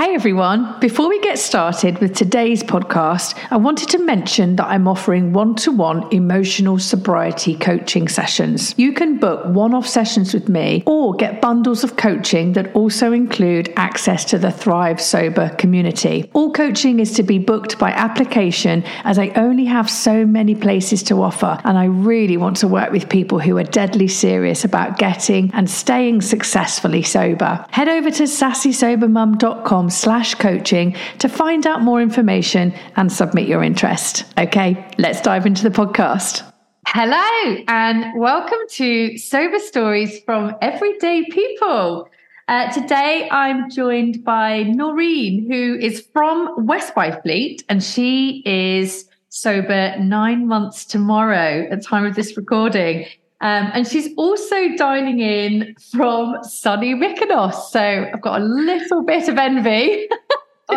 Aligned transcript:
Hey 0.00 0.14
everyone, 0.14 0.80
before 0.80 1.10
we 1.10 1.20
get 1.20 1.38
started 1.38 1.98
with 1.98 2.16
today's 2.16 2.62
podcast, 2.62 3.36
I 3.50 3.58
wanted 3.58 3.90
to 3.90 4.02
mention 4.02 4.56
that 4.56 4.66
I'm 4.66 4.88
offering 4.88 5.34
one 5.34 5.56
to 5.56 5.70
one 5.70 6.10
emotional 6.10 6.78
sobriety 6.78 7.54
coaching 7.54 8.08
sessions. 8.08 8.74
You 8.78 8.94
can 8.94 9.18
book 9.18 9.44
one 9.44 9.74
off 9.74 9.86
sessions 9.86 10.32
with 10.32 10.48
me 10.48 10.84
or 10.86 11.14
get 11.16 11.42
bundles 11.42 11.84
of 11.84 11.96
coaching 11.96 12.54
that 12.54 12.74
also 12.74 13.12
include 13.12 13.74
access 13.76 14.24
to 14.30 14.38
the 14.38 14.50
Thrive 14.50 15.02
Sober 15.02 15.50
community. 15.58 16.30
All 16.32 16.50
coaching 16.50 16.98
is 16.98 17.12
to 17.16 17.22
be 17.22 17.38
booked 17.38 17.78
by 17.78 17.90
application 17.90 18.82
as 19.04 19.18
I 19.18 19.28
only 19.36 19.66
have 19.66 19.90
so 19.90 20.24
many 20.24 20.54
places 20.54 21.02
to 21.04 21.22
offer, 21.22 21.60
and 21.64 21.76
I 21.76 21.84
really 21.84 22.38
want 22.38 22.56
to 22.60 22.68
work 22.68 22.90
with 22.90 23.10
people 23.10 23.38
who 23.38 23.58
are 23.58 23.64
deadly 23.64 24.08
serious 24.08 24.64
about 24.64 24.96
getting 24.96 25.50
and 25.52 25.68
staying 25.68 26.22
successfully 26.22 27.02
sober. 27.02 27.66
Head 27.68 27.88
over 27.88 28.10
to 28.12 28.22
sassysobermum.com 28.22 29.89
slash 29.90 30.34
coaching 30.34 30.96
to 31.18 31.28
find 31.28 31.66
out 31.66 31.82
more 31.82 32.00
information 32.00 32.72
and 32.96 33.12
submit 33.12 33.48
your 33.48 33.62
interest. 33.62 34.24
Okay, 34.38 34.88
let's 34.98 35.20
dive 35.20 35.46
into 35.46 35.62
the 35.62 35.70
podcast. 35.70 36.42
Hello, 36.86 37.62
and 37.68 38.18
welcome 38.18 38.58
to 38.70 39.16
Sober 39.16 39.58
Stories 39.58 40.20
from 40.24 40.56
Everyday 40.60 41.24
People. 41.30 42.08
Uh, 42.48 42.72
today, 42.72 43.28
I'm 43.30 43.70
joined 43.70 44.24
by 44.24 44.64
Noreen, 44.64 45.48
who 45.48 45.78
is 45.78 46.04
from 46.12 46.66
West 46.66 46.94
Byfleet, 46.96 47.62
and 47.68 47.80
she 47.80 48.42
is 48.44 49.08
sober 49.28 49.96
nine 49.98 50.48
months 50.48 50.84
tomorrow 50.84 51.68
at 51.70 51.84
time 51.84 52.04
of 52.04 52.16
this 52.16 52.36
recording. 52.36 53.06
Um, 53.42 53.70
and 53.72 53.86
she's 53.86 54.12
also 54.16 54.76
dining 54.76 55.20
in 55.20 55.74
from 55.92 56.42
sunny 56.42 56.94
Mykonos. 56.94 57.70
So 57.70 57.80
I've 57.80 58.20
got 58.20 58.40
a 58.40 58.44
little 58.44 59.02
bit 59.02 59.28
of 59.28 59.38
envy. 59.38 60.08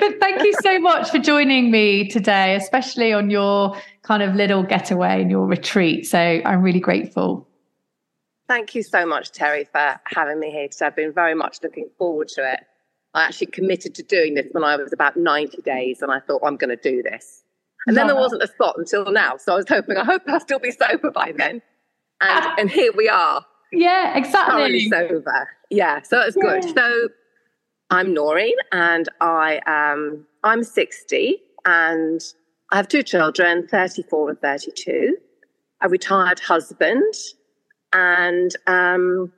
but 0.00 0.20
thank 0.20 0.42
you 0.42 0.52
so 0.62 0.78
much 0.78 1.10
for 1.10 1.18
joining 1.18 1.70
me 1.70 2.08
today, 2.08 2.54
especially 2.54 3.14
on 3.14 3.30
your 3.30 3.76
kind 4.02 4.22
of 4.22 4.34
little 4.34 4.62
getaway 4.62 5.22
and 5.22 5.30
your 5.30 5.46
retreat. 5.46 6.06
So 6.06 6.18
I'm 6.18 6.62
really 6.62 6.80
grateful. 6.80 7.48
Thank 8.46 8.74
you 8.74 8.82
so 8.82 9.06
much, 9.06 9.32
Terry, 9.32 9.64
for 9.64 10.00
having 10.04 10.38
me 10.40 10.50
here 10.50 10.68
today. 10.68 10.86
I've 10.86 10.96
been 10.96 11.12
very 11.12 11.34
much 11.34 11.58
looking 11.62 11.88
forward 11.98 12.28
to 12.28 12.52
it. 12.52 12.60
I 13.14 13.24
actually 13.24 13.48
committed 13.48 13.94
to 13.96 14.02
doing 14.02 14.34
this 14.34 14.46
when 14.52 14.64
I 14.64 14.76
was 14.76 14.92
about 14.92 15.16
90 15.16 15.62
days, 15.62 16.02
and 16.02 16.12
I 16.12 16.20
thought, 16.20 16.42
I'm 16.44 16.56
going 16.56 16.76
to 16.76 16.76
do 16.76 17.02
this. 17.02 17.42
And 17.86 17.96
then 17.96 18.06
there 18.06 18.16
wasn't 18.16 18.42
a 18.42 18.48
spot 18.48 18.74
until 18.76 19.10
now. 19.10 19.36
So 19.36 19.52
I 19.52 19.56
was 19.56 19.66
hoping, 19.68 19.96
I 19.96 20.04
hope 20.04 20.22
I'll 20.26 20.40
still 20.40 20.58
be 20.58 20.70
sober 20.88 21.10
by 21.10 21.32
then. 21.36 21.62
And, 22.20 22.46
and 22.58 22.70
here 22.70 22.92
we 22.96 23.08
are. 23.08 23.44
Yeah, 23.72 24.16
exactly. 24.16 24.88
sober. 24.88 25.48
Yeah, 25.70 26.02
so 26.02 26.20
it's 26.20 26.36
yeah. 26.36 26.60
good. 26.60 26.74
So 26.76 27.08
I'm 27.90 28.12
Noreen 28.12 28.56
and 28.72 29.08
I 29.20 29.60
am 29.66 30.26
I'm 30.44 30.62
60 30.62 31.38
and 31.64 32.20
I 32.70 32.76
have 32.76 32.88
two 32.88 33.02
children, 33.02 33.66
34 33.66 34.30
and 34.30 34.40
32. 34.40 35.16
A 35.80 35.88
retired 35.88 36.40
husband. 36.40 37.14
And 37.92 38.54
um, 38.66 39.32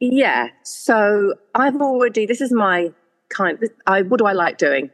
yeah, 0.00 0.48
so 0.64 1.34
I've 1.54 1.76
already 1.76 2.26
this 2.26 2.40
is 2.40 2.52
my 2.52 2.92
kind 3.30 3.58
I 3.86 4.02
what 4.02 4.18
do 4.18 4.26
I 4.26 4.32
like 4.32 4.58
doing? 4.58 4.90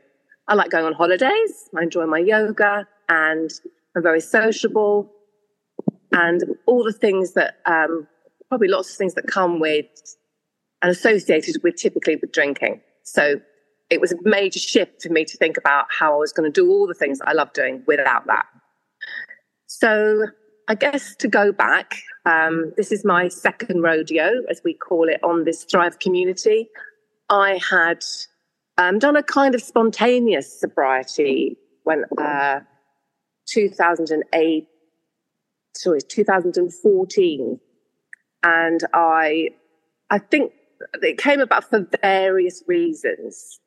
I 0.49 0.55
like 0.55 0.71
going 0.71 0.85
on 0.85 0.93
holidays. 0.93 1.69
I 1.77 1.83
enjoy 1.83 2.07
my 2.07 2.19
yoga 2.19 2.87
and 3.09 3.51
I'm 3.97 4.03
very 4.03 4.21
sociable 4.21 5.11
and 6.13 6.43
all 6.67 6.85
the 6.85 6.93
things 6.93 7.33
that 7.33 7.59
um, 7.67 8.07
probably 8.49 8.69
lots 8.69 8.91
of 8.91 8.97
things 8.97 9.15
that 9.15 9.27
come 9.27 9.59
with 9.59 9.87
and 10.83 10.91
associated 10.91 11.63
with 11.63 11.77
typically 11.77 12.17
with 12.17 12.33
drinking. 12.33 12.81
So 13.03 13.41
it 13.91 14.01
was 14.01 14.13
a 14.13 14.17
major 14.23 14.59
shift 14.59 15.03
for 15.03 15.09
me 15.11 15.25
to 15.25 15.37
think 15.37 15.57
about 15.57 15.87
how 15.91 16.15
I 16.15 16.17
was 16.17 16.33
going 16.33 16.51
to 16.51 16.61
do 16.61 16.71
all 16.71 16.87
the 16.87 16.95
things 16.95 17.19
that 17.19 17.29
I 17.29 17.33
love 17.33 17.53
doing 17.53 17.83
without 17.87 18.27
that. 18.27 18.47
So 19.67 20.27
I 20.69 20.75
guess 20.75 21.17
to 21.17 21.29
go 21.29 21.53
back, 21.53 21.97
um, 22.27 22.73
this 22.77 22.93
is 22.93 23.05
my 23.05 23.29
second 23.29 23.83
rodeo, 23.83 24.43
as 24.51 24.61
we 24.65 24.75
call 24.75 25.09
it, 25.09 25.23
on 25.23 25.45
this 25.45 25.65
Thrive 25.65 25.99
community. 25.99 26.69
I 27.29 27.61
had 27.69 28.05
um, 28.79 28.99
done 28.99 29.17
a 29.17 29.23
kind 29.23 29.55
of 29.55 29.63
spontaneous 29.63 30.61
sobriety 30.61 31.57
when 31.85 32.05
uh, 32.19 32.61
2008, 33.47 34.67
sorry, 35.75 36.01
2014, 36.01 37.61
and 38.43 38.81
I, 38.93 39.51
I 40.11 40.19
think 40.19 40.53
it 41.03 41.19
came 41.19 41.41
about 41.41 41.71
for 41.71 41.87
various 42.03 42.63
reasons. 42.67 43.61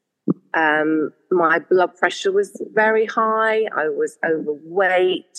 Um, 0.53 1.13
my 1.31 1.59
blood 1.59 1.95
pressure 1.95 2.31
was 2.31 2.61
very 2.73 3.05
high. 3.05 3.65
I 3.75 3.89
was 3.89 4.17
overweight. 4.25 5.37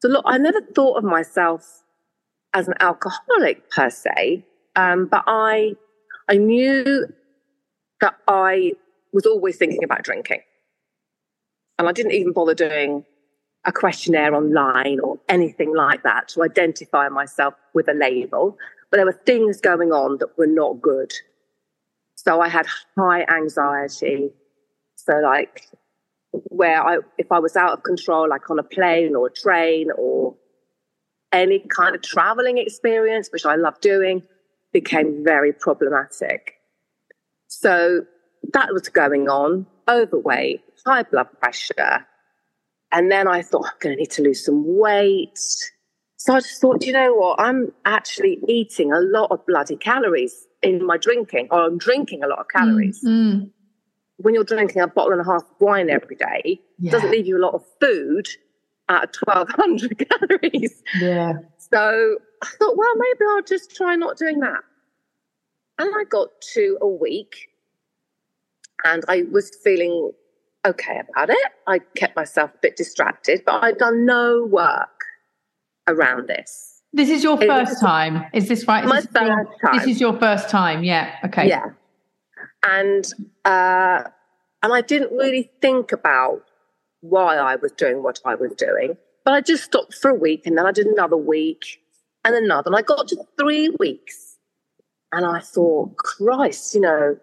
So 0.00 0.08
look, 0.08 0.24
I 0.26 0.36
never 0.38 0.60
thought 0.74 0.98
of 0.98 1.04
myself 1.04 1.84
as 2.52 2.68
an 2.68 2.74
alcoholic 2.80 3.70
per 3.70 3.90
se, 3.90 4.44
um, 4.76 5.06
but 5.06 5.24
I, 5.26 5.74
I 6.28 6.36
knew 6.36 7.06
that 8.04 8.16
I 8.28 8.72
was 9.14 9.24
always 9.24 9.56
thinking 9.56 9.82
about 9.82 10.02
drinking. 10.02 10.42
And 11.78 11.88
I 11.88 11.92
didn't 11.92 12.12
even 12.12 12.34
bother 12.34 12.54
doing 12.54 13.02
a 13.64 13.72
questionnaire 13.72 14.34
online 14.34 15.00
or 15.00 15.18
anything 15.30 15.74
like 15.74 16.02
that 16.02 16.28
to 16.28 16.42
identify 16.42 17.08
myself 17.08 17.54
with 17.72 17.88
a 17.88 17.94
label. 17.94 18.58
But 18.90 18.98
there 18.98 19.06
were 19.06 19.20
things 19.24 19.58
going 19.58 19.90
on 19.90 20.18
that 20.18 20.36
were 20.36 20.46
not 20.46 20.82
good. 20.82 21.14
So 22.16 22.42
I 22.42 22.48
had 22.48 22.66
high 22.94 23.24
anxiety. 23.24 24.28
So 24.96 25.14
like 25.20 25.66
where 26.32 26.82
I, 26.82 26.98
if 27.16 27.32
I 27.32 27.38
was 27.38 27.56
out 27.56 27.72
of 27.72 27.84
control, 27.84 28.28
like 28.28 28.50
on 28.50 28.58
a 28.58 28.62
plane 28.62 29.16
or 29.16 29.28
a 29.28 29.32
train 29.32 29.88
or 29.96 30.34
any 31.32 31.60
kind 31.60 31.96
of 31.96 32.02
traveling 32.02 32.58
experience, 32.58 33.30
which 33.32 33.46
I 33.46 33.54
love 33.54 33.80
doing, 33.80 34.24
became 34.74 35.24
very 35.24 35.54
problematic. 35.54 36.60
So 37.60 38.04
that 38.52 38.72
was 38.72 38.88
going 38.88 39.28
on, 39.28 39.66
overweight, 39.88 40.62
high 40.84 41.04
blood 41.04 41.28
pressure. 41.40 42.06
And 42.92 43.10
then 43.10 43.26
I 43.28 43.42
thought, 43.42 43.66
I'm 43.66 43.78
going 43.80 43.96
to 43.96 44.00
need 44.00 44.10
to 44.12 44.22
lose 44.22 44.44
some 44.44 44.64
weight. 44.78 45.38
So 46.16 46.34
I 46.34 46.40
just 46.40 46.60
thought, 46.60 46.84
you 46.84 46.92
know 46.92 47.14
what? 47.14 47.40
I'm 47.40 47.72
actually 47.84 48.38
eating 48.48 48.92
a 48.92 49.00
lot 49.00 49.30
of 49.30 49.44
bloody 49.46 49.76
calories 49.76 50.46
in 50.62 50.84
my 50.84 50.96
drinking, 50.96 51.48
or 51.50 51.64
I'm 51.64 51.78
drinking 51.78 52.22
a 52.22 52.26
lot 52.26 52.38
of 52.40 52.46
calories. 52.48 53.02
Mm-hmm. 53.04 53.46
When 54.18 54.34
you're 54.34 54.44
drinking 54.44 54.82
a 54.82 54.86
bottle 54.86 55.12
and 55.12 55.20
a 55.20 55.24
half 55.24 55.42
of 55.42 55.60
wine 55.60 55.90
every 55.90 56.16
day, 56.16 56.60
yeah. 56.78 56.92
doesn't 56.92 57.10
leave 57.10 57.26
you 57.26 57.36
a 57.36 57.42
lot 57.44 57.54
of 57.54 57.64
food 57.80 58.28
at 58.88 59.14
1200 59.24 60.08
calories. 60.10 60.82
Yeah. 61.00 61.34
So 61.58 62.16
I 62.42 62.46
thought, 62.46 62.76
well, 62.76 62.94
maybe 62.96 63.24
I'll 63.30 63.42
just 63.42 63.74
try 63.74 63.96
not 63.96 64.16
doing 64.16 64.40
that. 64.40 64.60
And 65.78 65.92
I 65.94 66.04
got 66.04 66.28
to 66.54 66.78
a 66.80 66.86
week 66.86 67.48
and 68.84 69.02
I 69.08 69.24
was 69.30 69.50
feeling 69.62 70.12
okay 70.64 71.00
about 71.10 71.30
it. 71.30 71.52
I 71.66 71.80
kept 71.96 72.16
myself 72.16 72.50
a 72.54 72.58
bit 72.58 72.76
distracted, 72.76 73.42
but 73.44 73.62
I'd 73.62 73.78
done 73.78 74.06
no 74.06 74.44
work 74.44 75.04
around 75.86 76.28
this. 76.28 76.82
This 76.92 77.10
is 77.10 77.24
your 77.24 77.36
first 77.38 77.80
time, 77.80 78.24
is 78.32 78.48
this 78.48 78.68
right? 78.68 78.84
My 78.84 79.00
this 79.00 79.06
first 79.06 79.26
your, 79.26 79.44
time. 79.64 79.78
This 79.78 79.88
is 79.88 80.00
your 80.00 80.16
first 80.16 80.48
time, 80.48 80.84
yeah. 80.84 81.16
Okay. 81.24 81.48
Yeah, 81.48 81.70
and 82.62 83.04
uh, 83.44 84.04
and 84.62 84.72
I 84.72 84.80
didn't 84.80 85.10
really 85.10 85.50
think 85.60 85.90
about 85.90 86.44
why 87.00 87.36
I 87.36 87.56
was 87.56 87.72
doing 87.72 88.04
what 88.04 88.20
I 88.24 88.36
was 88.36 88.52
doing, 88.52 88.96
but 89.24 89.34
I 89.34 89.40
just 89.40 89.64
stopped 89.64 89.94
for 89.94 90.08
a 90.08 90.14
week, 90.14 90.46
and 90.46 90.56
then 90.56 90.66
I 90.66 90.70
did 90.70 90.86
another 90.86 91.16
week, 91.16 91.82
and 92.24 92.36
another, 92.36 92.68
and 92.68 92.76
I 92.76 92.82
got 92.82 93.08
to 93.08 93.24
three 93.40 93.70
weeks, 93.80 94.23
and 95.14 95.24
I 95.24 95.40
thought, 95.40 95.96
Christ, 95.96 96.74
you 96.74 96.80
know, 96.80 97.16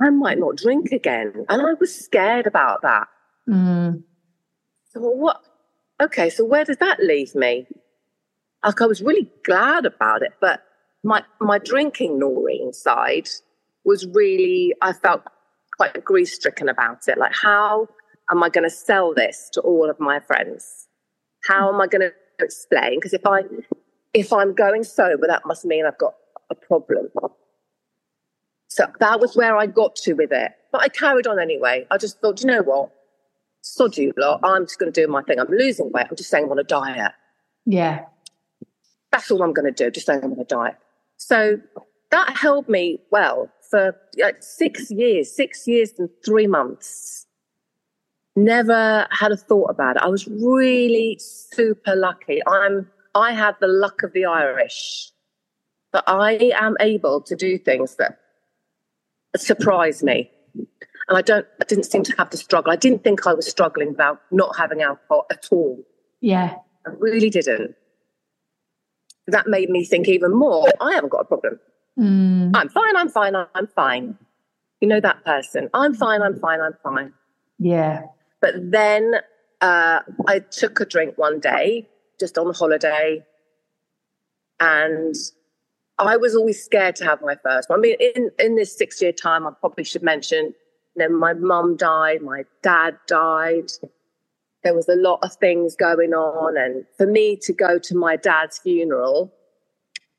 I 0.00 0.10
might 0.10 0.38
not 0.38 0.56
drink 0.56 0.92
again. 0.92 1.46
And 1.48 1.62
I 1.62 1.74
was 1.74 1.94
scared 1.94 2.46
about 2.46 2.82
that. 2.82 3.08
Mm. 3.48 4.02
So 4.90 5.00
what? 5.00 5.42
Okay, 6.00 6.30
so 6.30 6.44
where 6.44 6.64
does 6.64 6.76
that 6.78 7.00
leave 7.00 7.34
me? 7.34 7.66
Like 8.64 8.80
I 8.80 8.86
was 8.86 9.02
really 9.02 9.28
glad 9.44 9.84
about 9.84 10.22
it, 10.22 10.32
but 10.40 10.62
my 11.02 11.24
my 11.40 11.58
drinking 11.58 12.18
Noreen 12.20 12.72
side 12.72 13.28
was 13.84 14.06
really, 14.06 14.72
I 14.80 14.92
felt 14.92 15.22
quite 15.76 16.04
grief 16.04 16.28
stricken 16.28 16.68
about 16.68 17.08
it. 17.08 17.18
Like, 17.18 17.34
how 17.34 17.88
am 18.30 18.42
I 18.42 18.48
going 18.48 18.64
to 18.64 18.70
sell 18.70 19.12
this 19.12 19.50
to 19.54 19.60
all 19.60 19.90
of 19.90 19.98
my 19.98 20.20
friends? 20.20 20.86
How 21.44 21.72
am 21.72 21.80
I 21.80 21.88
going 21.88 22.02
to 22.02 22.12
explain? 22.44 23.00
Because 23.00 23.12
if 23.12 23.26
I, 23.26 23.42
if 24.14 24.32
I'm 24.32 24.54
going 24.54 24.84
sober, 24.84 25.26
that 25.26 25.42
must 25.44 25.64
mean 25.64 25.84
I've 25.84 25.98
got 25.98 26.14
a 26.52 26.66
problem. 26.66 27.08
So 28.68 28.86
that 29.00 29.20
was 29.20 29.36
where 29.36 29.56
I 29.56 29.66
got 29.66 29.96
to 29.96 30.14
with 30.14 30.32
it. 30.32 30.52
But 30.70 30.82
I 30.82 30.88
carried 30.88 31.26
on 31.26 31.38
anyway. 31.38 31.86
I 31.90 31.98
just 31.98 32.20
thought, 32.20 32.40
you 32.40 32.46
know 32.46 32.62
what? 32.62 32.90
Sod 33.60 33.96
you 33.96 34.12
lot. 34.16 34.40
I'm 34.42 34.64
just 34.64 34.78
going 34.78 34.90
to 34.90 35.00
do 35.00 35.06
my 35.06 35.22
thing. 35.22 35.38
I'm 35.38 35.50
losing 35.50 35.90
weight. 35.92 36.06
I'm 36.08 36.16
just 36.16 36.30
saying 36.30 36.44
I'm 36.44 36.50
on 36.50 36.58
a 36.58 36.64
diet. 36.64 37.12
Yeah. 37.66 38.06
That's 39.10 39.30
all 39.30 39.42
I'm 39.42 39.52
going 39.52 39.72
to 39.72 39.84
do. 39.84 39.90
Just 39.90 40.06
saying 40.06 40.20
I'm 40.24 40.32
on 40.32 40.40
a 40.40 40.44
diet. 40.44 40.76
So 41.18 41.60
that 42.10 42.36
held 42.36 42.68
me 42.68 42.98
well 43.10 43.50
for 43.70 43.94
like 44.18 44.42
six 44.42 44.90
years, 44.90 45.30
six 45.30 45.68
years 45.68 45.92
and 45.98 46.08
three 46.24 46.46
months. 46.46 47.26
Never 48.34 49.06
had 49.10 49.32
a 49.32 49.36
thought 49.36 49.70
about 49.70 49.96
it. 49.96 50.02
I 50.02 50.08
was 50.08 50.26
really 50.26 51.18
super 51.20 51.94
lucky. 51.94 52.40
I'm, 52.46 52.90
I 53.14 53.32
had 53.32 53.56
the 53.60 53.68
luck 53.68 54.02
of 54.02 54.14
the 54.14 54.24
Irish 54.24 55.11
that 55.92 56.04
I 56.06 56.52
am 56.54 56.76
able 56.80 57.20
to 57.22 57.36
do 57.36 57.58
things 57.58 57.96
that 57.96 58.18
surprise 59.36 60.02
me. 60.02 60.30
And 60.54 61.18
I 61.18 61.22
don't, 61.22 61.46
I 61.60 61.64
didn't 61.64 61.84
seem 61.84 62.02
to 62.04 62.14
have 62.16 62.30
to 62.30 62.36
struggle. 62.36 62.72
I 62.72 62.76
didn't 62.76 63.04
think 63.04 63.26
I 63.26 63.34
was 63.34 63.46
struggling 63.46 63.88
about 63.88 64.20
not 64.30 64.56
having 64.56 64.82
alcohol 64.82 65.26
at 65.30 65.48
all. 65.50 65.82
Yeah. 66.20 66.56
I 66.86 66.90
really 66.98 67.30
didn't. 67.30 67.74
That 69.26 69.46
made 69.46 69.70
me 69.70 69.84
think 69.84 70.08
even 70.08 70.34
more, 70.34 70.68
I 70.80 70.94
haven't 70.94 71.10
got 71.10 71.20
a 71.20 71.24
problem. 71.24 71.60
Mm. 71.98 72.52
I'm 72.54 72.68
fine, 72.68 72.96
I'm 72.96 73.08
fine, 73.08 73.34
I'm 73.36 73.66
fine. 73.68 74.18
You 74.80 74.88
know 74.88 75.00
that 75.00 75.24
person. 75.24 75.68
I'm 75.74 75.94
fine, 75.94 76.22
I'm 76.22 76.38
fine, 76.40 76.60
I'm 76.60 76.76
fine. 76.82 77.12
Yeah. 77.58 78.02
But 78.40 78.54
then 78.56 79.14
uh, 79.60 80.00
I 80.26 80.40
took 80.40 80.80
a 80.80 80.84
drink 80.84 81.18
one 81.18 81.38
day, 81.38 81.88
just 82.18 82.36
on 82.36 82.52
holiday, 82.52 83.24
and 84.58 85.14
I 86.02 86.16
was 86.16 86.34
always 86.34 86.62
scared 86.62 86.96
to 86.96 87.04
have 87.04 87.20
my 87.22 87.36
first 87.42 87.68
one. 87.68 87.78
I 87.78 87.82
mean, 87.82 87.96
in, 88.00 88.30
in 88.38 88.56
this 88.56 88.76
six 88.76 89.00
year 89.00 89.12
time, 89.12 89.46
I 89.46 89.50
probably 89.60 89.84
should 89.84 90.02
mention, 90.02 90.54
you 90.96 91.08
know, 91.08 91.08
my 91.08 91.32
mum 91.34 91.76
died, 91.76 92.22
my 92.22 92.44
dad 92.62 92.96
died. 93.06 93.70
There 94.64 94.74
was 94.74 94.88
a 94.88 94.94
lot 94.94 95.20
of 95.22 95.34
things 95.34 95.74
going 95.74 96.12
on. 96.12 96.56
And 96.56 96.84
for 96.96 97.06
me 97.06 97.36
to 97.38 97.52
go 97.52 97.78
to 97.78 97.96
my 97.96 98.16
dad's 98.16 98.58
funeral 98.58 99.32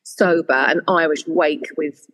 sober, 0.04 0.54
an 0.54 0.82
Irish 0.88 1.26
wake 1.28 1.70
with 1.78 2.08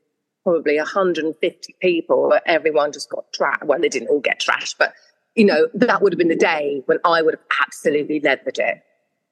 probably 0.44 0.78
150 0.78 1.76
people, 1.82 2.34
everyone 2.46 2.92
just 2.92 3.10
got 3.10 3.32
trashed. 3.34 3.64
Well, 3.64 3.80
they 3.80 3.90
didn't 3.90 4.10
all 4.10 4.20
get 4.20 4.40
trashed, 4.40 4.76
but, 4.78 4.94
you 5.36 5.46
know, 5.46 5.68
that 5.74 6.02
would 6.02 6.14
have 6.14 6.18
been 6.20 6.28
the 6.28 6.36
day 6.36 6.84
when 6.86 7.00
I 7.04 7.22
would 7.22 7.34
have 7.34 7.44
absolutely 7.66 8.20
led 8.20 8.42
the 8.46 8.52
day. 8.52 8.82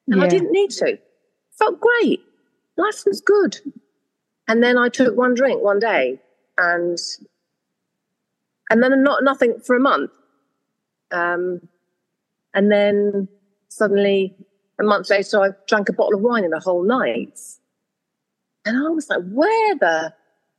And 0.08 0.20
Yeah. 0.20 0.24
I 0.24 0.28
didn't 0.28 0.52
need 0.52 0.70
to. 0.72 0.98
Felt 1.58 1.80
great. 1.80 2.20
Life 2.76 3.04
was 3.06 3.20
good. 3.20 3.58
And 4.48 4.62
then 4.62 4.78
I 4.78 4.88
took 4.88 5.16
one 5.16 5.34
drink 5.34 5.62
one 5.62 5.78
day 5.78 6.18
and 6.56 6.98
and 8.70 8.82
then 8.82 9.02
not 9.02 9.22
nothing 9.22 9.60
for 9.60 9.76
a 9.76 9.80
month. 9.80 10.10
Um, 11.10 11.68
and 12.54 12.72
then 12.72 13.28
suddenly 13.68 14.34
a 14.80 14.84
month 14.84 15.10
later 15.10 15.40
I 15.40 15.48
drank 15.66 15.88
a 15.88 15.92
bottle 15.92 16.16
of 16.16 16.22
wine 16.22 16.44
in 16.44 16.52
a 16.52 16.60
whole 16.60 16.82
night. 16.82 17.38
And 18.64 18.76
I 18.76 18.90
was 18.90 19.08
like, 19.08 19.22
where 19.30 19.74
the 19.76 20.12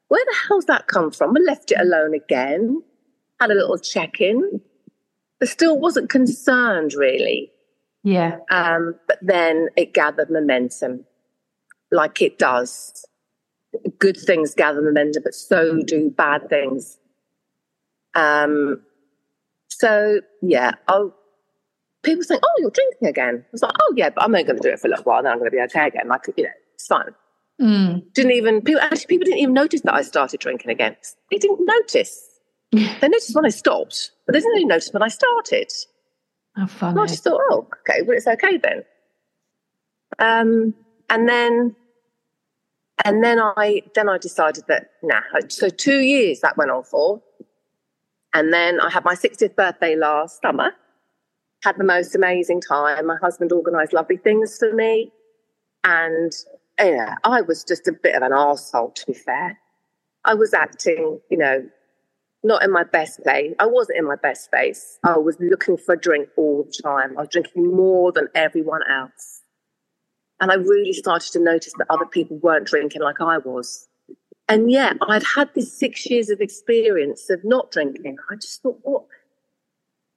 where 0.08 0.26
the 0.26 0.36
hell's 0.48 0.66
that 0.66 0.88
come 0.88 1.12
from? 1.12 1.36
I 1.38 1.40
left 1.42 1.72
it 1.72 1.80
alone 1.80 2.16
again, 2.16 2.82
had 3.40 3.52
a 3.52 3.54
little 3.54 3.78
check-in, 3.78 4.62
but 5.40 5.50
still 5.50 5.80
wasn't 5.80 6.10
concerned 6.10 6.94
really. 6.94 7.52
Yeah. 8.04 8.38
Um, 8.50 8.96
but 9.08 9.20
then 9.22 9.70
it 9.76 9.94
gathered 9.94 10.30
momentum, 10.30 11.06
like 11.92 12.22
it 12.22 12.40
does. 12.40 13.06
Good 14.00 14.18
things 14.18 14.56
gather 14.56 14.82
momentum, 14.82 15.24
but 15.24 15.34
so 15.34 15.82
do 15.84 16.10
bad 16.10 16.50
things. 16.50 16.98
Um, 18.16 18.82
so 19.68 20.22
yeah, 20.42 20.72
I'll, 20.88 21.16
people 22.04 22.24
think, 22.24 22.42
"Oh, 22.44 22.56
you're 22.58 22.72
drinking 22.72 23.08
again." 23.08 23.46
I 23.46 23.50
was 23.52 23.62
like, 23.62 23.74
"Oh 23.80 23.94
yeah, 23.96 24.10
but 24.10 24.24
I'm 24.24 24.34
only 24.34 24.44
going 24.44 24.58
to 24.58 24.64
do 24.64 24.74
it 24.74 24.80
for 24.80 24.88
a 24.88 24.90
little 24.90 25.04
while, 25.04 25.22
then 25.22 25.32
I'm 25.32 25.38
going 25.38 25.52
to 25.52 25.56
be 25.56 25.62
okay 25.64 25.88
again." 25.88 26.08
Like 26.08 26.26
you 26.36 26.44
know, 26.44 26.50
it's 26.74 26.88
fine. 26.88 27.14
Mm. 27.62 28.14
Didn't 28.14 28.32
even 28.32 28.62
people 28.62 28.82
actually 28.82 29.08
people 29.08 29.26
didn't 29.26 29.40
even 29.40 29.54
notice 29.54 29.82
that 29.82 29.94
I 29.94 30.02
started 30.02 30.40
drinking 30.40 30.72
again. 30.72 30.96
They 31.30 31.38
didn't 31.38 31.66
notice. 31.66 32.26
They 32.72 33.08
noticed 33.08 33.36
when 33.36 33.46
I 33.48 33.50
stopped, 33.50 34.12
but 34.26 34.34
they 34.34 34.40
didn't 34.40 34.52
really 34.52 34.66
notice 34.66 34.92
when 34.94 35.02
I 35.02 35.08
started. 35.08 35.72
How 36.56 36.68
funny. 36.68 36.92
And 36.92 37.00
I 37.02 37.08
just 37.08 37.24
thought, 37.24 37.42
oh, 37.50 37.68
okay, 37.82 38.04
well, 38.04 38.16
it's 38.16 38.28
okay 38.28 38.58
then. 38.58 38.84
Um, 40.20 40.76
and 41.10 41.28
then, 41.28 41.76
and 43.06 43.24
then 43.24 43.40
I, 43.40 43.82
then 43.96 44.10
I 44.10 44.18
decided 44.18 44.66
that, 44.68 44.92
nah. 45.04 45.22
So 45.48 45.70
two 45.70 46.00
years 46.00 46.42
that 46.42 46.58
went 46.58 46.72
on 46.72 46.84
for, 46.84 47.22
and 48.34 48.54
then 48.54 48.80
I 48.80 48.90
had 48.90 49.06
my 49.06 49.16
60th 49.16 49.56
birthday 49.56 49.96
last 49.96 50.42
summer. 50.42 50.72
Had 51.64 51.78
the 51.78 51.84
most 51.84 52.16
amazing 52.16 52.62
time. 52.62 53.06
My 53.06 53.18
husband 53.22 53.52
organised 53.52 53.92
lovely 53.92 54.18
things 54.18 54.58
for 54.58 54.74
me, 54.74 55.12
and 55.84 56.32
yeah, 56.80 57.16
I 57.26 57.42
was 57.42 57.66
just 57.66 57.88
a 57.88 57.92
bit 57.92 58.16
of 58.16 58.24
an 58.24 58.32
asshole 58.32 58.92
to 58.92 59.06
be 59.08 59.14
fair. 59.14 59.60
I 60.26 60.36
was 60.36 60.54
acting, 60.54 61.20
you 61.30 61.38
know, 61.38 61.68
not 62.44 62.64
in 62.64 62.72
my 62.72 62.84
best 62.84 63.22
place. 63.24 63.54
I 63.60 63.66
wasn't 63.66 64.00
in 64.00 64.06
my 64.06 64.16
best 64.16 64.46
space. 64.46 65.00
I 65.04 65.18
was 65.18 65.38
looking 65.40 65.78
for 65.78 65.96
a 65.96 66.00
drink 66.00 66.30
all 66.38 66.64
the 66.64 66.82
time. 66.82 67.18
I 67.18 67.22
was 67.22 67.30
drinking 67.30 67.76
more 67.76 68.12
than 68.12 68.28
everyone 68.36 68.82
else. 68.90 69.39
And 70.42 70.52
I 70.52 70.56
really 70.56 70.94
started 70.94 71.32
to 71.34 71.40
notice 71.40 71.74
that 71.78 71.88
other 71.90 72.06
people 72.06 72.38
weren't 72.38 72.66
drinking 72.68 73.02
like 73.02 73.20
I 73.22 73.38
was. 73.40 73.88
And 74.48 74.72
yet 74.72 74.98
I'd 75.08 75.24
had 75.24 75.50
this 75.54 75.72
six 75.72 76.10
years 76.10 76.30
of 76.30 76.42
experience 76.42 77.30
of 77.30 77.44
not 77.44 77.72
drinking. 77.72 78.18
I 78.32 78.36
just 78.36 78.62
thought, 78.62 78.80
what, 78.84 79.04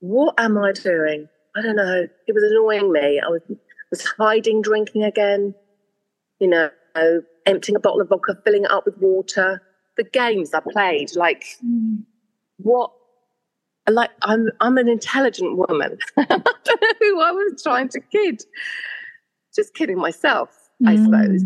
what 0.01 0.35
am 0.39 0.57
I 0.59 0.73
doing? 0.73 1.29
I 1.57 1.63
don't 1.63 1.77
know. 1.77 2.07
It 2.27 2.33
was 2.33 2.43
annoying 2.45 2.93
me. 2.93 3.21
I 3.21 3.29
was, 3.29 3.43
was 3.91 4.05
hiding 4.19 4.63
drinking 4.63 5.03
again, 5.05 5.55
you 6.41 6.49
know, 6.49 6.71
emptying 7.47 7.77
a 7.77 7.81
bottle 7.81 8.01
of 8.01 8.09
vodka, 8.09 8.39
filling 8.45 8.65
it 8.65 8.71
up 8.71 8.87
with 8.87 8.97
water. 8.99 9.61
The 9.97 10.05
games 10.05 10.55
I 10.55 10.61
played, 10.61 11.15
like 11.15 11.45
Mm. 11.65 12.05
what 12.57 12.93
like 13.91 14.11
I'm 14.23 14.49
I'm 14.61 14.79
an 14.79 14.89
intelligent 14.89 15.59
woman. 15.59 15.99
I 16.17 16.25
don't 16.25 16.81
know 16.81 16.93
who 17.01 17.21
I 17.21 17.33
was 17.33 17.63
trying 17.63 17.89
to 17.91 18.01
kid. 18.01 18.43
Just 19.55 19.75
kidding 19.75 19.99
myself, 19.99 20.71
I 20.87 20.97
Mm. 20.97 21.05
suppose. 21.05 21.45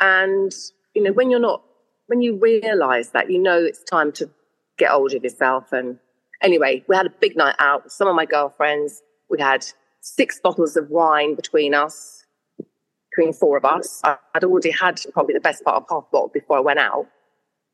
And 0.00 0.52
you 0.94 1.02
know, 1.02 1.12
when 1.12 1.30
you're 1.30 1.40
not 1.40 1.62
when 2.06 2.22
you 2.22 2.36
realise 2.36 3.10
that, 3.10 3.30
you 3.30 3.38
know 3.38 3.58
it's 3.62 3.84
time 3.84 4.10
to 4.10 4.28
get 4.78 4.90
hold 4.90 5.14
of 5.14 5.22
yourself. 5.22 5.72
And 5.72 5.98
anyway, 6.42 6.84
we 6.88 6.96
had 6.96 7.06
a 7.06 7.10
big 7.10 7.36
night 7.36 7.54
out 7.60 7.84
with 7.84 7.92
some 7.92 8.08
of 8.08 8.16
my 8.16 8.24
girlfriends. 8.26 9.00
We 9.28 9.40
had 9.40 9.64
six 10.00 10.40
bottles 10.40 10.76
of 10.76 10.90
wine 10.90 11.36
between 11.36 11.72
us, 11.72 12.24
between 13.10 13.32
four 13.32 13.56
of 13.56 13.64
us. 13.64 14.00
I- 14.02 14.18
I'd 14.34 14.42
already 14.42 14.72
had 14.72 15.00
probably 15.12 15.34
the 15.34 15.40
best 15.40 15.62
part 15.62 15.76
of 15.76 15.86
half 15.88 16.08
a 16.08 16.10
bottle 16.10 16.28
before 16.28 16.56
I 16.56 16.60
went 16.60 16.80
out. 16.80 17.06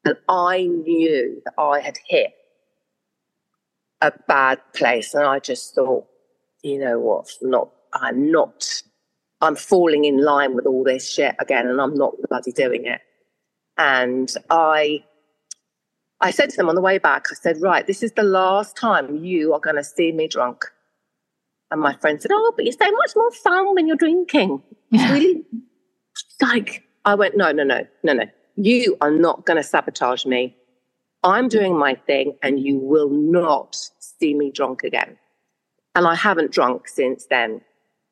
And 0.05 0.19
I 0.29 0.67
knew 0.67 1.41
that 1.47 1.55
I 1.57 1.81
had 1.81 1.97
hit 2.07 2.35
a 4.03 4.13
bad 4.29 4.61
place. 4.75 5.15
And 5.15 5.25
I 5.25 5.39
just 5.39 5.75
thought, 5.75 6.07
you 6.63 6.79
know 6.79 6.99
what? 6.99 7.31
Not, 7.41 7.71
I'm 7.95 8.31
not, 8.31 8.83
I'm 9.41 9.57
falling 9.57 10.05
in 10.05 10.25
line 10.25 10.55
with 10.55 10.67
all 10.67 10.85
this 10.85 11.09
shit 11.09 11.35
again, 11.39 11.67
and 11.67 11.81
I'm 11.81 11.95
not 11.95 12.15
bloody 12.29 12.53
doing 12.53 12.87
it. 12.87 13.01
And 13.79 14.33
I, 14.49 15.05
I 16.21 16.31
said 16.31 16.51
to 16.51 16.57
them 16.57 16.69
on 16.69 16.75
the 16.75 16.81
way 16.81 16.99
back, 16.99 17.27
I 17.31 17.35
said, 17.35 17.61
right, 17.61 17.87
this 17.87 18.03
is 18.03 18.13
the 18.13 18.23
last 18.23 18.77
time 18.77 19.17
you 19.25 19.53
are 19.53 19.61
going 19.61 19.77
to 19.77 19.85
see 19.85 20.13
me 20.13 20.29
drunk. 20.29 20.65
And 21.71 21.81
my 21.81 21.95
friend 21.97 22.21
said, 22.21 22.31
oh, 22.33 22.53
but 22.57 22.65
you're 22.65 22.73
so 22.73 22.91
much 22.91 23.13
more 23.17 23.31
fun 23.33 23.75
when 23.75 23.87
you're 23.87 23.97
drinking. 23.97 24.63
It's 24.93 25.11
really 25.11 25.45
like, 26.41 26.85
I 27.05 27.15
went, 27.15 27.37
no, 27.37 27.53
no, 27.53 27.65
no, 27.65 27.87
no, 28.03 28.13
no. 28.13 28.25
You 28.55 28.97
are 29.01 29.11
not 29.11 29.45
going 29.45 29.59
to 29.59 29.63
sabotage 29.63 30.25
me. 30.25 30.57
I'm 31.23 31.49
doing 31.49 31.77
my 31.77 31.95
thing 31.95 32.37
and 32.43 32.61
you 32.61 32.79
will 32.79 33.11
not 33.11 33.77
see 33.99 34.33
me 34.33 34.51
drunk 34.51 34.85
again. 34.85 35.19
And 35.95 36.07
I 36.07 36.15
haven't 36.15 36.53
drunk 36.53 36.89
since 36.89 37.27
then. 37.27 37.61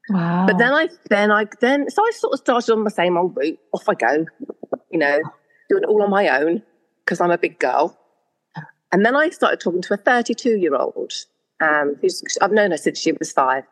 Wow. 0.09 0.47
But 0.47 0.59
then 0.59 0.73
I, 0.73 0.89
then 1.09 1.31
I, 1.31 1.47
then, 1.61 1.91
so 1.91 2.03
I 2.07 2.11
sort 2.11 2.35
of 2.35 2.39
started 2.41 2.73
on 2.73 2.85
the 2.85 2.91
same 2.91 3.17
old 3.17 3.37
route. 3.37 3.59
Off 3.73 3.89
I 3.89 3.95
go, 3.95 4.27
you 4.91 4.99
know, 4.99 5.19
doing 5.69 5.83
it 5.83 5.89
all 5.89 6.03
on 6.03 6.11
my 6.11 6.29
own 6.29 6.63
because 7.05 7.21
I'm 7.21 7.31
a 7.31 7.39
big 7.39 7.59
girl. 7.59 7.99
And 8.93 9.05
then 9.05 9.17
I 9.17 9.31
started 9.31 9.61
talking 9.61 9.83
to 9.83 9.95
a 9.95 9.97
32 9.97 10.57
year 10.57 10.77
old, 10.77 11.13
um, 11.61 11.97
who's, 12.01 12.23
I've 12.41 12.53
known 12.53 12.71
her 12.71 12.77
since 12.77 12.99
she 12.99 13.13
was 13.13 13.33
five. 13.33 13.65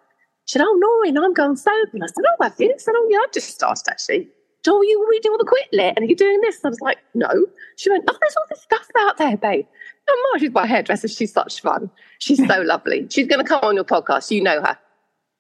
She 0.47 0.59
said, 0.59 0.65
Oh, 0.65 0.75
Noreen, 1.05 1.17
I'm 1.19 1.35
going 1.35 1.57
sober. 1.57 1.91
And 1.93 2.03
I 2.03 2.07
said, 2.07 2.25
Oh, 2.27 2.43
have 2.43 2.55
you? 2.59 2.73
I 2.75 2.79
said, 2.79 2.95
Oh, 2.97 3.09
yeah, 3.11 3.19
I've 3.23 3.33
just 3.33 3.51
started 3.51 3.85
actually. 3.89 4.29
"Oh, 4.69 4.83
you 4.83 4.91
you 4.91 5.09
reading 5.11 5.33
all 5.33 5.39
the 5.39 5.45
quit 5.45 5.69
Quitlet 5.73 5.95
and 5.97 6.05
you're 6.05 6.11
you 6.11 6.17
doing 6.17 6.41
this?" 6.41 6.65
I 6.65 6.69
was 6.69 6.81
like, 6.81 6.99
"No." 7.15 7.29
She 7.77 7.91
went, 7.91 8.05
"Oh, 8.09 8.17
there's 8.21 8.37
all 8.37 8.45
this 8.49 8.63
stuff 8.63 8.87
out 9.01 9.19
there, 9.19 9.37
babe." 9.37 9.67
Oh, 10.09 10.31
Mom, 10.33 10.41
she's 10.41 10.53
my 10.53 10.67
hairdresser. 10.67 11.09
She's 11.09 11.33
such 11.33 11.61
fun. 11.61 11.91
She's 12.19 12.45
so 12.47 12.61
lovely. 12.65 13.07
She's 13.11 13.27
going 13.27 13.43
to 13.43 13.49
come 13.49 13.61
on 13.63 13.75
your 13.75 13.85
podcast. 13.85 14.31
You 14.31 14.43
know 14.43 14.61
her. 14.61 14.79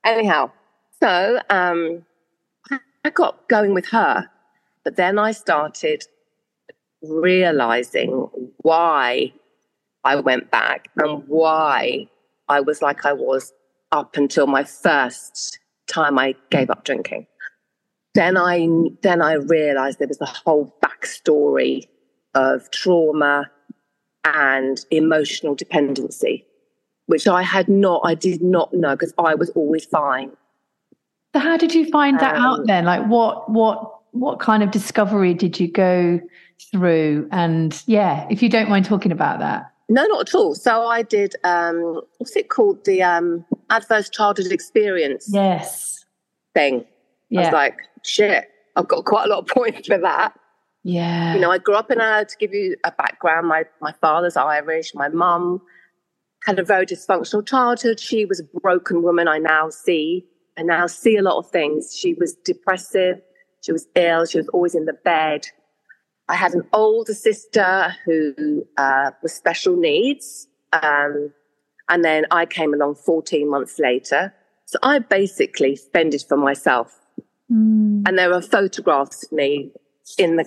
Anyhow, 0.05 0.51
so 1.03 1.41
um, 1.51 2.05
I 3.05 3.11
got 3.11 3.49
going 3.49 3.75
with 3.75 3.87
her, 3.89 4.29
but 4.85 4.95
then 4.95 5.19
I 5.19 5.33
started 5.33 6.05
realizing 7.03 8.29
why 8.59 9.33
I 10.05 10.17
went 10.17 10.53
back 10.53 10.91
and 10.97 11.25
why 11.27 12.07
I 12.49 12.61
was 12.61 12.83
like 12.83 13.05
I 13.05 13.15
was 13.15 13.53
up 13.91 14.17
until 14.17 14.47
my 14.47 14.63
first 14.63 15.59
time 15.89 16.21
I 16.21 16.37
gave 16.51 16.71
up 16.71 16.85
drinking. 16.85 17.27
Then 18.15 18.37
I 18.37 18.69
then 19.03 19.23
I 19.23 19.35
realized 19.35 19.99
there 19.99 20.07
was 20.07 20.21
a 20.21 20.27
whole 20.27 20.73
backstory 20.85 21.89
of 22.35 22.71
trauma 22.71 23.51
and 24.25 24.79
emotional 24.93 25.57
dependency, 25.57 26.47
which 27.07 27.27
I 27.27 27.43
had 27.43 27.69
not, 27.69 28.03
I 28.05 28.15
did 28.15 28.41
not 28.41 28.73
know 28.73 28.93
because 28.95 29.13
I 29.19 29.35
was 29.35 29.51
always 29.51 29.85
fine. 29.85 30.31
So 31.35 31.41
how 31.41 31.57
did 31.57 31.75
you 31.75 31.89
find 31.91 32.19
that 32.21 32.37
um, 32.37 32.45
out 32.45 32.67
then? 32.67 32.85
Like 32.85 33.07
what 33.07 33.51
what 33.51 34.01
what 34.13 34.41
kind 34.41 34.63
of 34.63 34.71
discovery 34.71 35.35
did 35.35 35.59
you 35.59 35.69
go 35.69 36.21
through? 36.71 37.29
And 37.33 37.83
yeah, 37.87 38.27
if 38.31 38.43
you 38.43 38.49
don't 38.49 38.69
mind 38.69 38.85
talking 38.85 39.13
about 39.13 39.39
that. 39.41 39.71
No, 39.89 40.05
not 40.07 40.29
at 40.29 40.35
all. 40.35 40.55
So 40.55 40.87
I 40.87 41.03
did 41.03 41.35
um 41.45 42.03
what's 42.19 42.37
it 42.37 42.51
called? 42.51 42.85
The 42.85 43.03
um 43.03 43.45
adverse 43.71 44.11
childhood 44.11 44.53
experience. 44.53 45.29
Yes. 45.31 46.05
Thing. 46.55 46.85
Yeah. 47.31 47.41
I 47.41 47.45
was 47.45 47.53
like, 47.53 47.79
shit, 48.05 48.49
I've 48.77 48.89
got 48.89 49.05
quite 49.05 49.25
a 49.25 49.29
lot 49.29 49.39
of 49.39 49.47
points 49.47 49.89
for 49.89 49.99
that. 49.99 50.35
Yeah. 50.85 51.35
You 51.35 51.41
know, 51.41 51.51
I 51.51 51.59
grew 51.59 51.75
up 51.75 51.91
in 51.91 52.01
a, 52.01 52.25
to 52.25 52.37
give 52.39 52.53
you 52.53 52.77
a 52.85 52.91
background, 52.93 53.47
my, 53.47 53.65
my 53.81 53.95
father's 54.01 54.37
Irish, 54.37 54.95
my 54.95 55.09
mum 55.09 55.63
had 56.45 56.59
a 56.59 56.65
very 56.65 56.87
dysfunctional 56.87 57.47
childhood. 57.47 58.01
She 58.01 58.25
was 58.25 58.41
a 58.41 58.45
broken 58.61 59.03
woman, 59.03 59.29
I 59.29 59.39
now 59.39 59.71
see. 59.71 60.27
I 60.59 60.63
now 60.63 60.87
see 60.87 61.17
a 61.17 61.23
lot 61.23 61.39
of 61.39 61.51
things. 61.51 61.97
She 61.97 62.15
was 62.15 62.35
depressive. 62.45 63.21
She 63.63 63.73
was 63.73 63.87
ill. 63.95 64.27
She 64.27 64.39
was 64.39 64.49
always 64.49 64.75
in 64.75 64.87
the 64.87 64.93
bed. 64.93 65.47
I 66.29 66.35
had 66.35 66.55
an 66.55 66.63
older 66.73 67.15
sister 67.15 67.95
who 68.05 68.67
uh, 68.77 69.11
was 69.23 69.33
special 69.33 69.77
needs. 69.77 70.49
Um, 70.73 71.33
and 71.89 72.05
then 72.05 72.25
I 72.31 72.47
came 72.47 72.73
along 72.75 72.97
14 72.97 73.51
months 73.51 73.79
later. 73.79 74.35
So 74.67 74.79
I 74.83 74.99
basically 74.99 75.77
fended 75.77 76.25
for 76.27 76.37
myself. 76.37 76.99
Mm. 77.51 78.05
And 78.07 78.19
there 78.19 78.33
are 78.33 78.41
photographs 78.41 79.25
of 79.25 79.33
me 79.33 79.73
in 80.19 80.37
the 80.37 80.47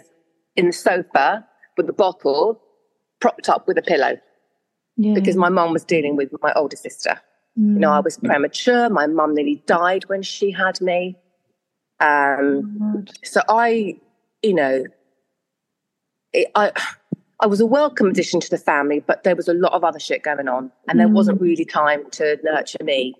in 0.55 0.67
the 0.67 0.73
sofa 0.73 1.45
with 1.77 1.87
the 1.87 1.93
bottle 1.93 2.61
propped 3.19 3.49
up 3.49 3.67
with 3.67 3.77
a 3.77 3.81
pillow 3.81 4.17
yeah. 4.97 5.13
because 5.13 5.35
my 5.35 5.49
mum 5.49 5.73
was 5.73 5.83
dealing 5.83 6.15
with 6.15 6.31
my 6.41 6.53
older 6.53 6.77
sister. 6.77 7.21
Mm. 7.59 7.73
You 7.73 7.79
know, 7.79 7.91
I 7.91 7.99
was 7.99 8.17
premature. 8.17 8.89
My 8.89 9.07
mum 9.07 9.33
nearly 9.33 9.63
died 9.65 10.03
when 10.07 10.21
she 10.21 10.51
had 10.51 10.81
me. 10.81 11.17
Um, 11.99 12.77
oh, 12.81 13.03
so 13.23 13.41
I, 13.47 13.97
you 14.41 14.53
know, 14.53 14.85
it, 16.33 16.51
I, 16.55 16.71
I 17.39 17.47
was 17.47 17.61
a 17.61 17.65
welcome 17.65 18.07
addition 18.07 18.39
to 18.41 18.49
the 18.49 18.57
family, 18.57 18.99
but 18.99 19.23
there 19.23 19.35
was 19.35 19.47
a 19.47 19.53
lot 19.53 19.73
of 19.73 19.83
other 19.83 19.99
shit 19.99 20.23
going 20.23 20.47
on, 20.47 20.71
and 20.87 20.99
there 20.99 21.07
mm. 21.07 21.13
wasn't 21.13 21.41
really 21.41 21.65
time 21.65 22.09
to 22.11 22.37
nurture 22.43 22.83
me. 22.83 23.15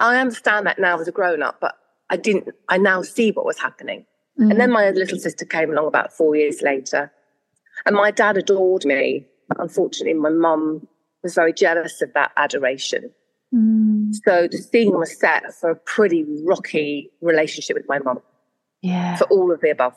I 0.00 0.18
understand 0.18 0.66
that 0.66 0.78
now 0.78 0.98
as 1.00 1.08
a 1.08 1.12
grown 1.12 1.42
up, 1.42 1.58
but 1.60 1.76
I 2.10 2.16
didn't. 2.16 2.48
I 2.68 2.78
now 2.78 3.02
see 3.02 3.30
what 3.30 3.46
was 3.46 3.58
happening. 3.58 4.04
Mm. 4.38 4.50
And 4.50 4.60
then 4.60 4.70
my 4.70 4.90
little 4.90 5.18
sister 5.18 5.44
came 5.44 5.70
along 5.70 5.86
about 5.86 6.12
four 6.12 6.36
years 6.36 6.60
later. 6.62 7.12
And 7.84 7.94
my 7.94 8.10
dad 8.10 8.36
adored 8.36 8.84
me. 8.84 9.26
Unfortunately, 9.58 10.14
my 10.14 10.30
mum 10.30 10.86
was 11.26 11.34
very 11.34 11.52
jealous 11.52 12.00
of 12.02 12.12
that 12.14 12.32
adoration. 12.36 13.10
Mm. 13.54 14.14
So 14.24 14.48
the 14.50 14.58
scene 14.58 14.96
was 14.96 15.18
set 15.18 15.52
for 15.54 15.70
a 15.70 15.76
pretty 15.76 16.24
rocky 16.44 17.10
relationship 17.20 17.76
with 17.76 17.86
my 17.88 17.98
mum. 17.98 18.20
Yeah. 18.82 19.16
For 19.16 19.24
all 19.24 19.52
of 19.52 19.60
the 19.60 19.70
above. 19.70 19.96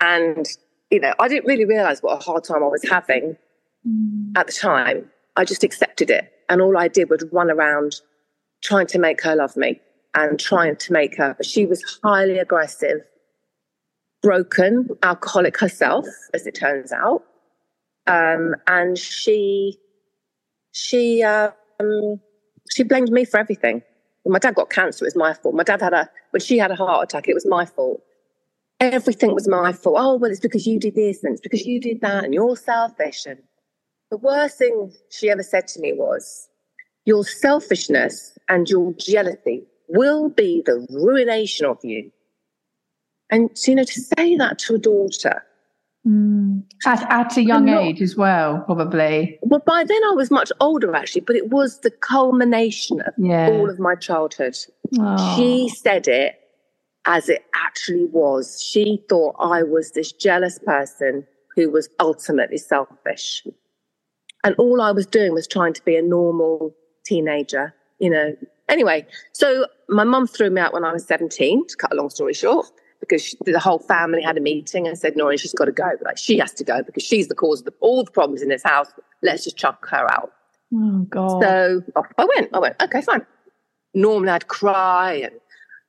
And, 0.00 0.46
you 0.90 1.00
know, 1.00 1.14
I 1.18 1.28
didn't 1.28 1.46
really 1.46 1.64
realize 1.64 2.00
what 2.00 2.20
a 2.20 2.24
hard 2.24 2.44
time 2.44 2.62
I 2.62 2.68
was 2.68 2.84
having 2.88 3.36
mm. 3.86 4.32
at 4.36 4.46
the 4.46 4.52
time. 4.52 5.10
I 5.36 5.44
just 5.44 5.64
accepted 5.64 6.10
it. 6.10 6.32
And 6.48 6.60
all 6.60 6.76
I 6.78 6.88
did 6.88 7.10
was 7.10 7.24
run 7.32 7.50
around 7.50 7.96
trying 8.62 8.86
to 8.88 8.98
make 8.98 9.22
her 9.22 9.36
love 9.36 9.56
me 9.56 9.80
and 10.14 10.40
trying 10.40 10.76
to 10.76 10.92
make 10.92 11.16
her, 11.16 11.34
but 11.36 11.46
she 11.46 11.66
was 11.66 11.82
highly 12.02 12.38
aggressive 12.38 13.00
broken 14.22 14.88
alcoholic 15.02 15.56
herself, 15.58 16.06
as 16.34 16.46
it 16.46 16.54
turns 16.54 16.90
out. 16.90 17.22
Um, 18.06 18.54
and 18.66 18.98
she, 18.98 19.78
she, 20.76 21.22
um, 21.22 22.20
she 22.70 22.82
blamed 22.82 23.10
me 23.10 23.24
for 23.24 23.40
everything. 23.40 23.82
When 24.24 24.32
my 24.34 24.38
dad 24.38 24.54
got 24.54 24.68
cancer, 24.68 25.04
it 25.04 25.06
was 25.06 25.16
my 25.16 25.32
fault. 25.32 25.54
My 25.54 25.62
dad 25.62 25.80
had 25.80 25.94
a, 25.94 26.10
when 26.30 26.40
she 26.40 26.58
had 26.58 26.70
a 26.70 26.76
heart 26.76 27.04
attack, 27.04 27.28
it 27.28 27.34
was 27.34 27.46
my 27.46 27.64
fault. 27.64 28.02
Everything 28.78 29.34
was 29.34 29.48
my 29.48 29.72
fault. 29.72 29.96
Oh, 29.98 30.16
well, 30.16 30.30
it's 30.30 30.40
because 30.40 30.66
you 30.66 30.78
did 30.78 30.94
this 30.94 31.24
and 31.24 31.32
it's 31.32 31.40
because 31.40 31.64
you 31.64 31.80
did 31.80 32.02
that 32.02 32.24
and 32.24 32.34
you're 32.34 32.56
selfish. 32.56 33.24
And 33.24 33.38
the 34.10 34.18
worst 34.18 34.58
thing 34.58 34.92
she 35.10 35.30
ever 35.30 35.42
said 35.42 35.66
to 35.68 35.80
me 35.80 35.94
was, 35.94 36.48
your 37.06 37.24
selfishness 37.24 38.36
and 38.50 38.68
your 38.68 38.92
jealousy 38.94 39.64
will 39.88 40.28
be 40.28 40.62
the 40.66 40.86
ruination 40.90 41.64
of 41.64 41.78
you. 41.82 42.10
And, 43.30 43.48
you 43.66 43.76
know, 43.76 43.84
to 43.84 44.00
say 44.00 44.36
that 44.36 44.58
to 44.58 44.74
a 44.74 44.78
daughter. 44.78 45.42
Mm. 46.06 46.62
At, 46.84 47.10
at 47.10 47.36
a 47.36 47.42
young 47.42 47.64
not, 47.64 47.82
age 47.82 48.00
as 48.00 48.16
well, 48.16 48.60
probably. 48.60 49.38
Well, 49.42 49.62
by 49.66 49.82
then 49.82 50.00
I 50.04 50.12
was 50.14 50.30
much 50.30 50.52
older, 50.60 50.94
actually, 50.94 51.22
but 51.22 51.34
it 51.34 51.50
was 51.50 51.80
the 51.80 51.90
culmination 51.90 53.00
of 53.00 53.14
yeah. 53.18 53.48
all 53.48 53.68
of 53.68 53.78
my 53.80 53.96
childhood. 53.96 54.56
Oh. 54.98 55.36
She 55.36 55.68
said 55.68 56.06
it 56.06 56.36
as 57.06 57.28
it 57.28 57.44
actually 57.54 58.06
was. 58.06 58.62
She 58.62 59.02
thought 59.08 59.34
I 59.40 59.64
was 59.64 59.92
this 59.92 60.12
jealous 60.12 60.60
person 60.60 61.26
who 61.56 61.70
was 61.70 61.88
ultimately 61.98 62.58
selfish. 62.58 63.44
And 64.44 64.54
all 64.56 64.80
I 64.80 64.92
was 64.92 65.06
doing 65.06 65.32
was 65.32 65.48
trying 65.48 65.72
to 65.72 65.82
be 65.84 65.96
a 65.96 66.02
normal 66.02 66.72
teenager, 67.04 67.74
you 67.98 68.10
know. 68.10 68.36
Anyway, 68.68 69.06
so 69.32 69.66
my 69.88 70.04
mum 70.04 70.28
threw 70.28 70.50
me 70.50 70.60
out 70.60 70.72
when 70.72 70.84
I 70.84 70.92
was 70.92 71.04
17, 71.06 71.66
to 71.66 71.76
cut 71.76 71.92
a 71.92 71.96
long 71.96 72.10
story 72.10 72.34
short 72.34 72.66
because 73.00 73.22
she, 73.22 73.36
the 73.44 73.58
whole 73.58 73.78
family 73.78 74.22
had 74.22 74.36
a 74.36 74.40
meeting 74.40 74.86
and 74.86 74.98
said, 74.98 75.16
Noreen, 75.16 75.38
she's 75.38 75.52
got 75.52 75.66
to 75.66 75.72
go. 75.72 75.90
Like, 76.04 76.18
she 76.18 76.38
has 76.38 76.52
to 76.54 76.64
go 76.64 76.82
because 76.82 77.02
she's 77.02 77.28
the 77.28 77.34
cause 77.34 77.60
of 77.60 77.66
the, 77.66 77.72
all 77.80 78.04
the 78.04 78.10
problems 78.10 78.42
in 78.42 78.48
this 78.48 78.62
house. 78.62 78.90
Let's 79.22 79.44
just 79.44 79.56
chuck 79.56 79.86
her 79.88 80.10
out. 80.10 80.32
Oh, 80.74 81.06
God. 81.08 81.42
So 81.42 81.82
off 81.94 82.06
I 82.18 82.24
went. 82.24 82.50
I 82.52 82.58
went, 82.58 82.76
okay, 82.82 83.02
fine. 83.02 83.24
Normally 83.94 84.30
I'd 84.30 84.48
cry 84.48 85.14
and 85.14 85.32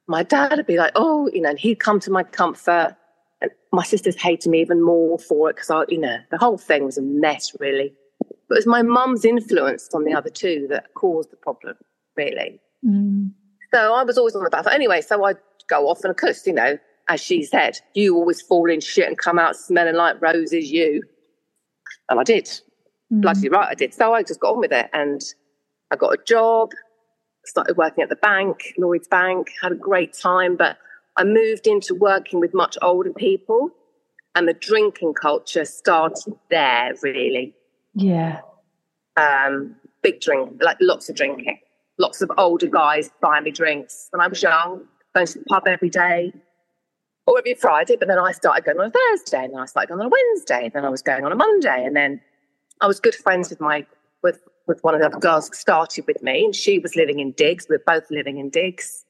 my 0.07 0.23
dad 0.23 0.55
would 0.55 0.67
be 0.67 0.77
like, 0.77 0.93
oh, 0.95 1.29
you 1.33 1.41
know, 1.41 1.49
and 1.49 1.59
he'd 1.59 1.79
come 1.79 1.99
to 2.01 2.11
my 2.11 2.23
comfort. 2.23 2.95
And 3.41 3.51
my 3.71 3.83
sisters 3.83 4.15
hated 4.15 4.49
me 4.49 4.61
even 4.61 4.81
more 4.81 5.19
for 5.19 5.49
it 5.49 5.55
because 5.55 5.69
I, 5.69 5.83
you 5.89 5.99
know, 5.99 6.17
the 6.31 6.37
whole 6.37 6.57
thing 6.57 6.85
was 6.85 6.97
a 6.97 7.01
mess, 7.01 7.55
really. 7.59 7.93
But 8.47 8.55
it 8.55 8.59
was 8.59 8.67
my 8.67 8.81
mum's 8.81 9.25
influence 9.25 9.89
on 9.93 10.05
the 10.05 10.13
other 10.13 10.29
two 10.29 10.67
that 10.69 10.93
caused 10.93 11.31
the 11.31 11.35
problem, 11.35 11.75
really. 12.15 12.61
Mm. 12.85 13.31
So 13.73 13.93
I 13.93 14.03
was 14.03 14.17
always 14.17 14.35
on 14.35 14.43
the 14.43 14.49
back. 14.49 14.65
Anyway, 14.71 15.01
so 15.01 15.23
I'd 15.25 15.37
go 15.67 15.89
off 15.89 16.03
and 16.03 16.11
of 16.11 16.17
course, 16.17 16.47
you 16.47 16.53
know, 16.53 16.77
as 17.09 17.21
she 17.21 17.43
said, 17.43 17.79
you 17.93 18.15
always 18.15 18.41
fall 18.41 18.69
in 18.69 18.81
shit 18.81 19.07
and 19.07 19.17
come 19.17 19.39
out 19.39 19.55
smelling 19.55 19.95
like 19.95 20.21
roses, 20.21 20.71
you. 20.71 21.03
And 22.09 22.19
I 22.19 22.23
did. 22.23 22.45
Mm. 23.11 23.21
Bloody 23.21 23.49
right, 23.49 23.69
I 23.69 23.75
did. 23.75 23.93
So 23.93 24.13
I 24.13 24.23
just 24.23 24.39
got 24.39 24.53
on 24.53 24.59
with 24.59 24.71
it 24.71 24.89
and 24.93 25.21
I 25.91 25.95
got 25.95 26.13
a 26.13 26.23
job, 26.25 26.71
started 27.45 27.77
working 27.77 28.03
at 28.03 28.09
the 28.09 28.17
bank, 28.17 28.73
Lloyds 28.77 29.07
Bank, 29.07 29.47
had 29.61 29.71
a 29.71 29.75
great 29.75 30.13
time. 30.13 30.57
But 30.57 30.77
I 31.15 31.23
moved 31.23 31.65
into 31.65 31.95
working 31.95 32.39
with 32.39 32.53
much 32.53 32.77
older 32.81 33.13
people 33.13 33.71
and 34.35 34.47
the 34.47 34.53
drinking 34.53 35.13
culture 35.13 35.65
started 35.65 36.35
there, 36.49 36.93
really. 37.01 37.55
Yeah. 37.95 38.41
Um, 39.15 39.75
big 40.03 40.19
drink, 40.19 40.61
like 40.61 40.77
lots 40.81 41.09
of 41.09 41.15
drinking. 41.15 41.59
Lots 41.97 42.21
of 42.21 42.29
older 42.37 42.67
guys 42.67 43.09
buying 43.21 43.45
me 43.45 43.51
drinks. 43.51 44.09
When 44.11 44.21
I 44.21 44.27
was 44.27 44.43
young, 44.43 44.83
going 45.15 45.25
to 45.25 45.39
the 45.39 45.45
pub 45.45 45.67
every 45.67 45.89
day, 45.89 46.31
or 47.27 47.37
every 47.37 47.53
Friday, 47.53 47.97
but 47.97 48.07
then 48.07 48.17
I 48.17 48.31
started 48.31 48.65
going 48.65 48.79
on 48.79 48.87
a 48.87 48.91
Thursday, 48.91 49.43
and 49.43 49.53
then 49.53 49.59
I 49.59 49.65
started 49.65 49.89
going 49.89 49.99
on 49.99 50.07
a 50.07 50.09
Wednesday, 50.09 50.63
and 50.63 50.73
then 50.73 50.85
I 50.85 50.89
was 50.89 51.01
going 51.01 51.25
on 51.25 51.31
a 51.31 51.35
Monday, 51.35 51.85
and 51.85 51.95
then 51.95 52.19
I 52.81 52.87
was 52.87 52.99
good 52.99 53.13
friends 53.13 53.49
with 53.49 53.59
my 53.59 53.85
with 54.23 54.39
with 54.65 54.83
one 54.83 54.95
of 54.95 55.01
the 55.01 55.07
other 55.07 55.19
girls 55.19 55.49
who 55.49 55.53
started 55.53 56.07
with 56.07 56.23
me, 56.23 56.45
and 56.45 56.55
she 56.55 56.79
was 56.79 56.95
living 56.95 57.19
in 57.19 57.33
Digs. 57.33 57.67
We 57.69 57.75
were 57.75 57.83
both 57.85 58.09
living 58.09 58.37
in 58.37 58.49
Digs. 58.49 59.03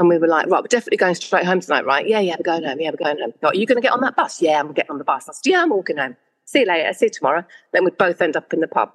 And 0.00 0.08
we 0.08 0.16
were 0.16 0.28
like, 0.28 0.46
right, 0.46 0.62
we're 0.62 0.68
definitely 0.68 0.96
going 0.96 1.16
straight 1.16 1.44
home 1.44 1.58
tonight, 1.58 1.84
right? 1.84 2.06
Yeah, 2.06 2.20
yeah, 2.20 2.36
we're 2.38 2.44
going 2.44 2.62
home. 2.62 2.80
Yeah, 2.80 2.90
we're 2.90 3.04
going 3.04 3.18
home. 3.18 3.32
Are 3.42 3.52
you 3.52 3.66
going 3.66 3.78
to 3.78 3.82
get 3.82 3.90
on 3.90 4.00
that 4.02 4.14
bus? 4.14 4.40
Yeah, 4.40 4.60
I'm 4.60 4.72
getting 4.72 4.92
on 4.92 4.98
the 4.98 5.04
bus. 5.04 5.28
I 5.28 5.32
said, 5.32 5.50
yeah, 5.50 5.62
I'm 5.62 5.70
walking 5.70 5.96
home. 5.96 6.16
See 6.44 6.60
you 6.60 6.66
later. 6.66 6.92
See 6.92 7.06
you 7.06 7.10
tomorrow. 7.10 7.44
Then 7.72 7.84
we'd 7.84 7.98
both 7.98 8.22
end 8.22 8.36
up 8.36 8.52
in 8.52 8.60
the 8.60 8.68
pub. 8.68 8.92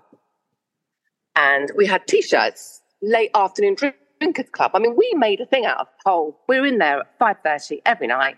And 1.36 1.72
we 1.76 1.86
had 1.86 2.08
t-shirts, 2.08 2.82
late 3.02 3.32
afternoon 3.36 3.76
drink 3.76 3.96
drinkers 4.24 4.50
club. 4.52 4.72
I 4.74 4.80
mean, 4.80 4.96
we 4.96 5.14
made 5.16 5.42
a 5.42 5.46
thing 5.46 5.66
out 5.66 5.80
of 5.80 5.88
whole. 6.06 6.40
We 6.48 6.60
were 6.60 6.66
in 6.66 6.78
there 6.78 7.02
at 7.02 7.20
five 7.20 7.38
thirty 7.44 7.82
every 7.86 8.08
night 8.08 8.38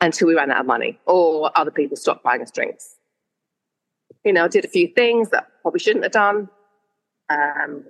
until 0.00 0.28
we 0.28 0.34
ran 0.34 0.50
out 0.50 0.60
of 0.60 0.66
money, 0.66 0.98
or 1.06 1.50
other 1.58 1.70
people 1.70 1.96
stopped 1.96 2.22
buying 2.22 2.42
us 2.42 2.50
drinks. 2.50 2.96
You 4.24 4.32
know, 4.32 4.48
did 4.48 4.64
a 4.64 4.68
few 4.68 4.88
things 4.88 5.30
that 5.30 5.46
probably 5.62 5.80
shouldn't 5.80 6.04
have 6.04 6.12
done. 6.12 6.48
Um, 7.28 7.84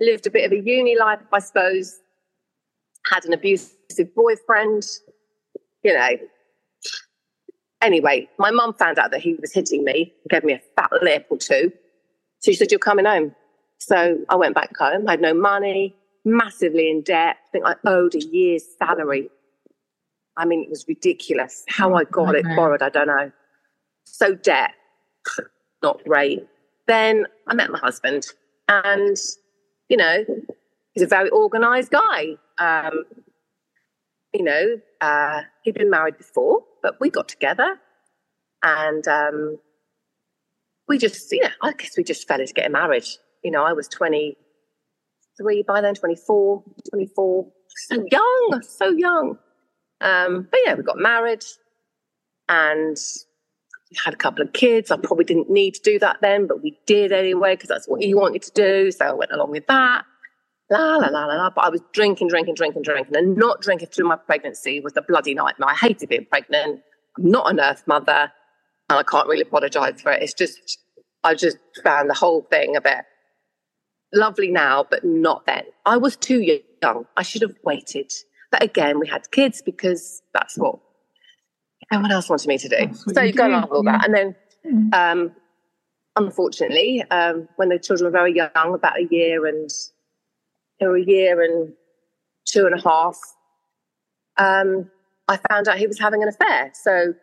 lived 0.00 0.26
a 0.26 0.30
bit 0.30 0.44
of 0.44 0.52
a 0.52 0.60
uni 0.60 0.98
life, 0.98 1.20
I 1.32 1.38
suppose. 1.38 2.00
Had 3.10 3.24
an 3.24 3.32
abusive 3.32 4.14
boyfriend. 4.14 4.84
You 5.82 5.94
know. 5.94 6.10
Anyway, 7.82 8.28
my 8.38 8.50
mum 8.50 8.72
found 8.74 8.98
out 8.98 9.10
that 9.10 9.20
he 9.20 9.34
was 9.34 9.52
hitting 9.52 9.84
me, 9.84 10.14
gave 10.30 10.42
me 10.42 10.54
a 10.54 10.62
fat 10.74 10.90
lip 11.02 11.26
or 11.28 11.36
two. 11.36 11.70
So 12.38 12.50
she 12.50 12.56
said, 12.56 12.70
You're 12.70 12.78
coming 12.78 13.04
home. 13.04 13.34
So 13.78 14.18
I 14.30 14.36
went 14.36 14.54
back 14.54 14.74
home. 14.78 15.06
I 15.06 15.12
had 15.12 15.20
no 15.20 15.34
money, 15.34 15.94
massively 16.24 16.90
in 16.90 17.02
debt. 17.02 17.36
I 17.46 17.50
think 17.50 17.66
I 17.66 17.74
owed 17.86 18.14
a 18.14 18.24
year's 18.24 18.64
salary. 18.78 19.30
I 20.36 20.44
mean, 20.44 20.62
it 20.62 20.70
was 20.70 20.84
ridiculous. 20.88 21.64
How 21.68 21.94
I 21.94 22.04
got 22.04 22.34
it 22.34 22.44
borrowed, 22.56 22.82
I 22.82 22.88
don't 22.88 23.06
know. 23.06 23.30
So 24.04 24.34
debt, 24.34 24.72
not 25.82 26.02
great. 26.04 26.46
Then 26.86 27.26
I 27.46 27.54
met 27.54 27.70
my 27.70 27.78
husband, 27.78 28.26
and 28.68 29.16
you 29.88 29.96
know, 29.96 30.24
he's 30.92 31.02
a 31.02 31.06
very 31.06 31.30
organized 31.30 31.90
guy. 31.90 32.36
Um, 32.58 33.04
you 34.32 34.42
know, 34.42 34.80
uh, 35.00 35.42
he'd 35.62 35.74
been 35.74 35.90
married 35.90 36.18
before, 36.18 36.62
but 36.82 37.00
we 37.00 37.08
got 37.08 37.28
together 37.28 37.78
and 38.64 39.06
um, 39.06 39.58
we 40.88 40.98
just, 40.98 41.30
you 41.30 41.42
know, 41.42 41.50
I 41.62 41.72
guess 41.72 41.96
we 41.96 42.02
just 42.02 42.26
fell 42.26 42.40
into 42.40 42.52
getting 42.52 42.72
married. 42.72 43.04
You 43.44 43.50
know, 43.50 43.62
I 43.62 43.72
was 43.72 43.86
23 45.38 45.64
by 45.66 45.80
then, 45.80 45.94
24, 45.94 46.62
24, 46.90 47.46
so 47.88 48.04
young, 48.10 48.62
so 48.62 48.90
young. 48.90 49.38
Um, 50.00 50.48
but 50.50 50.60
yeah, 50.64 50.74
we 50.74 50.82
got 50.82 50.98
married 50.98 51.44
and 52.48 52.96
had 54.04 54.14
a 54.14 54.16
couple 54.16 54.42
of 54.42 54.52
kids. 54.52 54.90
I 54.90 54.96
probably 54.96 55.24
didn't 55.24 55.50
need 55.50 55.74
to 55.74 55.82
do 55.82 55.98
that 56.00 56.18
then, 56.20 56.46
but 56.46 56.62
we 56.62 56.78
did 56.86 57.12
anyway 57.12 57.54
because 57.54 57.68
that's 57.68 57.88
what 57.88 58.02
he 58.02 58.14
wanted 58.14 58.42
to 58.42 58.50
do. 58.52 58.90
So 58.90 59.04
I 59.04 59.12
went 59.12 59.32
along 59.32 59.50
with 59.50 59.66
that. 59.66 60.04
La 60.70 60.96
la 60.96 61.08
la 61.08 61.26
la 61.26 61.34
la. 61.34 61.50
But 61.50 61.64
I 61.64 61.68
was 61.68 61.80
drinking, 61.92 62.28
drinking, 62.28 62.54
drinking, 62.54 62.82
drinking, 62.82 63.16
and 63.16 63.36
not 63.36 63.60
drinking 63.60 63.88
through 63.88 64.08
my 64.08 64.16
pregnancy 64.16 64.80
was 64.80 64.96
a 64.96 65.02
bloody 65.02 65.34
nightmare. 65.34 65.70
I 65.70 65.74
hated 65.74 66.08
being 66.08 66.26
pregnant. 66.26 66.80
I'm 67.18 67.30
not 67.30 67.50
an 67.50 67.60
earth 67.60 67.84
mother, 67.86 68.32
and 68.88 68.98
I 68.98 69.02
can't 69.02 69.28
really 69.28 69.42
apologise 69.42 70.00
for 70.00 70.12
it. 70.12 70.22
It's 70.22 70.34
just 70.34 70.78
I 71.22 71.34
just 71.34 71.58
found 71.82 72.10
the 72.10 72.14
whole 72.14 72.42
thing 72.50 72.76
a 72.76 72.80
bit 72.80 73.04
lovely 74.14 74.48
now, 74.48 74.86
but 74.90 75.04
not 75.04 75.46
then. 75.46 75.64
I 75.86 75.96
was 75.96 76.16
too 76.16 76.58
young. 76.82 77.06
I 77.16 77.22
should 77.22 77.42
have 77.42 77.54
waited. 77.64 78.12
But 78.50 78.62
again, 78.62 78.98
we 78.98 79.08
had 79.08 79.30
kids 79.30 79.62
because 79.62 80.22
that's 80.32 80.56
what 80.56 80.78
everyone 81.92 82.12
else 82.12 82.28
wanted 82.28 82.48
me 82.48 82.58
to 82.58 82.68
do. 82.68 82.94
So 82.94 83.20
you 83.22 83.32
go 83.32 83.48
along 83.48 83.62
with 83.62 83.72
all 83.72 83.82
that. 83.84 84.04
And 84.04 84.14
then, 84.14 84.36
mm. 84.64 84.94
um, 84.94 85.32
unfortunately, 86.16 87.04
um, 87.10 87.48
when 87.56 87.68
the 87.68 87.78
children 87.78 88.06
were 88.06 88.16
very 88.16 88.34
young, 88.34 88.50
about 88.54 88.98
a 88.98 89.06
year 89.10 89.46
and 89.46 89.68
were 90.80 90.96
a 90.96 91.04
year 91.04 91.42
and 91.42 91.72
two 92.46 92.66
and 92.66 92.78
a 92.78 92.82
half, 92.82 93.18
um, 94.36 94.90
I 95.28 95.38
found 95.50 95.68
out 95.68 95.78
he 95.78 95.86
was 95.86 95.98
having 95.98 96.22
an 96.22 96.28
affair. 96.28 96.70
So, 96.74 97.14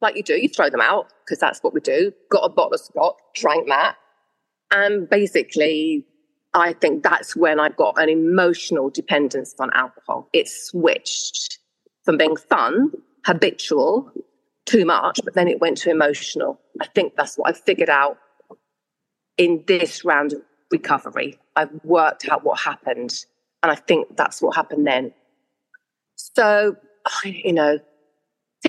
like 0.00 0.16
you 0.16 0.22
do, 0.22 0.34
you 0.34 0.48
throw 0.48 0.68
them 0.68 0.80
out 0.80 1.12
because 1.24 1.38
that's 1.38 1.60
what 1.62 1.72
we 1.72 1.80
do. 1.80 2.12
Got 2.30 2.40
a 2.44 2.48
bottle 2.48 2.74
of 2.74 2.80
scotch, 2.80 3.16
drank 3.34 3.68
that. 3.68 3.96
And 4.72 5.08
basically, 5.08 6.06
I 6.54 6.74
think 6.74 7.02
that's 7.02 7.34
when 7.34 7.58
I 7.58 7.70
got 7.70 8.00
an 8.00 8.08
emotional 8.08 8.90
dependence 8.90 9.54
on 9.58 9.70
alcohol. 9.72 10.28
It 10.32 10.48
switched 10.48 11.58
from 12.04 12.18
being 12.18 12.36
fun, 12.36 12.92
habitual, 13.24 14.12
too 14.66 14.84
much, 14.84 15.20
but 15.24 15.34
then 15.34 15.48
it 15.48 15.60
went 15.60 15.78
to 15.78 15.90
emotional. 15.90 16.60
I 16.80 16.86
think 16.94 17.14
that's 17.16 17.36
what 17.36 17.50
I 17.50 17.52
figured 17.58 17.88
out 17.88 18.18
in 19.38 19.64
this 19.66 20.04
round 20.04 20.34
of 20.34 20.42
recovery. 20.70 21.38
I've 21.56 21.70
worked 21.84 22.28
out 22.28 22.44
what 22.44 22.60
happened, 22.60 23.24
and 23.62 23.72
I 23.72 23.74
think 23.74 24.16
that's 24.16 24.42
what 24.42 24.54
happened 24.54 24.86
then. 24.86 25.12
So, 26.16 26.76
you 27.24 27.52
know, 27.52 27.78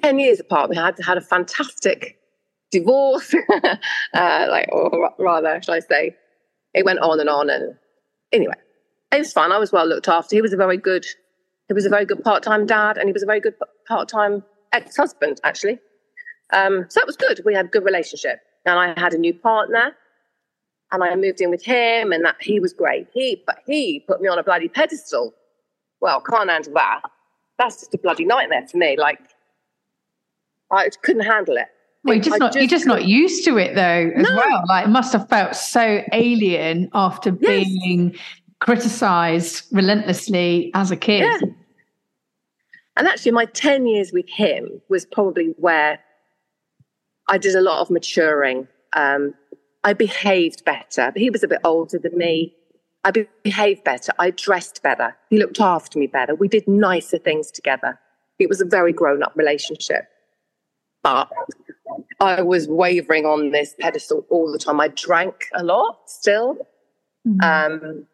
10 0.02 0.19
years 0.19 0.39
apart, 0.39 0.69
we 0.69 0.76
had 0.76 0.98
had 1.06 1.17
a 1.17 1.22
fantastic 1.22 2.17
divorce, 2.72 3.34
uh, 4.13 4.46
like, 4.50 4.69
or 4.72 5.12
rather, 5.19 5.62
should 5.62 5.74
I 5.74 5.80
say, 5.80 6.15
it 6.74 6.86
went 6.86 7.00
on 7.00 7.20
and 7.20 7.30
on. 7.30 7.50
And 7.50 7.76
anyway, 8.32 8.56
it 9.12 9.20
was 9.20 9.34
fun. 9.34 9.52
I 9.52 9.58
was 9.58 9.72
well 9.72 9.88
looked 9.88 10.08
after. 10.08 10.36
He 10.36 10.42
was 10.42 10.54
a 10.54 10.58
very 10.58 10.78
good, 10.78 11.06
he 11.68 11.74
was 11.74 11.86
a 11.86 11.90
very 11.90 12.06
good 12.06 12.24
part-time 12.24 12.66
dad, 12.66 12.98
and 12.98 13.08
he 13.08 13.14
was 13.14 13.24
a 13.24 13.28
very 13.28 13.40
good 13.40 13.56
part-time 13.88 14.44
ex-husband, 14.72 15.40
actually. 15.44 15.80
Um, 16.52 16.86
so 16.90 17.00
it 17.00 17.08
was 17.08 17.18
good. 17.18 17.42
We 17.46 17.54
had 17.54 17.66
a 17.66 17.70
good 17.70 17.86
relationship, 17.86 18.40
and 18.66 18.80
I 18.80 19.00
had 19.00 19.14
a 19.14 19.18
new 19.18 19.34
partner, 19.34 19.96
and 20.92 21.04
I 21.04 21.16
moved 21.16 21.42
in 21.42 21.50
with 21.50 21.64
him, 21.64 22.12
and 22.12 22.24
that 22.26 22.36
he 22.40 22.60
was 22.60 22.74
great. 22.74 23.08
He, 23.14 23.42
but 23.46 23.60
he 23.66 24.04
put 24.08 24.22
me 24.22 24.28
on 24.28 24.38
a 24.38 24.44
bloody 24.44 24.70
pedestal. 24.70 25.34
Well, 26.02 26.22
can't 26.22 26.50
handle 26.50 26.74
that. 26.74 27.02
That's 27.58 27.80
just 27.80 27.94
a 27.94 27.98
bloody 27.98 28.26
nightmare 28.26 28.68
for 28.68 28.78
me. 28.78 28.98
Like, 28.98 29.20
I 30.72 30.90
couldn't 31.02 31.24
handle 31.24 31.58
it. 31.58 31.68
Well, 32.04 32.16
you're 32.16 32.24
just 32.24 32.39
not 32.39 32.54
just 32.54 32.62
you're 32.62 32.68
just 32.68 32.86
not 32.86 33.06
used 33.06 33.46
to 33.46 33.58
it 33.58 33.76
though 33.76 34.12
as 34.16 34.28
no. 34.28 34.36
well. 34.36 34.63
Like 34.68 34.86
it 34.86 34.89
must 34.89 35.13
have 35.13 35.30
felt 35.30 35.56
so 35.56 36.02
alien 36.12 36.89
after 36.94 37.36
yes. 37.39 37.66
being 37.66 38.16
criticized 38.60 39.66
relentlessly 39.72 40.72
as 40.74 40.92
a 40.92 40.98
kid. 40.98 41.22
Yeah. 41.22 41.50
And 42.96 43.08
actually 43.08 43.32
my 43.32 43.46
10 43.46 43.86
years 43.86 44.12
with 44.12 44.30
him 44.30 44.82
was 44.89 45.06
probably 45.06 45.54
where 45.58 46.00
I 47.28 47.38
did 47.38 47.56
a 47.56 47.62
lot 47.62 47.80
of 47.80 47.89
maturing. 47.89 48.68
Um, 48.94 49.34
I 49.84 49.94
behaved 49.94 50.63
better. 50.66 51.12
He 51.16 51.30
was 51.30 51.44
a 51.44 51.48
bit 51.48 51.60
older 51.63 51.98
than 51.98 52.18
me. 52.18 52.56
I 53.04 53.12
behaved 53.12 53.84
better. 53.84 54.13
I 54.18 54.30
dressed 54.30 54.82
better. 54.82 55.16
He 55.30 55.38
looked 55.38 55.60
after 55.60 56.00
me 56.00 56.08
better. 56.08 56.36
We 56.36 56.48
did 56.48 56.68
nicer 56.68 57.18
things 57.18 57.52
together. 57.52 58.00
It 58.39 58.48
was 58.48 58.62
a 58.62 58.66
very 58.66 58.94
grown 58.94 59.24
up 59.24 59.34
relationship. 59.36 60.08
But 61.02 61.30
I 62.19 62.41
was 62.41 62.67
wavering 62.67 63.26
on 63.26 63.52
this 63.52 63.76
pedestal 63.80 64.26
all 64.30 64.52
the 64.52 64.58
time. 64.58 64.80
I 64.80 64.88
drank 64.89 65.46
a 65.54 65.63
lot 65.63 66.00
still. 66.08 66.58
Mm-hmm. 67.28 67.41
Um, 67.41 68.06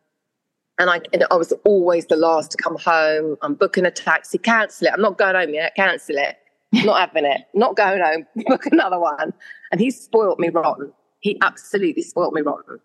and 0.80 0.90
I, 0.90 1.02
and 1.12 1.26
I 1.30 1.36
was 1.36 1.52
always 1.66 2.06
the 2.08 2.16
last 2.16 2.52
to 2.52 2.58
come 2.58 2.78
home. 2.78 3.38
I'm 3.42 3.54
booking 3.54 3.86
a 3.86 3.92
taxi, 3.92 4.38
cancel 4.38 4.88
it. 4.88 4.94
I'm 4.94 5.02
not 5.02 5.18
going 5.18 5.36
home 5.36 5.54
yet, 5.54 5.76
cancel 5.76 6.18
it. 6.18 6.38
not 6.72 7.00
having 7.00 7.26
it, 7.26 7.42
not 7.54 7.76
going 7.76 8.02
home, 8.02 8.26
book 8.48 8.66
another 8.68 9.00
one. 9.00 9.34
And 9.72 9.82
he 9.82 9.92
spoilt 9.92 10.40
me 10.40 10.50
rotten. 10.50 10.94
He 11.20 11.38
absolutely 11.42 12.02
spoilt 12.02 12.34
me 12.34 12.42
rotten. 12.42 12.80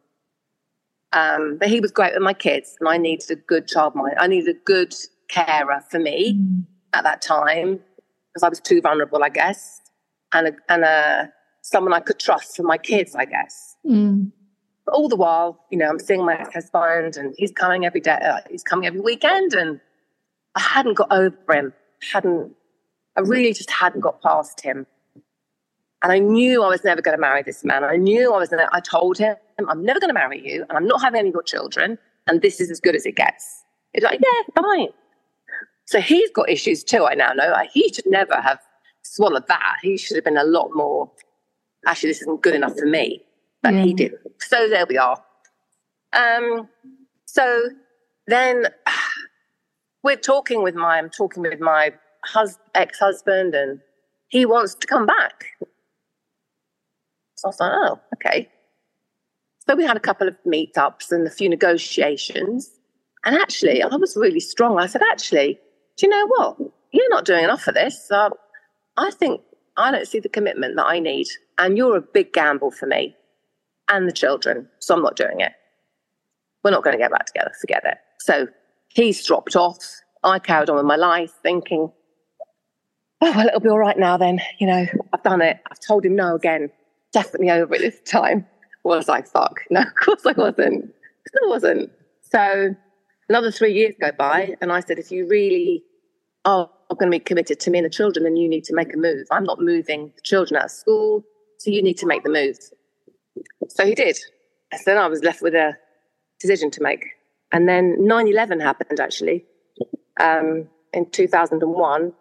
Um, 1.13 1.59
but 1.59 1.69
he 1.69 1.79
was 1.79 1.93
great 1.93 2.13
with 2.13 2.23
my 2.23 2.35
kids, 2.35 2.77
and 2.81 2.89
I 2.89 2.99
needed 2.99 3.31
a 3.31 3.37
good 3.37 3.69
child 3.69 3.95
mind. 3.95 4.17
I 4.19 4.27
needed 4.27 4.57
a 4.57 4.59
good 4.65 4.93
carer 5.29 5.81
for 5.89 6.01
me 6.01 6.35
mm. 6.35 6.65
at 6.93 7.05
that 7.05 7.23
time 7.23 7.79
because 8.33 8.43
I 8.43 8.49
was 8.49 8.59
too 8.59 8.81
vulnerable, 8.81 9.23
I 9.23 9.29
guess 9.29 9.81
and 10.35 10.49
a, 10.49 10.53
and 10.69 10.85
a 10.85 11.33
someone 11.63 11.95
I 11.95 12.01
could 12.01 12.19
trust 12.19 12.57
for 12.57 12.63
my 12.63 12.77
kids, 12.77 13.15
I 13.15 13.25
guess. 13.25 13.77
Mm. 13.87 14.31
But 14.85 14.95
all 14.95 15.09
the 15.09 15.17
while, 15.17 15.65
you 15.71 15.79
know, 15.79 15.89
I'm 15.89 15.99
seeing 15.99 16.27
my 16.27 16.39
ex-husband, 16.39 17.17
and 17.17 17.35
he's 17.39 17.53
coming 17.53 17.87
every 17.87 18.01
day. 18.01 18.19
Uh, 18.23 18.41
he's 18.51 18.63
coming 18.63 18.87
every 18.87 19.01
weekend, 19.01 19.55
and 19.55 19.81
I 20.55 20.61
hadn't 20.61 20.95
got 20.95 21.11
over 21.11 21.37
him. 21.51 21.73
Hadn't 22.13 22.55
I 23.17 23.21
really 23.21 23.53
just 23.53 23.71
hadn't 23.71 24.01
got 24.01 24.21
past 24.23 24.61
him. 24.61 24.87
And 26.03 26.13
I 26.13 26.19
knew 26.19 26.63
I 26.63 26.69
was 26.69 26.85
never 26.85 27.01
going 27.01 27.17
to 27.17 27.21
marry 27.21 27.43
this 27.43 27.65
man. 27.65 27.83
I 27.83 27.97
knew 27.97 28.35
I 28.35 28.39
was. 28.39 28.51
Never, 28.51 28.69
I 28.73 28.81
told 28.81 29.17
him, 29.17 29.37
"I'm 29.69 29.83
never 29.83 30.01
going 30.01 30.11
to 30.11 30.15
marry 30.15 30.45
you, 30.45 30.67
and 30.69 30.77
I'm 30.77 30.87
not 30.87 31.01
having 31.01 31.21
any 31.21 31.31
more 31.31 31.43
children. 31.43 31.99
And 32.27 32.43
this 32.43 32.61
is 32.61 32.71
as 32.71 32.81
good 32.81 32.95
as 32.95 33.07
it 33.07 33.17
gets." 33.17 33.63
He's 33.95 34.05
like, 34.05 34.21
"Yeah, 34.21 34.63
fine." 34.63 34.89
So 35.87 36.01
he's 36.01 36.31
got 36.31 36.51
issues 36.51 36.85
too. 36.85 37.05
I 37.05 37.15
now 37.15 37.33
know. 37.33 37.55
He 37.73 37.91
should 37.93 38.07
never 38.07 38.37
have 38.41 38.59
swallowed 39.05 39.47
that. 39.49 39.77
He 39.83 39.97
should 39.97 40.17
have 40.17 40.25
been 40.25 40.37
a 40.37 40.45
lot 40.45 40.71
more, 40.75 41.11
actually, 41.87 42.11
this 42.11 42.23
isn't 42.23 42.43
good 42.43 42.55
enough 42.55 42.77
for 42.79 42.87
me. 42.87 43.23
But 43.63 43.75
yeah. 43.75 43.85
he 43.85 43.95
didn't. 43.95 44.21
So 44.41 44.69
there 44.69 44.87
we 44.89 44.99
are. 44.99 45.23
Um, 46.13 46.69
so 47.27 47.71
then 48.27 48.67
we're 50.03 50.17
talking 50.17 50.63
with 50.63 50.75
my, 50.75 50.99
I'm 50.99 51.11
talking 51.11 51.43
with 51.43 51.61
my 51.61 51.93
hus- 52.25 52.59
ex-husband 52.75 53.55
and 53.55 53.81
he 54.29 54.47
wants 54.47 54.75
to 54.75 54.87
come 54.87 55.07
back. 55.07 55.47
So 57.37 57.47
I 57.47 57.49
was 57.49 57.61
like, 57.61 57.73
oh, 57.73 58.01
okay. 58.17 58.49
So 59.67 59.75
we 59.75 59.85
had 59.85 59.97
a 59.97 60.01
couple 60.01 60.29
of 60.29 60.37
meetups 60.47 61.11
and 61.11 61.27
a 61.27 61.31
few 61.31 61.49
negotiations. 61.49 62.71
And 63.25 63.37
actually, 63.37 63.83
I 63.83 63.95
was 63.97 64.17
really 64.17 64.41
strong. 64.41 64.79
I 64.79 64.87
said, 64.87 65.03
actually, 65.11 65.59
do 65.97 66.07
you 66.07 66.11
know 66.11 66.27
what? 66.27 66.59
You're 66.93 67.09
not 67.11 67.25
doing 67.25 67.45
enough 67.45 67.63
for 67.63 67.73
this. 67.73 68.11
Uh, 68.11 68.31
I 68.97 69.11
think 69.11 69.41
I 69.77 69.91
don't 69.91 70.07
see 70.07 70.21
the 70.21 70.29
commitment 70.29 70.77
that 70.77 70.87
I 70.87 71.01
need. 71.01 71.27
And 71.59 71.77
you're 71.77 71.97
a 71.97 72.01
big 72.01 72.33
gamble 72.33 72.71
for 72.71 72.87
me 72.87 73.17
and 73.89 74.09
the 74.09 74.13
children. 74.13 74.69
So 74.79 74.95
I'm 74.95 75.03
not 75.03 75.17
doing 75.17 75.41
it. 75.41 75.53
We're 76.63 76.71
not 76.71 76.85
going 76.85 76.97
to 76.97 77.03
get 77.03 77.11
back 77.11 77.27
together. 77.27 77.53
Forget 77.61 77.83
it. 77.85 77.99
So 78.21 78.49
he's 78.89 79.25
dropped 79.25 79.57
off. 79.57 79.79
I 80.23 80.39
carried 80.39 80.71
on 80.71 80.77
with 80.77 80.87
my 80.87 80.97
life 80.97 81.33
thinking, 81.43 81.93
oh, 83.21 83.33
well, 83.37 83.47
it'll 83.47 83.61
be 83.61 83.69
all 83.69 83.79
right 83.79 83.99
now 83.99 84.17
then. 84.17 84.41
You 84.59 84.67
know, 84.67 84.87
I've 85.13 85.23
done 85.23 85.43
it. 85.43 85.59
I've 85.71 85.81
told 85.81 86.05
him 86.05 86.17
no 86.17 86.35
again. 86.35 86.71
Definitely 87.13 87.51
over 87.51 87.75
it 87.75 87.81
this 87.81 88.01
time. 88.01 88.47
I 88.85 88.89
was 88.89 89.09
like, 89.09 89.29
fuck. 89.29 89.61
No, 89.71 89.83
of 89.83 89.95
course 89.95 90.25
I 90.27 90.33
wasn't. 90.33 90.93
I 91.43 91.47
wasn't. 91.47 91.91
So 92.23 92.75
another 93.29 93.51
three 93.51 93.73
years 93.73 93.95
go 94.01 94.13
by, 94.13 94.57
and 94.61 94.73
I 94.73 94.81
said, 94.81 94.99
if 94.99 95.11
you 95.11 95.27
really 95.29 95.85
are 96.45 96.69
going 96.91 97.11
to 97.11 97.19
be 97.19 97.21
committed 97.21 97.61
to 97.61 97.71
me 97.71 97.79
and 97.79 97.85
the 97.85 97.91
children, 97.91 98.25
then 98.25 98.37
you 98.37 98.49
need 98.49 98.65
to 98.65 98.75
make 98.75 98.93
a 98.95 98.97
move. 98.97 99.27
I'm 99.31 99.45
not 99.45 99.61
moving 99.61 100.13
the 100.15 100.23
children 100.23 100.59
out 100.59 100.67
of 100.67 100.71
school, 100.71 101.25
so 101.59 101.71
you 101.71 101.83
need 101.83 101.99
to 101.99 102.07
make 102.07 102.23
the 102.23 102.31
move. 102.31 102.59
So 103.69 103.87
he 103.87 103.95
did. 103.95 104.17
So 104.17 104.83
then 104.87 104.99
I 104.99 105.07
was 105.07 105.23
left 105.23 105.43
with 105.43 105.55
a 105.55 105.77
decision 106.41 106.71
to 106.73 106.83
make. 106.83 107.05
And 107.53 107.69
then 107.69 107.97
9 107.99 108.29
11 108.29 108.61
happened 108.61 109.01
actually 109.01 109.45
um, 110.21 110.69
in 110.93 111.11
2001. 111.11 112.13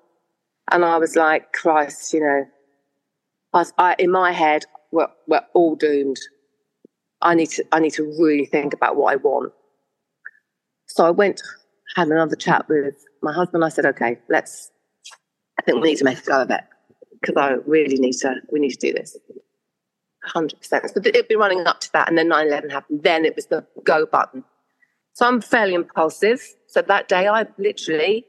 And 0.71 0.85
I 0.85 0.97
was 0.97 1.15
like, 1.15 1.51
Christ, 1.53 2.13
you 2.13 2.21
know, 2.21 2.45
I, 3.53 3.57
was, 3.57 3.73
I 3.77 3.95
in 3.99 4.11
my 4.11 4.31
head, 4.31 4.65
we're, 4.91 5.07
we're 5.27 5.45
all 5.53 5.75
doomed. 5.75 6.19
I 7.21 7.35
need 7.35 7.49
to 7.51 7.65
I 7.71 7.79
need 7.79 7.93
to 7.93 8.03
really 8.19 8.45
think 8.45 8.73
about 8.73 8.95
what 8.95 9.13
I 9.13 9.15
want. 9.15 9.53
So 10.87 11.05
I 11.05 11.09
went, 11.09 11.41
had 11.95 12.09
another 12.09 12.35
chat 12.35 12.67
with 12.67 12.95
my 13.23 13.33
husband. 13.33 13.63
and 13.63 13.65
I 13.65 13.69
said, 13.69 13.85
okay, 13.85 14.19
let's. 14.29 14.71
I 15.59 15.63
think 15.63 15.81
we 15.81 15.89
need 15.89 15.97
to 15.97 16.05
make 16.05 16.19
a 16.19 16.25
go 16.25 16.41
of 16.41 16.49
it 16.49 16.61
because 17.21 17.35
I 17.37 17.53
really 17.65 17.97
need 17.97 18.13
to. 18.19 18.35
We 18.51 18.59
need 18.59 18.71
to 18.71 18.77
do 18.77 18.93
this. 18.93 19.17
Hundred 20.23 20.57
percent. 20.59 20.89
So 20.89 21.01
it'd 21.03 21.27
be 21.27 21.35
running 21.35 21.65
up 21.65 21.79
to 21.81 21.91
that, 21.93 22.09
and 22.09 22.17
then 22.17 22.29
9-11 22.29 22.71
happened. 22.71 23.03
Then 23.03 23.25
it 23.25 23.35
was 23.35 23.47
the 23.47 23.65
go 23.83 24.05
button. 24.05 24.43
So 25.13 25.27
I'm 25.27 25.41
fairly 25.41 25.73
impulsive. 25.73 26.41
So 26.67 26.81
that 26.81 27.07
day, 27.07 27.27
I 27.27 27.45
literally 27.57 28.25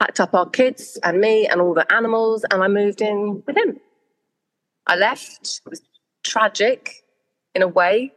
packed 0.00 0.20
up 0.20 0.34
our 0.34 0.48
kids 0.48 0.98
and 1.02 1.20
me 1.20 1.46
and 1.46 1.60
all 1.60 1.74
the 1.74 1.90
animals, 1.92 2.44
and 2.50 2.62
I 2.62 2.68
moved 2.68 3.00
in 3.00 3.42
with 3.46 3.56
him. 3.56 3.78
I 4.86 4.96
left. 4.96 5.60
It 5.64 5.70
was 5.70 5.82
tragic 6.24 7.04
in 7.54 7.62
a 7.62 7.68
way. 7.68 8.12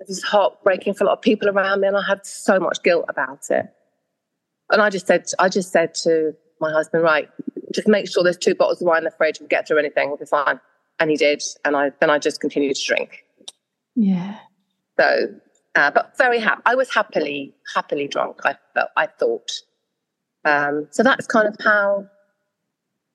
It 0.00 0.08
was 0.08 0.22
heartbreaking 0.22 0.94
for 0.94 1.04
a 1.04 1.06
lot 1.08 1.18
of 1.18 1.22
people 1.22 1.48
around 1.48 1.80
me, 1.80 1.88
and 1.88 1.96
I 1.96 2.02
had 2.06 2.24
so 2.24 2.58
much 2.58 2.82
guilt 2.82 3.04
about 3.08 3.50
it. 3.50 3.66
And 4.70 4.80
I 4.80 4.90
just 4.90 5.06
said, 5.06 5.26
I 5.38 5.48
just 5.48 5.72
said 5.72 5.94
to 6.02 6.34
my 6.60 6.70
husband, 6.70 7.02
right, 7.02 7.28
just 7.74 7.88
make 7.88 8.10
sure 8.10 8.22
there's 8.22 8.36
two 8.36 8.54
bottles 8.54 8.80
of 8.80 8.86
wine 8.86 8.98
in 8.98 9.04
the 9.04 9.10
fridge. 9.10 9.40
We'll 9.40 9.48
get 9.48 9.66
through 9.66 9.78
anything. 9.78 10.08
We'll 10.08 10.16
be 10.16 10.26
fine. 10.26 10.60
And 10.98 11.10
he 11.10 11.16
did. 11.16 11.42
And 11.64 11.76
I 11.76 11.92
then 12.00 12.10
I 12.10 12.18
just 12.18 12.40
continued 12.40 12.76
to 12.76 12.86
drink. 12.86 13.24
Yeah. 13.96 14.38
So, 14.98 15.28
uh, 15.74 15.90
but 15.90 16.16
very 16.18 16.38
happy. 16.38 16.62
I 16.66 16.74
was 16.74 16.92
happily, 16.92 17.54
happily 17.74 18.06
drunk. 18.06 18.40
I 18.44 18.56
felt. 18.74 18.90
I 18.96 19.06
thought. 19.06 19.50
Um, 20.44 20.88
so 20.90 21.02
that's 21.02 21.26
kind 21.26 21.48
of 21.48 21.56
how. 21.64 22.06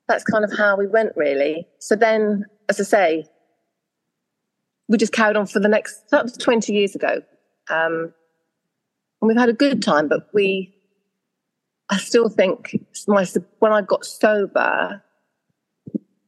That's 0.08 0.24
kind 0.24 0.44
of 0.44 0.56
how 0.56 0.78
we 0.78 0.88
went, 0.88 1.14
really. 1.16 1.68
So 1.80 1.96
then, 1.96 2.46
as 2.70 2.80
I 2.80 2.84
say, 2.84 3.26
we 4.88 4.98
just 4.98 5.14
carried 5.14 5.36
on 5.36 5.48
for 5.48 5.60
the 5.60 5.68
next, 5.68 6.10
that 6.12 6.24
was 6.24 6.34
20 6.38 6.74
years 6.74 6.96
ago. 6.96 7.22
Um, 7.70 8.14
and 9.22 9.28
we've 9.28 9.38
had 9.38 9.50
a 9.50 9.54
good 9.54 9.82
time, 9.82 10.08
but 10.08 10.28
we, 10.34 10.75
I 11.90 11.98
still 11.98 12.30
think 12.30 12.80
my, 13.08 13.26
when 13.60 13.72
I 13.72 13.82
got 13.82 14.06
sober, 14.06 15.04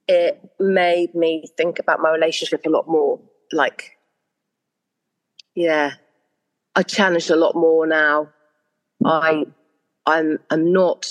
it 0.08 0.42
made 0.60 1.16
me 1.16 1.46
think 1.58 1.80
about 1.80 2.00
my 2.00 2.12
relationship 2.12 2.66
a 2.66 2.70
lot 2.70 2.88
more. 2.88 3.20
Like, 3.52 3.98
yeah, 5.56 5.94
I 6.76 6.84
challenged 6.84 7.32
a 7.32 7.36
lot 7.36 7.56
more 7.56 7.88
now. 7.88 8.30
I, 9.04 9.46
I'm, 10.06 10.40
I'm 10.50 10.72
not, 10.72 11.08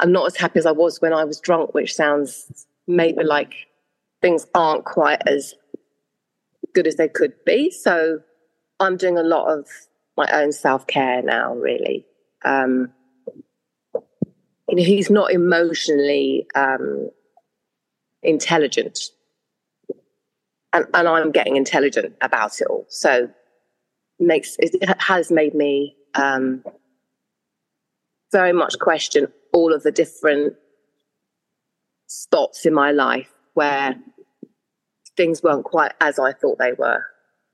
I'm 0.00 0.12
not 0.12 0.26
as 0.26 0.36
happy 0.36 0.58
as 0.58 0.66
I 0.66 0.72
was 0.72 1.00
when 1.00 1.12
I 1.12 1.24
was 1.24 1.40
drunk, 1.40 1.74
which 1.74 1.94
sounds 1.94 2.66
maybe 2.86 3.22
like 3.22 3.54
things 4.22 4.46
aren't 4.54 4.84
quite 4.84 5.22
as 5.26 5.54
good 6.74 6.86
as 6.86 6.96
they 6.96 7.08
could 7.08 7.32
be. 7.44 7.70
So 7.70 8.20
I'm 8.80 8.96
doing 8.96 9.18
a 9.18 9.22
lot 9.22 9.46
of 9.46 9.66
my 10.16 10.26
own 10.32 10.52
self 10.52 10.86
care 10.86 11.22
now, 11.22 11.54
really. 11.54 12.06
Um, 12.44 12.92
you 14.68 14.76
know, 14.76 14.82
he's 14.82 15.10
not 15.10 15.32
emotionally 15.32 16.46
um, 16.54 17.10
intelligent, 18.22 19.10
and, 20.72 20.86
and 20.94 21.08
I'm 21.08 21.32
getting 21.32 21.56
intelligent 21.56 22.14
about 22.20 22.60
it 22.60 22.66
all. 22.68 22.86
So 22.88 23.28
makes 24.18 24.56
it 24.58 25.00
has 25.00 25.30
made 25.30 25.54
me 25.54 25.96
um, 26.14 26.64
very 28.32 28.52
much 28.52 28.78
question 28.78 29.28
all 29.52 29.72
of 29.72 29.82
the 29.82 29.92
different 29.92 30.54
spots 32.06 32.66
in 32.66 32.74
my 32.74 32.90
life 32.90 33.32
where 33.54 33.96
things 35.16 35.42
weren't 35.42 35.64
quite 35.64 35.92
as 36.00 36.18
I 36.18 36.32
thought 36.32 36.58
they 36.58 36.72
were. 36.72 37.04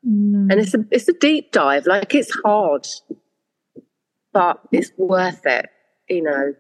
Mm. 0.06 0.50
And 0.50 0.52
it's 0.52 0.74
a 0.74 0.84
it's 0.90 1.08
a 1.08 1.12
deep 1.12 1.52
dive. 1.52 1.86
Like 1.86 2.14
it's 2.14 2.34
hard, 2.44 2.86
but 4.32 4.60
it's 4.72 4.90
worth 4.96 5.44
it. 5.44 5.66
You 6.08 6.22
know, 6.22 6.54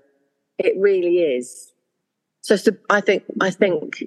it 0.60 0.74
really 0.78 1.18
is. 1.18 1.72
So, 2.42 2.56
so 2.56 2.72
I 2.88 3.00
think 3.00 3.24
I 3.40 3.50
think 3.50 4.04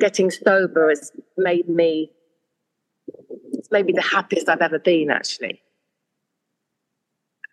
getting 0.00 0.30
sober 0.30 0.88
has 0.88 1.12
made 1.36 1.68
me 1.68 2.10
it's 3.52 3.70
maybe 3.70 3.92
the 3.92 4.02
happiest 4.02 4.48
I've 4.48 4.60
ever 4.60 4.78
been. 4.78 5.10
Actually, 5.10 5.62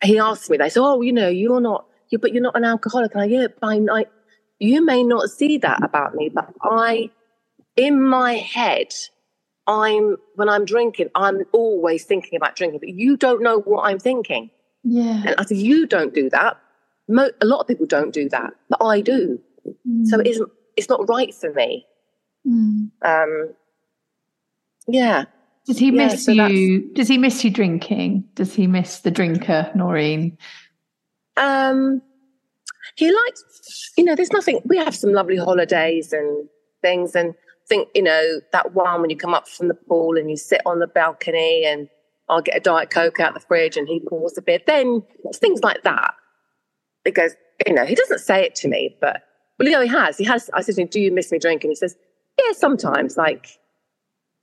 he 0.03 0.19
asked 0.19 0.49
me. 0.49 0.57
They 0.57 0.69
said, 0.69 0.81
"Oh, 0.81 1.01
you 1.01 1.11
know, 1.11 1.29
you're 1.29 1.61
not, 1.61 1.85
you 2.09 2.19
but 2.19 2.33
you're 2.33 2.43
not 2.43 2.55
an 2.55 2.65
alcoholic." 2.65 3.13
And 3.13 3.21
I, 3.23 3.25
yeah, 3.25 3.47
by 3.59 3.77
night 3.77 4.09
you 4.59 4.83
may 4.83 5.03
not 5.03 5.29
see 5.29 5.57
that 5.57 5.83
about 5.83 6.15
me, 6.15 6.29
but 6.29 6.53
I 6.61 7.09
in 7.75 8.01
my 8.01 8.33
head, 8.35 8.93
I'm 9.67 10.17
when 10.35 10.49
I'm 10.49 10.65
drinking, 10.65 11.09
I'm 11.15 11.43
always 11.51 12.05
thinking 12.05 12.35
about 12.35 12.55
drinking, 12.55 12.79
but 12.79 12.89
you 12.89 13.17
don't 13.17 13.41
know 13.41 13.59
what 13.61 13.83
I'm 13.83 13.99
thinking. 13.99 14.49
Yeah. 14.83 15.23
And 15.25 15.35
I 15.37 15.45
said, 15.45 15.57
you 15.57 15.87
don't 15.87 16.13
do 16.13 16.29
that. 16.29 16.57
Mo- 17.07 17.31
a 17.41 17.45
lot 17.45 17.59
of 17.59 17.67
people 17.67 17.85
don't 17.85 18.13
do 18.13 18.29
that, 18.29 18.53
but 18.69 18.83
I 18.83 19.01
do. 19.01 19.39
Mm. 19.87 20.05
So 20.07 20.19
it 20.19 20.27
isn't. 20.27 20.49
It's 20.75 20.89
not 20.89 21.07
right 21.07 21.33
for 21.33 21.53
me. 21.53 21.85
Mm. 22.47 22.91
Um. 23.03 23.53
Yeah. 24.87 25.25
Does 25.65 25.77
he 25.77 25.87
yeah, 25.87 26.07
miss 26.07 26.25
so 26.25 26.31
you? 26.31 26.93
Does 26.93 27.07
he 27.07 27.17
miss 27.17 27.43
you 27.43 27.49
drinking? 27.49 28.25
Does 28.35 28.53
he 28.53 28.67
miss 28.67 28.99
the 28.99 29.11
drinker, 29.11 29.71
Noreen? 29.75 30.37
Um. 31.37 32.01
He 32.95 33.11
likes. 33.11 33.91
You 33.97 34.03
know, 34.03 34.15
there's 34.15 34.33
nothing. 34.33 34.61
We 34.65 34.77
have 34.77 34.95
some 34.95 35.13
lovely 35.13 35.37
holidays 35.37 36.13
and 36.13 36.47
things, 36.81 37.15
and 37.15 37.33
think, 37.67 37.89
you 37.95 38.03
know, 38.03 38.41
that 38.51 38.73
one 38.73 39.01
when 39.01 39.09
you 39.09 39.17
come 39.17 39.33
up 39.33 39.47
from 39.47 39.67
the 39.67 39.73
pool 39.73 40.17
and 40.17 40.29
you 40.29 40.37
sit 40.37 40.61
on 40.65 40.79
the 40.79 40.87
balcony 40.87 41.65
and 41.65 41.87
I'll 42.29 42.41
get 42.41 42.57
a 42.57 42.59
Diet 42.59 42.89
Coke 42.89 43.19
out 43.19 43.33
the 43.33 43.39
fridge 43.39 43.77
and 43.77 43.87
he 43.87 43.99
pours 43.99 44.37
a 44.37 44.41
beer. 44.41 44.59
Then 44.65 45.03
it's 45.25 45.37
things 45.37 45.61
like 45.61 45.83
that. 45.83 46.13
Because, 47.03 47.35
you 47.67 47.73
know, 47.73 47.85
he 47.85 47.95
doesn't 47.95 48.19
say 48.19 48.43
it 48.43 48.55
to 48.55 48.67
me, 48.67 48.95
but, 49.01 49.23
well, 49.59 49.67
you 49.67 49.73
know, 49.73 49.81
he 49.81 49.89
has. 49.89 50.17
He 50.17 50.23
has. 50.25 50.49
I 50.53 50.61
said 50.61 50.75
to 50.75 50.81
him, 50.81 50.87
Do 50.87 50.99
you 50.99 51.11
miss 51.11 51.31
me 51.31 51.39
drinking? 51.39 51.71
He 51.71 51.75
says, 51.75 51.95
Yeah, 52.39 52.53
sometimes. 52.53 53.17
Like 53.17 53.59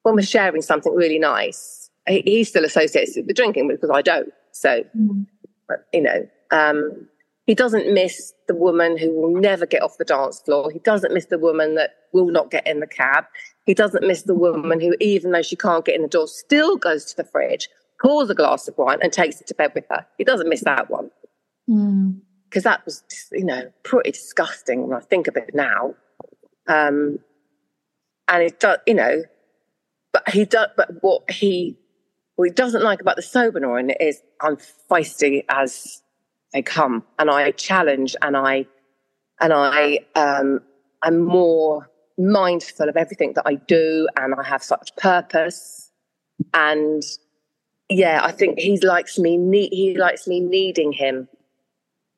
when 0.03 0.15
we're 0.15 0.23
sharing 0.23 0.63
something 0.63 0.95
really 0.95 1.19
nice, 1.19 1.91
he, 2.07 2.23
he 2.25 2.45
still 2.45 2.65
associates 2.65 3.17
it 3.17 3.27
with 3.27 3.37
drinking 3.37 3.69
because 3.69 3.91
I 3.91 4.03
don't. 4.03 4.33
So, 4.53 4.85
mm. 4.97 5.27
but, 5.69 5.87
you 5.93 6.03
know, 6.03 6.29
um, 6.51 7.09
he 7.47 7.55
doesn't 7.55 7.93
miss 7.93 8.33
the 8.47 8.55
woman 8.55 8.97
who 8.97 9.13
will 9.13 9.41
never 9.41 9.67
get 9.67 9.83
off 9.83 9.99
the 9.99 10.05
dance 10.05 10.41
floor. 10.41 10.71
He 10.71 10.79
doesn't 10.81 11.13
miss 11.13 11.27
the 11.27 11.39
woman 11.39 11.75
that 11.75 11.97
will 12.13 12.31
not 12.31 12.51
get 12.51 12.67
in 12.67 12.81
the 12.81 12.87
cab. 12.87 13.25
He 13.67 13.75
doesn't 13.75 14.07
miss 14.07 14.23
the 14.23 14.35
woman 14.35 14.81
who, 14.81 14.95
even 15.01 15.33
though 15.33 15.43
she 15.43 15.57
can't 15.57 15.85
get 15.85 15.97
in 15.97 16.03
the 16.03 16.09
door, 16.09 16.29
still 16.29 16.77
goes 16.77 17.05
to 17.07 17.17
the 17.17 17.25
fridge, 17.25 17.69
pours 18.01 18.31
a 18.31 18.35
glass 18.35 18.69
of 18.69 18.79
wine, 18.79 18.99
and 19.03 19.13
takes 19.13 19.41
it 19.41 19.47
to 19.49 19.55
bed 19.55 19.73
with 19.75 19.85
her. 19.91 20.07
He 20.17 20.25
doesn't 20.25 20.49
miss 20.49 20.63
that 20.63 20.91
one. 20.91 21.11
Because 22.51 22.65
that 22.65 22.85
was, 22.85 23.05
you 23.33 23.45
know, 23.45 23.73
pretty 23.85 24.11
disgusting 24.11 24.87
when 24.87 24.97
I 24.97 25.01
think 25.01 25.29
of 25.29 25.37
it 25.37 25.55
now. 25.55 25.95
Um, 26.67 27.21
and 28.29 28.43
it 28.43 28.61
does, 28.61 28.79
you 28.87 28.95
know, 28.95 29.23
but 30.13 30.29
he 30.29 30.45
does, 30.45 30.69
but 30.77 30.91
what 31.01 31.31
he, 31.31 31.79
what 32.35 32.49
he 32.49 32.55
doesn't 32.55 32.83
like 32.83 33.01
about 33.01 33.17
the 33.17 33.23
sober 33.23 33.61
is 34.01 34.21
I'm 34.41 34.59
feisty 34.91 35.45
as 35.49 36.03
they 36.53 36.63
come 36.63 37.05
and 37.19 37.31
I 37.31 37.51
challenge 37.53 38.17
and 38.23 38.37
I 38.37 38.67
and 39.41 39.53
I 39.53 40.01
um, 40.15 40.61
I'm 41.03 41.21
more 41.21 41.89
mindful 42.19 42.89
of 42.89 42.97
everything 42.97 43.33
that 43.35 43.45
I 43.47 43.55
do 43.55 44.09
and 44.17 44.35
I 44.35 44.43
have 44.43 44.63
such 44.63 44.95
purpose 44.97 45.91
and 46.53 47.03
yeah 47.89 48.21
I 48.23 48.33
think 48.33 48.59
he 48.59 48.79
likes 48.81 49.19
me 49.19 49.37
ne- 49.37 49.71
he 49.71 49.97
likes 49.97 50.27
me 50.27 50.41
needing 50.41 50.93
him 50.93 51.29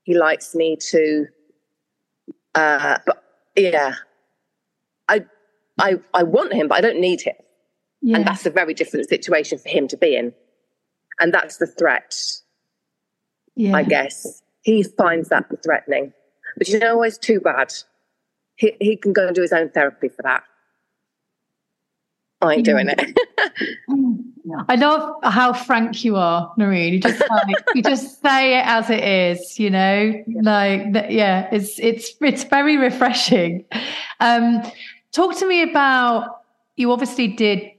he 0.03 0.17
likes 0.17 0.55
me 0.55 0.77
to 0.77 1.27
uh, 2.55 2.99
but 3.07 3.23
yeah 3.57 3.95
I 5.09 5.25
I 5.79 6.01
I 6.15 6.23
want 6.23 6.53
him 6.53 6.69
but 6.69 6.79
I 6.79 6.81
don't 6.81 7.01
need 7.01 7.21
him 7.21 7.37
yeah. 8.01 8.17
and 8.17 8.27
that's 8.27 8.47
a 8.47 8.51
very 8.51 8.75
different 8.75 9.09
situation 9.09 9.59
for 9.59 9.69
him 9.69 9.88
to 9.88 9.97
be 9.97 10.17
in 10.17 10.33
and 11.21 11.33
that's 11.33 11.59
the 11.59 11.67
threat 11.67 12.15
yeah. 13.55 13.75
I 13.75 13.83
guess. 13.83 14.43
He 14.62 14.83
finds 14.83 15.29
that 15.29 15.47
threatening. 15.62 16.12
But 16.57 16.69
you 16.69 16.79
know, 16.79 17.03
it's 17.03 17.19
too 17.19 17.41
bad. 17.41 17.73
He, 18.57 18.75
he 18.81 18.97
can 18.97 19.12
go 19.12 19.27
and 19.27 19.35
do 19.35 19.43
his 19.43 19.53
own 19.53 19.71
therapy 19.71 20.09
for 20.09 20.23
that. 20.23 20.45
I 22.43 22.55
ain't 22.55 22.65
doing 22.65 22.89
it. 22.89 23.19
I 24.69 24.75
love 24.75 25.17
how 25.23 25.53
frank 25.53 26.05
you 26.05 26.17
are, 26.17 26.53
Noreen. 26.57 26.95
You 26.95 27.01
just 27.01 27.21
like, 27.21 27.57
you 27.75 27.83
just 27.83 28.21
say 28.23 28.59
it 28.59 28.67
as 28.67 28.91
it 28.91 29.03
is, 29.03 29.59
you 29.59 29.71
know. 29.71 30.23
Yeah. 30.27 30.41
Like 30.43 31.07
yeah, 31.11 31.49
it's 31.53 31.79
it's 31.79 32.15
it's 32.21 32.45
very 32.45 32.77
refreshing. 32.77 33.65
Um, 34.21 34.63
talk 35.13 35.37
to 35.39 35.47
me 35.47 35.63
about 35.63 36.43
you. 36.77 36.91
Obviously, 36.91 37.29
did 37.29 37.71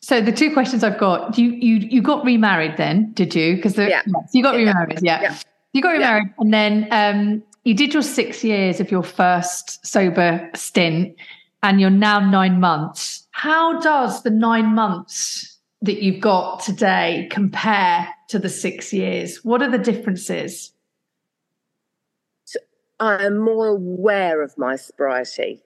so. 0.00 0.20
The 0.20 0.32
two 0.32 0.52
questions 0.52 0.82
I've 0.82 0.98
got: 0.98 1.38
you 1.38 1.50
you 1.50 1.76
you 1.76 2.02
got 2.02 2.24
remarried 2.24 2.76
then? 2.76 3.12
Did 3.12 3.34
you? 3.34 3.56
Because 3.56 3.78
yeah. 3.78 4.02
you 4.32 4.42
got 4.42 4.56
remarried. 4.56 4.98
Yeah. 5.02 5.22
yeah. 5.22 5.38
you 5.72 5.80
got 5.80 5.92
remarried, 5.92 6.28
and 6.38 6.52
then 6.52 6.88
um, 6.90 7.42
you 7.62 7.74
did 7.74 7.94
your 7.94 8.02
six 8.02 8.42
years 8.42 8.80
of 8.80 8.90
your 8.90 9.04
first 9.04 9.86
sober 9.86 10.50
stint, 10.54 11.14
and 11.62 11.80
you're 11.80 11.90
now 11.90 12.18
nine 12.18 12.58
months 12.58 13.23
how 13.34 13.80
does 13.80 14.22
the 14.22 14.30
nine 14.30 14.76
months 14.76 15.58
that 15.82 16.00
you've 16.00 16.20
got 16.20 16.60
today 16.60 17.26
compare 17.32 18.08
to 18.28 18.38
the 18.38 18.48
six 18.48 18.92
years? 18.92 19.44
What 19.44 19.60
are 19.60 19.70
the 19.70 19.76
differences? 19.76 20.72
I'm 23.00 23.38
more 23.38 23.66
aware 23.66 24.40
of 24.40 24.56
my 24.56 24.76
sobriety. 24.76 25.64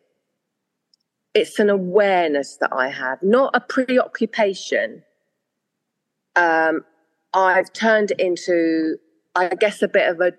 It's 1.35 1.59
an 1.59 1.69
awareness 1.69 2.57
that 2.57 2.73
I 2.73 2.89
have, 2.89 3.23
not 3.23 3.55
a 3.55 3.61
preoccupation. 3.61 5.03
Um, 6.37 6.87
I've 7.35 7.71
turned 7.75 8.13
it 8.13 8.19
into, 8.19 8.97
I 9.35 9.51
guess, 9.51 9.83
a 9.83 9.89
bit 9.89 10.09
of 10.09 10.23
a. 10.23 10.33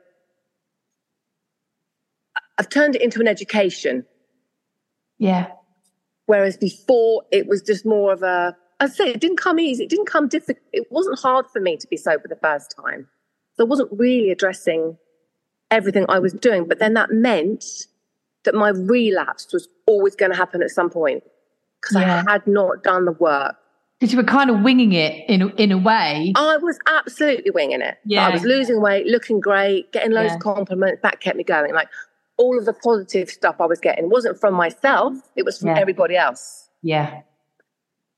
I've 2.58 2.70
turned 2.70 2.96
it 2.96 3.04
into 3.04 3.20
an 3.20 3.28
education. 3.28 4.08
Yeah. 5.20 5.52
Whereas 6.30 6.58
before 6.58 7.24
it 7.32 7.48
was 7.48 7.64
just 7.64 7.88
more 7.88 8.14
of 8.14 8.22
a, 8.22 8.56
I 8.80 8.86
say 8.86 9.06
it 9.10 9.20
didn't 9.20 9.38
come 9.38 9.60
easy. 9.60 9.86
It 9.86 9.90
didn't 9.90 10.06
come 10.06 10.28
difficult. 10.28 10.64
It 10.72 10.86
wasn't 10.92 11.18
hard 11.18 11.48
for 11.52 11.60
me 11.60 11.76
to 11.78 11.88
be 11.88 11.98
sober 11.98 12.28
the 12.28 12.36
first 12.36 12.76
time. 12.80 13.08
So 13.56 13.66
I 13.66 13.68
wasn't 13.68 13.90
really 13.92 14.30
addressing 14.30 15.00
everything 15.72 16.06
I 16.08 16.20
was 16.20 16.34
doing. 16.34 16.68
But 16.68 16.78
then 16.78 16.94
that 16.94 17.10
meant 17.10 17.66
that 18.44 18.54
my 18.54 18.70
relapse 18.70 19.52
was 19.52 19.68
always 19.88 20.16
going 20.16 20.30
to 20.30 20.38
happen 20.38 20.62
at 20.62 20.70
some 20.70 20.92
point 20.92 21.24
because 21.82 22.00
yeah. 22.00 22.24
I 22.28 22.32
had 22.32 22.46
not 22.46 22.84
done 22.84 23.06
the 23.06 23.14
work. 23.14 23.56
Because 24.00 24.14
you 24.14 24.20
were 24.20 24.24
kind 24.24 24.52
of 24.52 24.62
winging 24.62 24.94
it 24.94 25.28
in 25.28 25.50
in 25.58 25.72
a 25.72 25.80
way. 25.80 26.32
I 26.36 26.58
was 26.58 26.78
absolutely 26.86 27.50
winging 27.50 27.82
it. 27.82 27.98
Yeah. 28.06 28.28
I 28.28 28.30
was 28.30 28.44
losing 28.44 28.82
weight, 28.82 29.08
looking 29.08 29.40
great, 29.40 29.92
getting 29.94 30.12
loads 30.12 30.30
yeah. 30.30 30.36
of 30.36 30.42
compliments. 30.42 31.02
That 31.02 31.22
kept 31.22 31.38
me 31.38 31.44
going. 31.44 31.74
Like 31.74 31.88
all 32.40 32.58
of 32.58 32.66
the 32.66 32.74
positive 32.74 33.30
stuff 33.30 33.58
I 33.60 33.66
was 33.66 33.80
getting 33.80 34.10
wasn't 34.10 34.40
from 34.40 34.54
myself, 34.56 35.14
it 35.36 35.44
was 35.44 35.60
from 35.60 35.70
yeah. 35.70 35.80
everybody 35.80 36.16
else. 36.16 36.70
Yeah. 36.82 37.22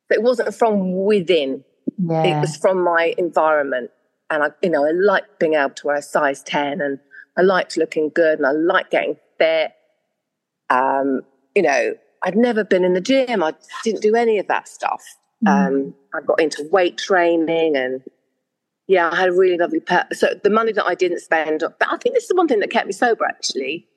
But 0.08 0.20
it 0.20 0.24
wasn't 0.24 0.54
from 0.54 1.06
within. 1.06 1.66
Yeah. 1.98 2.38
It 2.38 2.40
was 2.40 2.56
from 2.56 2.84
my 2.84 3.16
environment. 3.18 3.90
And 4.30 4.44
I, 4.44 4.50
you 4.62 4.70
know, 4.70 4.86
I 4.86 4.92
liked 4.92 5.40
being 5.40 5.56
able 5.56 5.72
to 5.72 5.88
wear 5.88 5.96
a 5.98 6.02
size 6.02 6.44
10 6.44 6.82
and 6.82 7.00
I 7.36 7.42
liked 7.42 7.78
looking 7.78 8.12
good 8.14 8.38
and 8.38 8.46
I 8.46 8.52
liked 8.52 8.92
getting 8.92 9.18
fit. 9.40 9.72
Um, 10.70 11.22
you 11.56 11.64
know, 11.64 11.96
I'd 12.24 12.38
never 12.38 12.64
been 12.64 12.86
in 12.86 12.94
the 12.94 13.02
gym. 13.02 13.44
I 13.44 13.54
didn't 13.84 14.02
do 14.02 14.16
any 14.16 14.38
of 14.38 14.48
that 14.48 14.68
stuff. 14.68 15.04
Mm. 15.46 15.68
Um, 15.68 15.96
I 16.14 16.22
got 16.22 16.40
into 16.40 16.68
weight 16.72 17.00
training 17.00 17.76
and 17.76 18.04
yeah, 18.88 19.10
I 19.10 19.16
had 19.16 19.30
a 19.30 19.34
really 19.34 19.58
lovely 19.58 19.80
pet. 19.80 20.16
So 20.16 20.36
the 20.44 20.50
money 20.50 20.74
that 20.74 20.86
I 20.86 20.94
didn't 20.94 21.22
spend, 21.22 21.62
but 21.62 21.88
I 21.92 21.98
think 21.98 22.14
this 22.14 22.24
is 22.24 22.30
the 22.30 22.36
one 22.36 22.48
thing 22.48 22.60
that 22.60 22.70
kept 22.70 22.86
me 22.86 22.94
sober 22.94 23.26
actually. 23.26 23.88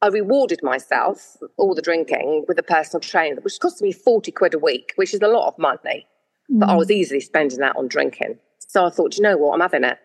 I 0.00 0.08
rewarded 0.08 0.62
myself, 0.62 1.36
all 1.56 1.74
the 1.74 1.82
drinking, 1.82 2.44
with 2.46 2.58
a 2.58 2.62
personal 2.62 3.00
trainer, 3.00 3.40
which 3.40 3.58
cost 3.60 3.82
me 3.82 3.92
40 3.92 4.30
quid 4.30 4.54
a 4.54 4.58
week, 4.58 4.92
which 4.96 5.12
is 5.12 5.20
a 5.20 5.28
lot 5.28 5.48
of 5.48 5.58
money. 5.58 6.06
Mm. 6.50 6.60
But 6.60 6.68
I 6.68 6.76
was 6.76 6.88
mm. 6.88 6.92
easily 6.92 7.20
spending 7.20 7.58
that 7.58 7.76
on 7.76 7.88
drinking. 7.88 8.38
So 8.58 8.84
I 8.84 8.90
thought, 8.90 9.16
you 9.16 9.22
know 9.22 9.36
what? 9.36 9.54
I'm 9.54 9.60
having 9.60 9.84
it. 9.84 9.98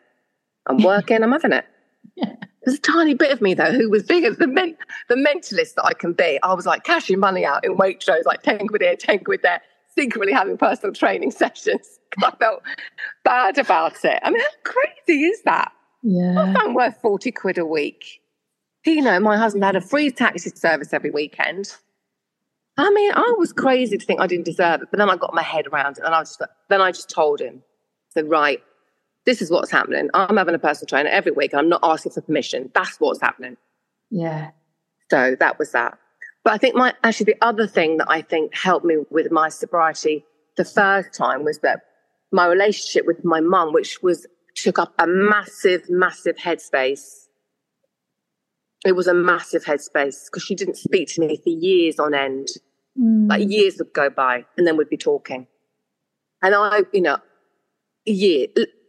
I'm 0.65 0.81
working, 0.81 1.21
I'm 1.21 1.31
having 1.31 1.53
it. 1.53 1.65
Yeah. 2.15 2.35
There's 2.65 2.77
a 2.77 2.81
tiny 2.81 3.13
bit 3.13 3.31
of 3.31 3.41
me, 3.41 3.53
though, 3.53 3.73
who 3.73 3.89
was 3.89 4.03
being 4.03 4.23
the, 4.23 4.47
men- 4.47 4.77
the 5.09 5.15
mentalist 5.15 5.75
that 5.75 5.83
I 5.83 5.93
can 5.93 6.13
be. 6.13 6.39
I 6.43 6.53
was 6.53 6.65
like 6.65 6.85
cashing 6.85 7.19
money 7.19 7.45
out 7.45 7.65
in 7.65 7.75
Waitrose, 7.75 8.25
like 8.25 8.41
10 8.41 8.67
quid 8.69 8.81
here, 8.81 8.95
10 8.95 9.25
quid 9.25 9.41
there, 9.43 9.61
secretly 9.93 10.31
having 10.31 10.57
personal 10.57 10.93
training 10.93 11.31
sessions. 11.31 11.99
I 12.23 12.31
felt 12.31 12.63
bad 13.25 13.57
about 13.57 14.03
it. 14.05 14.17
I 14.23 14.31
mean, 14.31 14.39
how 14.39 14.71
crazy 14.71 15.25
is 15.25 15.41
that? 15.43 15.73
Yeah. 16.03 16.53
I'm 16.57 16.73
worth 16.73 16.99
40 17.01 17.31
quid 17.33 17.57
a 17.57 17.65
week 17.65 18.21
you 18.85 19.01
know, 19.01 19.19
my 19.19 19.37
husband 19.37 19.63
had 19.63 19.75
a 19.75 19.81
free 19.81 20.11
taxi 20.11 20.49
service 20.49 20.93
every 20.93 21.11
weekend. 21.11 21.75
I 22.77 22.89
mean, 22.91 23.11
I 23.13 23.35
was 23.37 23.53
crazy 23.53 23.97
to 23.97 24.05
think 24.05 24.19
I 24.19 24.27
didn't 24.27 24.45
deserve 24.45 24.81
it, 24.81 24.87
but 24.91 24.97
then 24.97 25.09
I 25.09 25.15
got 25.15 25.33
my 25.33 25.43
head 25.43 25.67
around 25.67 25.97
it, 25.97 26.03
and 26.03 26.13
I 26.13 26.19
was 26.19 26.29
just, 26.29 26.41
then 26.69 26.81
I 26.81 26.91
just 26.91 27.09
told 27.09 27.39
him, 27.39 27.61
said, 28.09 28.29
right, 28.29 28.61
this 29.25 29.41
is 29.41 29.51
what's 29.51 29.71
happening. 29.71 30.09
I'm 30.13 30.37
having 30.37 30.55
a 30.55 30.59
personal 30.59 30.87
trainer 30.87 31.09
every 31.09 31.31
week, 31.31 31.53
and 31.53 31.59
I'm 31.59 31.69
not 31.69 31.81
asking 31.83 32.13
for 32.13 32.21
permission. 32.21 32.71
That's 32.73 32.99
what's 32.99 33.21
happening. 33.21 33.57
Yeah. 34.09 34.51
So 35.09 35.35
that 35.39 35.59
was 35.59 35.71
that. 35.71 35.97
But 36.43 36.53
I 36.53 36.57
think 36.57 36.75
my 36.75 36.93
actually 37.03 37.25
the 37.25 37.45
other 37.45 37.67
thing 37.67 37.97
that 37.97 38.07
I 38.09 38.21
think 38.21 38.55
helped 38.55 38.85
me 38.85 38.97
with 39.09 39.31
my 39.31 39.49
sobriety 39.49 40.25
the 40.57 40.65
first 40.65 41.13
time 41.13 41.43
was 41.43 41.59
that 41.59 41.83
my 42.31 42.45
relationship 42.47 43.05
with 43.05 43.23
my 43.23 43.39
mum, 43.39 43.73
which 43.73 44.01
was 44.03 44.27
took 44.55 44.77
up 44.77 44.93
a 44.99 45.07
massive, 45.07 45.89
massive 45.89 46.35
headspace 46.35 47.22
it 48.85 48.95
was 48.95 49.07
a 49.07 49.13
massive 49.13 49.63
headspace 49.63 50.25
because 50.25 50.43
she 50.43 50.55
didn't 50.55 50.77
speak 50.77 51.07
to 51.09 51.21
me 51.21 51.37
for 51.37 51.49
years 51.49 51.99
on 51.99 52.13
end. 52.13 52.47
Mm. 52.99 53.29
Like 53.29 53.49
years 53.49 53.77
would 53.77 53.93
go 53.93 54.09
by 54.09 54.45
and 54.57 54.67
then 54.67 54.77
we'd 54.77 54.89
be 54.89 54.97
talking. 54.97 55.47
And 56.41 56.53
I, 56.53 56.81
you 56.91 57.01
know, 57.01 57.17
year, 58.05 58.47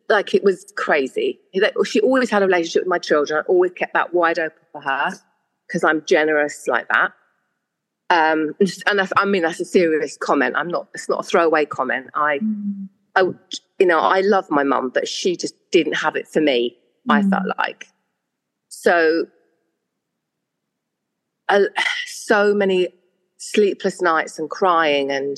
like 0.08 0.34
it 0.34 0.42
was 0.42 0.72
crazy. 0.76 1.38
She 1.84 2.00
always 2.00 2.30
had 2.30 2.42
a 2.42 2.46
relationship 2.46 2.82
with 2.82 2.88
my 2.88 2.98
children. 2.98 3.44
I 3.46 3.48
always 3.48 3.72
kept 3.72 3.94
that 3.94 4.12
wide 4.12 4.38
open 4.38 4.58
for 4.72 4.80
her 4.80 5.12
because 5.68 5.84
I'm 5.84 6.04
generous 6.04 6.66
like 6.66 6.88
that. 6.88 7.12
Um, 8.10 8.54
and 8.86 8.98
that's, 8.98 9.12
I 9.16 9.24
mean, 9.24 9.42
that's 9.42 9.60
a 9.60 9.64
serious 9.64 10.16
comment. 10.16 10.56
I'm 10.56 10.68
not, 10.68 10.88
it's 10.94 11.08
not 11.08 11.20
a 11.20 11.22
throwaway 11.22 11.64
comment. 11.64 12.08
I, 12.14 12.38
mm. 12.38 12.88
I, 13.16 13.22
you 13.78 13.86
know, 13.86 14.00
I 14.00 14.20
love 14.20 14.50
my 14.50 14.64
mum, 14.64 14.90
but 14.92 15.08
she 15.08 15.36
just 15.36 15.54
didn't 15.70 15.94
have 15.94 16.16
it 16.16 16.28
for 16.28 16.40
me. 16.40 16.76
Mm. 17.08 17.14
I 17.14 17.22
felt 17.22 17.46
like. 17.58 17.86
So 18.68 19.26
so 22.06 22.54
many 22.54 22.88
sleepless 23.38 24.00
nights 24.00 24.38
and 24.38 24.48
crying 24.48 25.10
and 25.10 25.36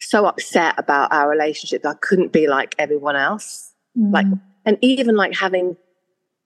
so 0.00 0.26
upset 0.26 0.74
about 0.78 1.12
our 1.12 1.28
relationship 1.28 1.82
that 1.82 1.88
I 1.88 1.98
couldn't 2.00 2.32
be 2.32 2.48
like 2.48 2.74
everyone 2.78 3.16
else. 3.16 3.72
Mm. 3.98 4.12
Like, 4.12 4.26
and 4.64 4.78
even 4.80 5.16
like 5.16 5.34
having 5.36 5.76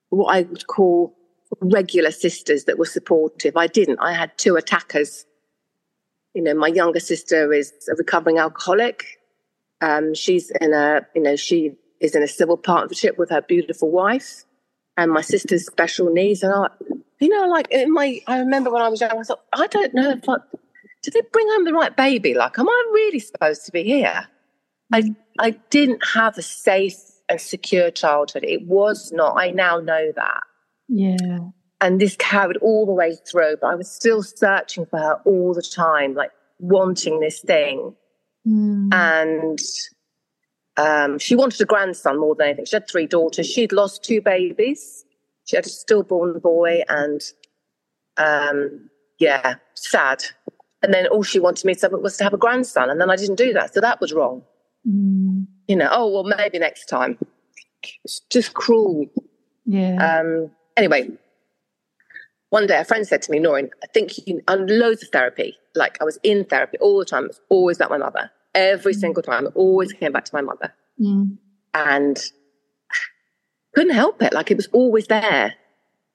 what 0.09 0.35
I 0.35 0.43
would 0.43 0.67
call 0.67 1.15
regular 1.61 2.11
sisters 2.11 2.65
that 2.65 2.77
were 2.77 2.85
supportive. 2.85 3.57
I 3.57 3.67
didn't. 3.67 3.99
I 3.99 4.13
had 4.13 4.37
two 4.37 4.55
attackers. 4.55 5.25
You 6.33 6.43
know, 6.43 6.53
my 6.53 6.67
younger 6.67 6.99
sister 6.99 7.51
is 7.53 7.73
a 7.91 7.95
recovering 7.95 8.37
alcoholic. 8.37 9.05
Um, 9.81 10.13
she's 10.13 10.51
in 10.61 10.73
a, 10.73 11.05
you 11.15 11.21
know, 11.21 11.35
she 11.35 11.73
is 11.99 12.15
in 12.15 12.23
a 12.23 12.27
civil 12.27 12.57
partnership 12.57 13.17
with 13.17 13.29
her 13.29 13.41
beautiful 13.41 13.91
wife. 13.91 14.43
And 14.97 15.11
my 15.11 15.21
sister's 15.21 15.65
special 15.65 16.11
needs. 16.11 16.43
And 16.43 16.53
I, 16.53 16.67
you 17.19 17.29
know, 17.29 17.47
like 17.47 17.67
in 17.71 17.93
my, 17.93 18.19
I 18.27 18.39
remember 18.39 18.71
when 18.71 18.81
I 18.81 18.89
was 18.89 19.01
young, 19.01 19.17
I 19.17 19.23
thought, 19.23 19.43
I 19.53 19.67
don't 19.67 19.93
know 19.93 20.11
if 20.11 20.21
did 21.03 21.13
they 21.13 21.21
bring 21.31 21.47
home 21.49 21.65
the 21.65 21.73
right 21.73 21.95
baby? 21.95 22.33
Like, 22.33 22.59
am 22.59 22.67
I 22.67 22.83
really 22.93 23.19
supposed 23.19 23.65
to 23.65 23.71
be 23.71 23.83
here? 23.83 24.27
I, 24.91 25.15
I 25.39 25.51
didn't 25.69 26.05
have 26.13 26.37
a 26.37 26.41
safe 26.41 26.97
and 27.29 27.39
secure 27.39 27.91
childhood. 27.91 28.43
It 28.43 28.65
was 28.65 29.11
not. 29.11 29.35
I 29.37 29.51
now 29.51 29.79
know 29.79 30.11
that. 30.15 30.41
Yeah. 30.87 31.39
And 31.79 32.01
this 32.01 32.15
carried 32.17 32.57
all 32.57 32.85
the 32.85 32.91
way 32.91 33.15
through, 33.29 33.57
but 33.61 33.67
I 33.67 33.75
was 33.75 33.89
still 33.91 34.23
searching 34.23 34.85
for 34.85 34.97
her 34.97 35.21
all 35.25 35.53
the 35.53 35.61
time, 35.61 36.13
like 36.13 36.31
wanting 36.59 37.19
this 37.19 37.39
thing. 37.39 37.95
Mm. 38.47 38.93
And 38.93 39.59
um, 40.77 41.19
she 41.19 41.35
wanted 41.35 41.61
a 41.61 41.65
grandson 41.65 42.19
more 42.19 42.35
than 42.35 42.47
anything. 42.47 42.65
She 42.65 42.75
had 42.75 42.89
three 42.89 43.07
daughters. 43.07 43.47
She'd 43.47 43.71
lost 43.71 44.03
two 44.03 44.21
babies. 44.21 45.05
She 45.47 45.55
had 45.55 45.65
a 45.65 45.69
stillborn 45.69 46.39
boy, 46.39 46.83
and 46.89 47.21
um, 48.17 48.89
yeah, 49.17 49.55
sad. 49.75 50.23
And 50.83 50.93
then 50.93 51.07
all 51.07 51.23
she 51.23 51.39
wanted 51.39 51.65
me 51.65 51.73
to 51.73 51.81
have 51.81 51.93
was 51.93 52.17
to 52.17 52.23
have 52.25 52.33
a 52.33 52.37
grandson, 52.37 52.89
and 52.89 53.01
then 53.01 53.09
I 53.09 53.15
didn't 53.15 53.37
do 53.37 53.53
that, 53.53 53.73
so 53.73 53.81
that 53.81 53.99
was 53.99 54.13
wrong. 54.13 54.43
Mm. 54.87 55.47
You 55.67 55.75
know, 55.77 55.89
oh 55.91 56.11
well, 56.11 56.23
maybe 56.23 56.59
next 56.59 56.85
time. 56.85 57.17
It's 58.03 58.19
just 58.29 58.53
cruel. 58.53 59.05
Yeah. 59.65 60.19
Um, 60.19 60.51
anyway, 60.75 61.09
one 62.49 62.67
day 62.67 62.79
a 62.79 62.85
friend 62.85 63.07
said 63.07 63.21
to 63.23 63.31
me, 63.31 63.39
Noreen, 63.39 63.69
I 63.83 63.87
think 63.87 64.17
you 64.27 64.41
and 64.47 64.69
loads 64.69 65.03
of 65.03 65.09
therapy. 65.09 65.57
Like 65.75 65.97
I 66.01 66.03
was 66.03 66.19
in 66.23 66.43
therapy 66.45 66.77
all 66.79 66.99
the 66.99 67.05
time. 67.05 67.25
It 67.25 67.29
was 67.29 67.41
always 67.49 67.77
about 67.77 67.91
my 67.91 67.97
mother. 67.97 68.31
Every 68.53 68.93
mm. 68.93 68.99
single 68.99 69.23
time, 69.23 69.47
I 69.47 69.49
always 69.51 69.93
came 69.93 70.11
back 70.11 70.25
to 70.25 70.35
my 70.35 70.41
mother. 70.41 70.73
Mm. 70.99 71.37
And 71.73 72.17
couldn't 73.77 73.93
help 73.93 74.23
it. 74.23 74.33
Like 74.33 74.49
it 74.49 74.57
was 74.57 74.67
always 74.73 75.05
there. 75.05 75.53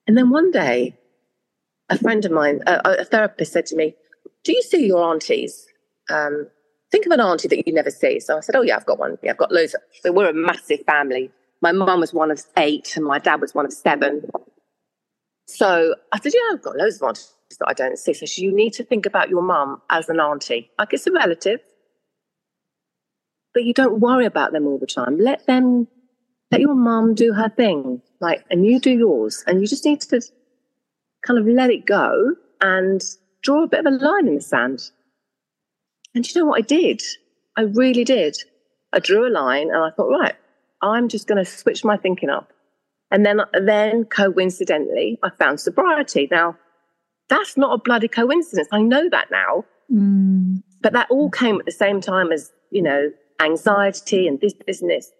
And 0.08 0.18
then 0.18 0.30
one 0.30 0.50
day, 0.50 0.98
a 1.88 1.96
friend 1.96 2.24
of 2.24 2.32
mine, 2.32 2.60
a, 2.66 2.80
a 3.02 3.04
therapist 3.04 3.52
said 3.52 3.66
to 3.66 3.76
me, 3.76 3.94
Do 4.42 4.52
you 4.52 4.62
see 4.62 4.84
your 4.84 5.04
aunties? 5.08 5.64
Um, 6.10 6.48
think 6.90 7.06
of 7.06 7.12
an 7.12 7.20
auntie 7.20 7.46
that 7.46 7.64
you 7.64 7.72
never 7.72 7.90
see. 7.90 8.18
So 8.18 8.36
I 8.36 8.40
said, 8.40 8.56
Oh, 8.56 8.62
yeah, 8.62 8.74
I've 8.74 8.86
got 8.86 8.98
one. 8.98 9.16
Yeah, 9.22 9.30
I've 9.30 9.36
got 9.36 9.52
loads. 9.52 9.76
So 10.00 10.10
we're 10.10 10.30
a 10.30 10.34
massive 10.34 10.80
family. 10.86 11.30
My 11.60 11.70
mum 11.70 12.00
was 12.00 12.12
one 12.12 12.32
of 12.32 12.42
eight 12.56 12.96
and 12.96 13.04
my 13.04 13.20
dad 13.20 13.40
was 13.40 13.54
one 13.54 13.64
of 13.64 13.72
seven. 13.72 14.28
So 15.46 15.94
I 16.10 16.18
said, 16.18 16.32
Yeah, 16.34 16.54
I've 16.54 16.62
got 16.62 16.76
loads 16.76 16.96
of 16.96 17.06
aunties 17.06 17.32
that 17.60 17.68
I 17.68 17.74
don't 17.74 17.96
see. 17.96 18.12
So 18.12 18.26
she, 18.26 18.42
you 18.42 18.52
need 18.52 18.72
to 18.72 18.82
think 18.82 19.06
about 19.06 19.28
your 19.28 19.42
mum 19.42 19.82
as 19.88 20.08
an 20.08 20.18
auntie. 20.18 20.72
Like 20.80 20.92
it's 20.94 21.06
a 21.06 21.12
relative. 21.12 21.60
But 23.54 23.62
you 23.62 23.72
don't 23.72 24.00
worry 24.00 24.26
about 24.26 24.50
them 24.50 24.66
all 24.66 24.78
the 24.78 24.86
time. 24.86 25.16
Let 25.20 25.46
them, 25.46 25.86
let 26.52 26.60
your 26.60 26.74
mum 26.74 27.14
do 27.14 27.32
her 27.32 27.48
thing. 27.48 28.02
Like, 28.20 28.44
and 28.50 28.64
you 28.64 28.78
do 28.78 28.90
yours. 28.90 29.42
And 29.46 29.60
you 29.60 29.66
just 29.66 29.84
need 29.84 30.00
to 30.02 30.20
kind 31.26 31.38
of 31.38 31.46
let 31.46 31.70
it 31.70 31.86
go 31.86 32.34
and 32.60 33.02
draw 33.42 33.64
a 33.64 33.66
bit 33.66 33.80
of 33.80 33.86
a 33.86 33.90
line 33.96 34.28
in 34.28 34.36
the 34.36 34.40
sand. 34.40 34.90
And 36.14 36.28
you 36.28 36.40
know 36.40 36.46
what 36.46 36.58
I 36.58 36.62
did? 36.62 37.02
I 37.56 37.62
really 37.62 38.04
did. 38.04 38.36
I 38.92 38.98
drew 38.98 39.26
a 39.26 39.32
line 39.32 39.70
and 39.70 39.82
I 39.82 39.90
thought, 39.90 40.10
right, 40.10 40.36
I'm 40.82 41.08
just 41.08 41.26
going 41.26 41.42
to 41.42 41.50
switch 41.50 41.84
my 41.84 41.96
thinking 41.96 42.28
up. 42.28 42.52
And 43.10 43.26
then, 43.26 43.40
then 43.60 44.04
coincidentally, 44.04 45.18
I 45.22 45.30
found 45.30 45.60
sobriety. 45.60 46.28
Now, 46.30 46.56
that's 47.28 47.56
not 47.56 47.74
a 47.74 47.78
bloody 47.78 48.08
coincidence. 48.08 48.68
I 48.72 48.82
know 48.82 49.08
that 49.10 49.30
now. 49.30 49.64
Mm. 49.90 50.62
But 50.80 50.92
that 50.92 51.10
all 51.10 51.30
came 51.30 51.58
at 51.58 51.66
the 51.66 51.72
same 51.72 52.00
time 52.00 52.32
as, 52.32 52.52
you 52.70 52.82
know, 52.82 53.10
anxiety 53.40 54.26
and 54.26 54.40
this, 54.40 54.54
this, 54.66 54.80
and 54.80 54.90
this. 54.90 55.10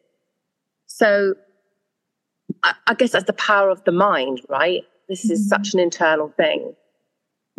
So 0.94 1.35
I, 2.62 2.74
I 2.87 2.94
guess 2.94 3.12
that's 3.12 3.24
the 3.24 3.33
power 3.33 3.70
of 3.70 3.83
the 3.85 3.92
mind, 3.92 4.42
right? 4.50 4.83
This 5.09 5.24
is 5.31 5.46
mm. 5.46 5.48
such 5.48 5.72
an 5.72 5.81
internal 5.81 6.28
thing. 6.37 6.74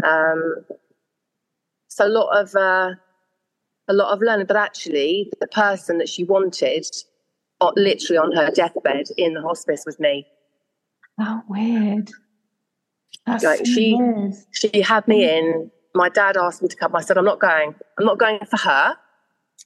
Um, 0.03 0.57
so 1.87 2.05
a 2.05 2.09
lot 2.09 2.39
of 2.39 2.55
uh, 2.55 2.91
a 3.87 3.93
lot 3.93 4.13
of 4.13 4.21
learning, 4.21 4.45
but 4.45 4.55
actually, 4.55 5.31
the 5.39 5.47
person 5.47 5.97
that 5.97 6.09
she 6.09 6.23
wanted, 6.23 6.85
uh, 7.59 7.71
literally 7.75 8.19
on 8.19 8.33
her 8.33 8.51
deathbed 8.51 9.07
in 9.17 9.33
the 9.33 9.41
hospice, 9.41 9.83
was 9.83 9.99
me. 9.99 10.27
Oh, 11.19 11.41
weird. 11.49 12.11
That's 13.25 13.43
like 13.43 13.59
so 13.59 13.65
she 13.65 13.95
weird. 13.95 14.35
she 14.51 14.81
had 14.81 15.07
me 15.07 15.27
in. 15.27 15.71
My 15.95 16.09
dad 16.09 16.37
asked 16.37 16.61
me 16.61 16.67
to 16.67 16.75
come. 16.75 16.95
I 16.95 17.01
said, 17.01 17.17
I'm 17.17 17.25
not 17.25 17.39
going. 17.39 17.73
I'm 17.97 18.05
not 18.05 18.19
going 18.19 18.39
for 18.45 18.57
her. 18.57 18.95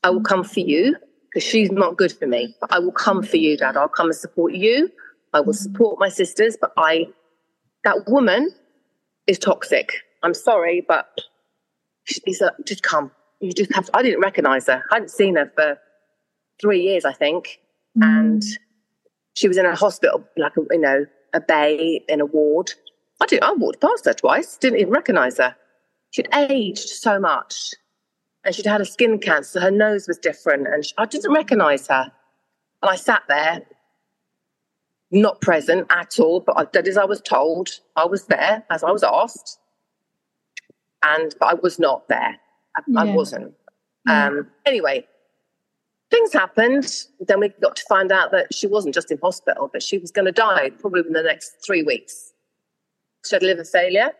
I 0.03 0.09
will 0.09 0.21
come 0.21 0.45
for 0.45 0.61
you 0.61 0.95
because 1.29 1.47
she's 1.47 1.71
not 1.71 1.97
good 1.97 2.11
for 2.11 2.27
me. 2.27 2.55
But 2.59 2.73
I 2.73 2.79
will 2.79 2.91
come 2.91 3.23
for 3.23 3.37
you, 3.37 3.57
Dad. 3.57 3.77
I'll 3.77 3.87
come 3.87 4.07
and 4.07 4.15
support 4.15 4.53
you. 4.53 4.91
I 5.33 5.41
will 5.41 5.53
support 5.53 5.99
my 5.99 6.09
sisters, 6.09 6.57
but 6.59 6.71
I 6.77 7.07
that 7.83 8.07
woman 8.07 8.51
is 9.27 9.39
toxic. 9.39 10.01
I'm 10.23 10.33
sorry, 10.33 10.83
but 10.87 11.09
she's 12.05 12.41
a, 12.41 12.51
just 12.65 12.83
come. 12.83 13.11
You 13.39 13.51
just 13.53 13.73
have 13.75 13.85
to, 13.85 13.97
I 13.97 14.01
didn't 14.01 14.21
recognize 14.21 14.67
her. 14.67 14.83
I 14.91 14.95
hadn't 14.95 15.11
seen 15.11 15.35
her 15.35 15.51
for 15.55 15.77
three 16.59 16.81
years, 16.81 17.05
I 17.05 17.13
think. 17.13 17.59
Mm. 17.97 18.03
And 18.03 18.43
she 19.35 19.47
was 19.47 19.57
in 19.57 19.65
a 19.65 19.75
hospital, 19.75 20.23
like 20.37 20.53
a, 20.57 20.61
you 20.71 20.81
know, 20.81 21.05
a 21.33 21.39
bay 21.39 22.03
in 22.07 22.21
a 22.21 22.25
ward. 22.25 22.71
I 23.21 23.25
did 23.25 23.43
I 23.43 23.51
walked 23.53 23.81
past 23.81 24.05
her 24.05 24.13
twice, 24.13 24.57
didn't 24.57 24.79
even 24.79 24.93
recognize 24.93 25.37
her. 25.37 25.55
She'd 26.11 26.29
aged 26.33 26.89
so 26.89 27.19
much. 27.19 27.73
And 28.43 28.55
she'd 28.55 28.65
had 28.65 28.81
a 28.81 28.85
skin 28.85 29.19
cancer. 29.19 29.59
Her 29.59 29.71
nose 29.71 30.07
was 30.07 30.17
different. 30.17 30.67
And 30.67 30.85
she, 30.85 30.93
I 30.97 31.05
didn't 31.05 31.33
recognize 31.33 31.87
her. 31.87 32.11
And 32.81 32.89
I 32.89 32.95
sat 32.95 33.23
there, 33.27 33.61
not 35.11 35.41
present 35.41 35.87
at 35.89 36.19
all, 36.19 36.39
but 36.39 36.57
I 36.57 36.65
did 36.65 36.87
as 36.87 36.97
I 36.97 37.05
was 37.05 37.21
told. 37.21 37.69
I 37.95 38.05
was 38.05 38.25
there 38.25 38.63
as 38.69 38.83
I 38.83 38.91
was 38.91 39.03
asked. 39.03 39.59
And 41.03 41.35
but 41.39 41.45
I 41.47 41.53
was 41.55 41.79
not 41.79 42.07
there. 42.07 42.39
I, 42.77 42.81
yeah. 42.87 43.01
I 43.01 43.03
wasn't. 43.05 43.53
Yeah. 44.07 44.27
Um, 44.27 44.47
anyway, 44.65 45.05
things 46.09 46.33
happened. 46.33 47.05
Then 47.19 47.39
we 47.39 47.49
got 47.61 47.75
to 47.75 47.83
find 47.89 48.11
out 48.11 48.31
that 48.31 48.53
she 48.53 48.67
wasn't 48.67 48.95
just 48.95 49.11
in 49.11 49.17
hospital, 49.17 49.69
but 49.71 49.83
she 49.83 49.97
was 49.97 50.11
going 50.11 50.25
to 50.25 50.31
die 50.31 50.71
probably 50.79 51.01
in 51.05 51.13
the 51.13 51.23
next 51.23 51.55
three 51.65 51.83
weeks. 51.83 52.33
She 53.25 53.35
had 53.35 53.43
liver 53.43 53.63
failure. 53.63 54.11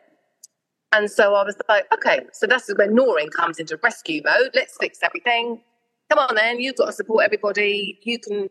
And 0.94 1.12
so 1.12 1.36
I 1.36 1.44
was 1.44 1.56
like, 1.68 1.86
okay, 1.94 2.22
so 2.32 2.48
that's 2.48 2.74
when 2.76 2.96
Noreen 2.96 3.30
comes 3.30 3.60
into 3.60 3.78
rescue 3.84 4.22
mode. 4.24 4.52
Let's 4.56 4.78
fix 4.78 5.00
everything. 5.04 5.62
Come 6.10 6.20
on 6.20 6.36
then, 6.36 6.62
you've 6.62 6.78
got 6.78 6.86
to 6.86 6.94
support 6.94 7.26
everybody. 7.26 8.00
You 8.04 8.18
can, 8.20 8.50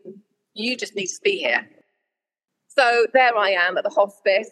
you 0.53 0.77
just 0.77 0.95
need 0.95 1.07
to 1.07 1.21
be 1.23 1.39
here. 1.39 1.67
So 2.67 3.07
there 3.13 3.35
I 3.35 3.49
am 3.49 3.77
at 3.77 3.83
the 3.83 3.89
hospice. 3.89 4.51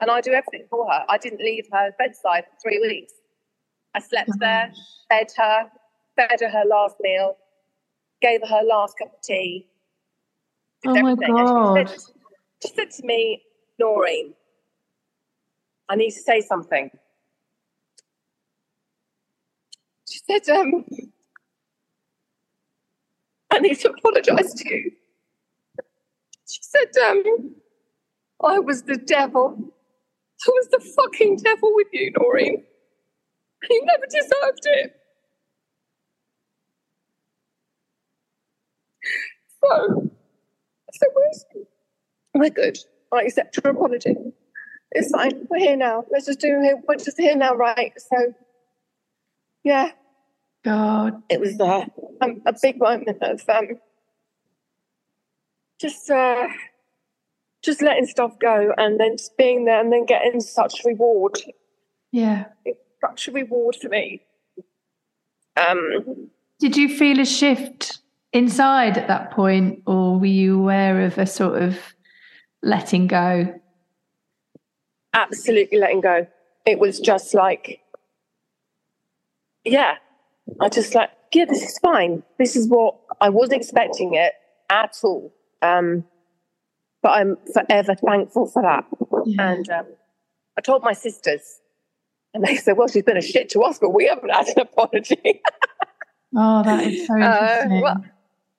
And 0.00 0.10
I 0.10 0.20
do 0.20 0.32
everything 0.32 0.66
for 0.70 0.90
her. 0.90 1.04
I 1.08 1.18
didn't 1.18 1.40
leave 1.40 1.66
her 1.72 1.90
bedside 1.98 2.44
for 2.44 2.60
three 2.62 2.80
weeks. 2.80 3.12
I 3.94 4.00
slept 4.00 4.30
there, 4.38 4.72
fed 5.08 5.28
her, 5.36 5.70
fed 6.14 6.40
her 6.40 6.48
her 6.48 6.64
last 6.68 6.96
meal, 7.00 7.36
gave 8.20 8.40
her 8.42 8.46
her 8.46 8.62
last 8.62 8.98
cup 8.98 9.12
of 9.14 9.22
tea. 9.22 9.66
Oh 10.86 10.94
my 10.94 11.14
God. 11.14 11.88
She 11.88 11.96
said, 11.96 12.00
she 12.64 12.74
said 12.74 12.90
to 12.92 13.06
me, 13.06 13.42
Noreen, 13.80 14.34
I 15.88 15.96
need 15.96 16.10
to 16.10 16.20
say 16.20 16.40
something. 16.40 16.90
She 20.08 20.20
said, 20.26 20.48
um, 20.54 20.84
I 23.50 23.58
need 23.58 23.78
to 23.80 23.90
apologize 23.90 24.54
to 24.54 24.68
you. 24.68 24.92
She 26.48 26.60
said, 26.62 26.96
um, 27.08 27.54
I 28.42 28.58
was 28.58 28.82
the 28.82 28.96
devil. 28.96 29.56
I 30.46 30.50
was 30.50 30.68
the 30.70 30.80
fucking 30.96 31.36
devil 31.38 31.72
with 31.74 31.88
you, 31.92 32.12
Noreen. 32.18 32.64
You 33.68 33.84
never 33.84 34.06
deserved 34.06 34.60
it. 34.64 34.96
So, 39.62 40.10
so 40.92 41.06
we're, 41.14 41.64
we're 42.34 42.50
good. 42.50 42.78
I 43.12 43.22
accept 43.22 43.58
your 43.62 43.72
apology 43.72 44.27
it's 44.92 45.10
fine. 45.10 45.46
We're 45.50 45.58
here 45.58 45.76
now. 45.76 46.04
Let's 46.10 46.26
just 46.26 46.40
do 46.40 46.60
it. 46.62 46.78
We're 46.86 46.96
just 46.96 47.18
here 47.18 47.36
now, 47.36 47.54
right? 47.54 47.92
So, 47.96 48.34
yeah. 49.64 49.90
God. 50.64 51.22
It 51.28 51.40
was 51.40 51.58
uh, 51.60 51.84
um, 52.20 52.42
a 52.46 52.54
big 52.60 52.78
moment 52.78 53.18
of 53.22 53.42
um, 53.48 53.78
just 55.80 56.10
uh, 56.10 56.48
just 57.62 57.82
letting 57.82 58.06
stuff 58.06 58.38
go 58.38 58.72
and 58.76 58.98
then 58.98 59.16
just 59.16 59.36
being 59.36 59.64
there 59.64 59.80
and 59.80 59.92
then 59.92 60.06
getting 60.06 60.40
such 60.40 60.84
reward. 60.84 61.38
Yeah. 62.10 62.46
It's 62.64 62.80
such 63.00 63.28
a 63.28 63.32
reward 63.32 63.76
for 63.76 63.88
me. 63.88 64.22
Um, 65.56 66.30
Did 66.60 66.76
you 66.76 66.88
feel 66.88 67.20
a 67.20 67.24
shift 67.24 67.98
inside 68.32 68.96
at 68.96 69.08
that 69.08 69.32
point, 69.32 69.82
or 69.86 70.18
were 70.18 70.26
you 70.26 70.58
aware 70.58 71.04
of 71.04 71.18
a 71.18 71.26
sort 71.26 71.60
of 71.62 71.78
letting 72.62 73.06
go? 73.06 73.60
Absolutely 75.18 75.78
letting 75.78 76.00
go. 76.00 76.26
It 76.66 76.78
was 76.78 77.00
just 77.00 77.34
like, 77.34 77.80
yeah, 79.64 79.96
I 80.60 80.68
just 80.68 80.94
like, 80.94 81.10
yeah, 81.32 81.44
this 81.44 81.62
is 81.62 81.78
fine. 81.78 82.22
This 82.38 82.56
is 82.56 82.68
what 82.68 82.96
I 83.20 83.28
wasn't 83.28 83.60
expecting 83.60 84.14
it 84.14 84.32
at 84.70 84.96
all. 85.02 85.32
Um, 85.62 86.04
but 87.02 87.10
I'm 87.10 87.36
forever 87.52 87.94
thankful 87.94 88.46
for 88.46 88.62
that. 88.62 88.84
Yeah. 89.26 89.50
And 89.50 89.68
um, 89.70 89.86
I 90.56 90.60
told 90.60 90.82
my 90.82 90.92
sisters, 90.92 91.60
and 92.34 92.44
they 92.44 92.56
said, 92.56 92.76
"Well, 92.76 92.88
she's 92.88 93.04
been 93.04 93.16
a 93.16 93.22
shit 93.22 93.48
to 93.50 93.60
us, 93.60 93.78
but 93.78 93.90
we 93.90 94.06
haven't 94.06 94.30
had 94.30 94.48
an 94.48 94.60
apology." 94.60 95.40
oh, 96.36 96.62
that 96.64 96.86
is 96.86 97.06
so 97.06 97.14
interesting. 97.14 97.72
Uh, 97.72 97.80
well, 97.82 98.04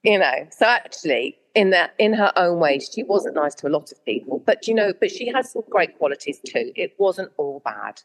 you 0.03 0.19
know, 0.19 0.47
so 0.51 0.65
actually, 0.65 1.37
in 1.55 1.71
that 1.71 1.93
in 1.97 2.13
her 2.13 2.31
own 2.35 2.59
way 2.59 2.79
she 2.79 3.03
wasn't 3.03 3.35
nice 3.35 3.55
to 3.55 3.67
a 3.67 3.69
lot 3.69 3.91
of 3.91 4.05
people 4.05 4.41
but 4.45 4.67
you 4.67 4.73
know 4.73 4.93
but 4.99 5.11
she 5.11 5.27
has 5.27 5.51
some 5.51 5.63
great 5.69 5.97
qualities 5.97 6.39
too. 6.45 6.71
It 6.75 6.93
wasn't 6.97 7.31
all 7.37 7.61
bad. 7.63 8.01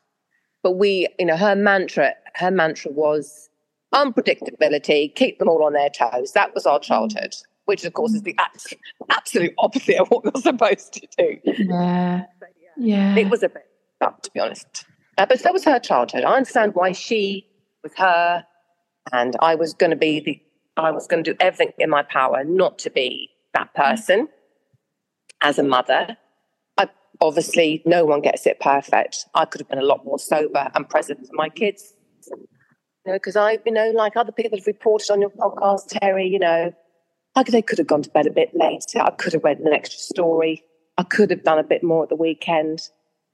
But 0.63 0.73
we 0.73 1.09
you 1.19 1.27
know 1.27 1.37
her 1.37 1.55
mantra 1.55 2.15
her 2.35 2.51
mantra 2.51 2.91
was 2.93 3.49
unpredictability 3.95 5.15
keep 5.15 5.39
them 5.39 5.49
all 5.49 5.65
on 5.65 5.73
their 5.73 5.91
toes. 5.91 6.33
That 6.33 6.55
was 6.55 6.67
our 6.67 6.81
childhood 6.81 7.35
which 7.67 7.85
of 7.85 7.93
course 7.95 8.13
is 8.13 8.23
the 8.23 8.37
absolute 9.11 9.55
opposite 9.59 9.97
of 9.97 10.09
what 10.09 10.25
we're 10.25 10.41
supposed 10.41 10.93
to 10.95 11.07
do. 11.17 11.39
Yeah. 11.45 12.25
Yeah. 12.77 13.17
It 13.17 13.31
was 13.31 13.43
a 13.43 13.49
bit 13.49 13.67
tough 14.01 14.21
to 14.23 14.31
be 14.33 14.41
honest. 14.41 14.85
Uh, 15.17 15.27
but 15.27 15.41
that 15.43 15.53
was 15.53 15.65
her 15.65 15.79
childhood. 15.79 16.25
I 16.25 16.35
understand 16.35 16.75
why 16.75 16.93
she 16.93 17.47
was 17.83 17.93
her 17.97 18.45
and 19.13 19.37
i 19.41 19.55
was 19.55 19.75
going 19.75 19.91
to 19.91 19.97
be 19.97 20.19
the 20.19 20.41
I 20.77 20.91
was 20.91 21.07
going 21.07 21.23
to 21.25 21.33
do 21.33 21.37
everything 21.41 21.73
in 21.79 21.91
my 21.91 22.03
power 22.03 22.45
not 22.45 22.79
to 22.81 22.91
be 22.91 23.31
that 23.55 23.75
person 23.75 24.29
as 25.41 25.59
a 25.59 25.63
mother. 25.63 26.17
I, 26.77 26.89
obviously, 27.21 27.83
no 27.87 28.05
one 28.05 28.21
gets 28.21 28.47
it 28.47 28.61
perfect. 28.61 29.27
I 29.35 29.45
could 29.45 29.61
have 29.61 29.69
been 29.69 29.79
a 29.79 29.85
lot 29.85 30.05
more 30.05 30.19
sober 30.19 30.71
and 30.75 30.89
present 30.89 31.27
for 31.27 31.33
my 31.35 31.49
kids. 31.49 31.95
You 32.29 32.37
know, 33.07 33.13
because 33.15 33.37
I, 33.37 33.59
you 33.65 33.73
know, 33.73 33.91
like 33.91 34.17
other 34.17 34.33
people 34.33 34.59
have 34.59 34.67
reported 34.67 35.11
on 35.11 35.21
your 35.21 35.31
podcast, 35.31 35.99
Terry, 36.01 36.27
you 36.27 36.39
know, 36.39 36.73
I, 37.35 37.43
they 37.43 37.63
could 37.63 37.79
have 37.79 37.87
gone 37.87 38.03
to 38.03 38.11
bed 38.11 38.27
a 38.27 38.31
bit 38.31 38.51
later. 38.55 39.01
I 39.01 39.11
could 39.11 39.33
have 39.33 39.45
read 39.45 39.59
an 39.59 39.73
extra 39.73 39.99
story. 39.99 40.63
I 40.97 41.03
could 41.03 41.31
have 41.31 41.43
done 41.43 41.59
a 41.59 41.65
bit 41.65 41.83
more 41.83 42.05
at 42.05 42.09
the 42.09 42.17
weekend. 42.17 42.89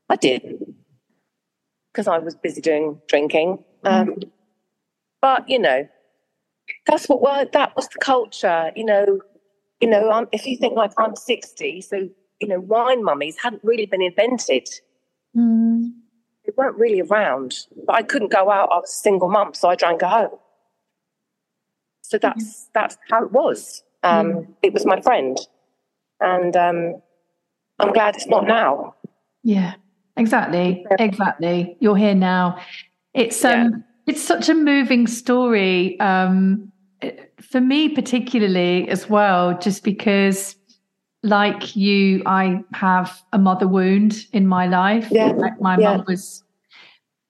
I 0.08 0.16
didn't 0.16 0.74
because 1.92 2.08
I 2.08 2.18
was 2.18 2.34
busy 2.34 2.60
doing 2.60 3.00
drinking. 3.08 3.64
Um, 3.84 4.08
mm. 4.08 4.30
But 5.20 5.48
you 5.48 5.58
know, 5.58 5.86
that's 6.86 7.08
what 7.08 7.20
well, 7.20 7.44
that 7.52 7.76
was 7.76 7.88
the 7.88 7.98
culture. 7.98 8.72
You 8.74 8.84
know, 8.84 9.20
you 9.80 9.88
know. 9.88 10.10
Um, 10.10 10.28
if 10.32 10.46
you 10.46 10.56
think 10.56 10.74
like 10.74 10.92
I'm 10.98 11.16
60, 11.16 11.80
so 11.82 12.08
you 12.40 12.48
know, 12.48 12.60
wine 12.60 13.04
mummies 13.04 13.36
hadn't 13.42 13.62
really 13.62 13.86
been 13.86 14.02
invented. 14.02 14.68
Mm. 15.36 15.92
They 16.44 16.52
weren't 16.56 16.76
really 16.76 17.02
around. 17.02 17.54
But 17.86 17.96
I 17.96 18.02
couldn't 18.02 18.32
go 18.32 18.50
out. 18.50 18.70
I 18.72 18.76
was 18.76 18.90
a 18.90 19.02
single 19.02 19.28
mum, 19.28 19.54
so 19.54 19.68
I 19.68 19.76
drank 19.76 20.02
at 20.02 20.10
home. 20.10 20.38
So 22.02 22.18
that's 22.18 22.44
mm. 22.44 22.66
that's 22.74 22.96
how 23.10 23.24
it 23.24 23.32
was. 23.32 23.82
Um, 24.02 24.32
mm. 24.32 24.46
It 24.62 24.72
was 24.72 24.86
my 24.86 25.00
friend, 25.00 25.38
and 26.20 26.56
um, 26.56 27.02
I'm 27.78 27.92
glad 27.92 28.16
it's 28.16 28.26
not 28.26 28.46
now. 28.46 28.94
Yeah, 29.42 29.74
exactly, 30.16 30.84
exactly. 30.98 31.76
You're 31.80 31.96
here 31.96 32.14
now. 32.14 32.60
It's 33.14 33.44
um, 33.44 33.52
yeah. 33.52 34.12
it's 34.14 34.22
such 34.22 34.48
a 34.48 34.54
moving 34.54 35.06
story. 35.06 36.00
Um, 36.00 36.72
for 37.40 37.60
me 37.60 37.88
particularly 37.88 38.88
as 38.88 39.08
well, 39.08 39.58
just 39.58 39.84
because 39.84 40.56
like 41.22 41.76
you, 41.76 42.22
I 42.26 42.62
have 42.72 43.22
a 43.32 43.38
mother 43.38 43.68
wound 43.68 44.26
in 44.32 44.46
my 44.46 44.66
life. 44.66 45.08
Yeah. 45.10 45.32
Like 45.32 45.60
my 45.60 45.78
yeah. 45.78 45.96
mum 45.96 46.04
was, 46.08 46.42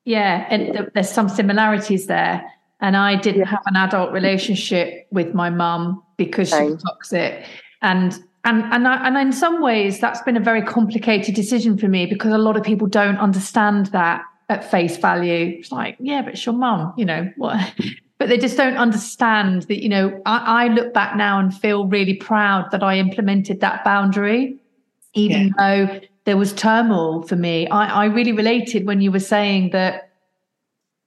yeah, 0.05 0.47
and 0.49 0.73
th- 0.73 0.91
there's 0.95 1.11
some 1.11 1.29
similarities 1.29 2.07
there. 2.07 2.45
And 2.83 2.97
I 2.97 3.17
didn't 3.17 3.41
yeah. 3.41 3.49
have 3.49 3.63
an 3.67 3.77
adult 3.77 4.13
relationship 4.13 5.07
with 5.11 5.35
my 5.35 5.51
mum 5.51 6.03
because 6.17 6.51
Same. 6.51 6.69
she 6.69 6.73
was 6.73 6.83
toxic. 6.83 7.45
And 7.83 8.19
and 8.45 8.63
and 8.73 8.89
I, 8.89 9.07
and 9.07 9.19
in 9.19 9.33
some 9.33 9.61
ways 9.61 10.01
that's 10.01 10.23
been 10.23 10.37
a 10.37 10.41
very 10.41 10.63
complicated 10.63 11.35
decision 11.35 11.77
for 11.77 11.89
me 11.89 12.07
because 12.07 12.33
a 12.33 12.39
lot 12.39 12.57
of 12.57 12.63
people 12.63 12.87
don't 12.87 13.19
understand 13.19 13.87
that 13.87 14.23
at 14.49 14.69
face 14.69 14.97
value. 14.97 15.59
It's 15.59 15.71
like, 15.71 15.97
yeah, 16.01 16.23
but 16.23 16.35
it's 16.35 16.47
your 16.47 16.55
mum, 16.55 16.95
you 16.97 17.05
know 17.05 17.31
what? 17.37 17.61
but 18.21 18.29
they 18.29 18.37
just 18.37 18.59
don't 18.59 18.77
understand 18.77 19.63
that. 19.63 19.83
You 19.83 19.89
know, 19.89 20.23
I, 20.27 20.65
I, 20.65 20.69
look 20.69 20.93
back 20.93 21.17
now 21.17 21.41
and 21.41 21.53
feel 21.53 21.87
really 21.87 22.15
proud 22.15 22.71
that 22.71 22.83
I 22.83 22.99
implemented 22.99 23.61
that 23.61 23.83
boundary, 23.83 24.59
even 25.15 25.49
yeah. 25.49 25.53
though 25.87 26.01
there 26.27 26.37
was 26.37 26.53
turmoil 26.53 27.23
for 27.23 27.37
me. 27.37 27.67
I, 27.69 28.03
I 28.03 28.05
really 28.05 28.33
related 28.33 28.87
when 28.87 29.01
you 29.01 29.11
were 29.11 29.21
saying 29.21 29.71
that 29.71 30.11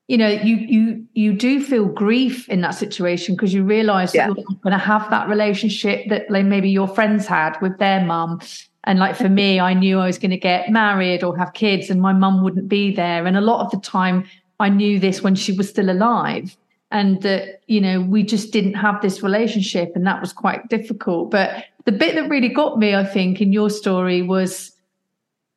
you 0.08 0.18
know 0.18 0.28
you 0.28 0.56
you 0.58 1.08
you 1.14 1.34
do 1.34 1.64
feel 1.64 1.86
grief 1.86 2.50
in 2.50 2.62
that 2.62 2.72
situation 2.72 3.36
because 3.36 3.54
you 3.54 3.64
realize 3.64 4.14
yeah. 4.14 4.28
that 4.28 4.36
you're 4.36 4.46
not 4.50 4.62
going 4.62 4.74
to 4.74 4.78
have 4.84 5.08
that 5.12 5.30
relationship 5.30 6.10
that 6.10 6.30
like 6.32 6.46
maybe 6.46 6.70
your 6.70 6.88
friends 6.88 7.26
had 7.26 7.56
with 7.62 7.78
their 7.78 8.04
mum 8.04 8.42
and 8.84 9.00
like 9.00 9.16
for 9.16 9.30
me 9.30 9.62
i 9.62 9.74
knew 9.74 10.00
i 10.00 10.06
was 10.06 10.18
going 10.18 10.30
to 10.30 10.38
get 10.38 10.70
married 10.70 11.24
or 11.24 11.38
have 11.38 11.54
kids 11.54 11.90
and 11.90 12.02
my 12.02 12.12
mum 12.12 12.44
wouldn't 12.44 12.68
be 12.68 12.94
there 12.94 13.26
and 13.26 13.38
a 13.38 13.42
lot 13.42 13.64
of 13.64 13.72
the 13.72 13.80
time 13.80 14.26
i 14.60 14.68
knew 14.68 15.00
this 15.00 15.22
when 15.22 15.36
she 15.36 15.54
was 15.54 15.70
still 15.70 15.90
alive 15.90 16.58
and 16.94 17.22
that 17.24 17.62
you 17.68 17.82
know 17.82 18.00
we 18.00 18.24
just 18.24 18.54
didn't 18.54 18.76
have 18.76 19.02
this 19.02 19.22
relationship 19.22 19.92
and 19.96 20.08
that 20.08 20.22
was 20.22 20.32
quite 20.32 20.70
difficult 20.70 21.30
but 21.30 21.66
the 21.84 21.92
bit 21.92 22.16
that 22.16 22.30
really 22.30 22.50
got 22.50 22.80
me 22.80 22.96
i 22.96 23.04
think 23.04 23.42
in 23.42 23.52
your 23.52 23.70
story 23.70 24.22
was 24.22 24.72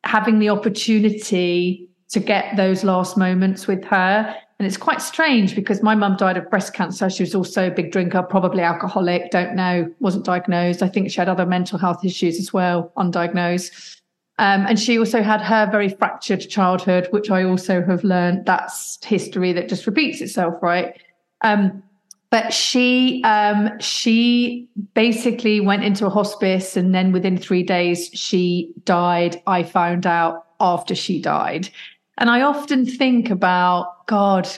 having 0.03 0.39
the 0.39 0.49
opportunity 0.49 1.87
to 2.09 2.19
get 2.19 2.55
those 2.55 2.83
last 2.83 3.17
moments 3.17 3.67
with 3.67 3.83
her. 3.85 4.35
And 4.59 4.65
it's 4.65 4.77
quite 4.77 5.01
strange 5.01 5.55
because 5.55 5.83
my 5.83 5.93
mum 5.93 6.15
died 6.17 6.37
of 6.37 6.49
breast 6.49 6.73
cancer. 6.73 7.09
She 7.09 7.23
was 7.23 7.35
also 7.35 7.67
a 7.67 7.71
big 7.71 7.91
drinker, 7.91 8.23
probably 8.23 8.63
alcoholic, 8.63 9.29
don't 9.29 9.55
know, 9.55 9.93
wasn't 9.99 10.25
diagnosed. 10.25 10.81
I 10.81 10.87
think 10.87 11.11
she 11.11 11.17
had 11.17 11.29
other 11.29 11.45
mental 11.45 11.77
health 11.77 12.03
issues 12.03 12.39
as 12.39 12.51
well, 12.53 12.91
undiagnosed. 12.97 13.99
Um, 14.39 14.65
and 14.67 14.79
she 14.79 14.97
also 14.97 15.21
had 15.21 15.41
her 15.41 15.69
very 15.69 15.89
fractured 15.89 16.41
childhood, 16.49 17.07
which 17.11 17.29
I 17.29 17.43
also 17.43 17.83
have 17.83 18.03
learned 18.03 18.45
that's 18.45 19.03
history 19.03 19.51
that 19.53 19.69
just 19.69 19.85
repeats 19.85 20.21
itself, 20.21 20.55
right? 20.61 20.99
Um, 21.41 21.83
but 22.29 22.53
she 22.53 23.23
um, 23.23 23.79
she 23.79 24.69
basically 24.93 25.61
went 25.61 25.83
into 25.83 26.05
a 26.05 26.09
hospice, 26.09 26.75
and 26.75 26.93
then 26.93 27.11
within 27.11 27.37
three 27.37 27.63
days 27.63 28.09
she 28.13 28.73
died. 28.83 29.41
I 29.47 29.63
found 29.63 30.05
out 30.05 30.45
after 30.59 30.93
she 30.93 31.21
died, 31.21 31.69
and 32.17 32.29
I 32.29 32.41
often 32.41 32.85
think 32.85 33.29
about 33.29 34.05
God, 34.07 34.49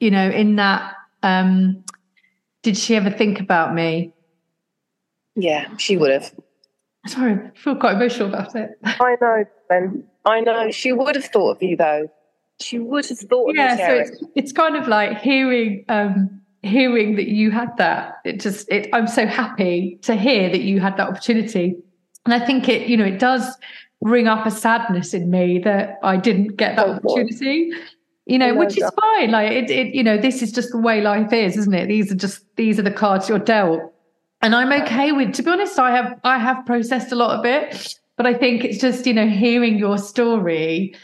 you 0.00 0.10
know, 0.10 0.28
in 0.28 0.56
that, 0.56 0.94
um, 1.22 1.84
did 2.62 2.76
she 2.76 2.96
ever 2.96 3.10
think 3.10 3.38
about 3.38 3.74
me? 3.74 4.12
Yeah, 5.36 5.68
she 5.76 5.96
would 5.96 6.10
have. 6.10 6.34
Sorry, 7.06 7.34
I 7.34 7.50
feel 7.56 7.76
quite 7.76 7.94
emotional 7.94 8.28
about 8.28 8.56
it. 8.56 8.70
I 8.84 9.16
know, 9.20 9.44
Ben. 9.68 10.04
I 10.24 10.40
know. 10.40 10.70
She 10.72 10.92
would 10.92 11.14
have 11.14 11.26
thought 11.26 11.56
of 11.56 11.62
you, 11.62 11.76
though. 11.76 12.10
She 12.60 12.78
would 12.78 13.06
have 13.06 13.18
thought 13.18 13.54
yeah, 13.54 13.76
so 13.76 13.94
it's, 13.94 14.24
it's 14.34 14.52
kind 14.52 14.76
of 14.76 14.88
like 14.88 15.20
hearing 15.20 15.84
um, 15.88 16.40
hearing 16.62 17.16
that 17.16 17.28
you 17.28 17.50
had 17.50 17.76
that. 17.76 18.18
It 18.24 18.40
just, 18.40 18.68
it, 18.68 18.88
I'm 18.92 19.06
so 19.06 19.26
happy 19.26 19.98
to 20.02 20.14
hear 20.14 20.50
that 20.50 20.62
you 20.62 20.80
had 20.80 20.96
that 20.96 21.08
opportunity. 21.08 21.76
And 22.24 22.34
I 22.34 22.44
think 22.44 22.68
it, 22.68 22.88
you 22.88 22.96
know, 22.96 23.04
it 23.04 23.18
does 23.18 23.56
bring 24.02 24.28
up 24.28 24.46
a 24.46 24.50
sadness 24.50 25.14
in 25.14 25.30
me 25.30 25.58
that 25.60 25.98
I 26.02 26.16
didn't 26.16 26.56
get 26.56 26.76
that 26.76 26.86
oh, 26.86 26.92
opportunity. 26.94 27.72
You 28.26 28.38
know, 28.38 28.54
which 28.54 28.76
is 28.76 28.90
fine. 29.00 29.30
Like 29.30 29.52
it, 29.52 29.70
it, 29.70 29.94
you 29.94 30.02
know, 30.02 30.18
this 30.18 30.42
is 30.42 30.52
just 30.52 30.72
the 30.72 30.78
way 30.78 31.00
life 31.00 31.32
is, 31.32 31.56
isn't 31.56 31.72
it? 31.72 31.86
These 31.86 32.12
are 32.12 32.16
just 32.16 32.44
these 32.56 32.78
are 32.78 32.82
the 32.82 32.90
cards 32.90 33.26
you're 33.26 33.38
dealt. 33.38 33.80
And 34.42 34.54
I'm 34.54 34.70
okay 34.82 35.12
with 35.12 35.32
to 35.34 35.42
be 35.42 35.50
honest, 35.50 35.78
I 35.78 35.92
have 35.92 36.20
I 36.24 36.38
have 36.38 36.66
processed 36.66 37.10
a 37.10 37.14
lot 37.14 37.38
of 37.38 37.46
it, 37.46 37.98
but 38.18 38.26
I 38.26 38.34
think 38.34 38.64
it's 38.64 38.78
just, 38.78 39.06
you 39.06 39.14
know, 39.14 39.26
hearing 39.26 39.78
your 39.78 39.96
story 39.96 40.94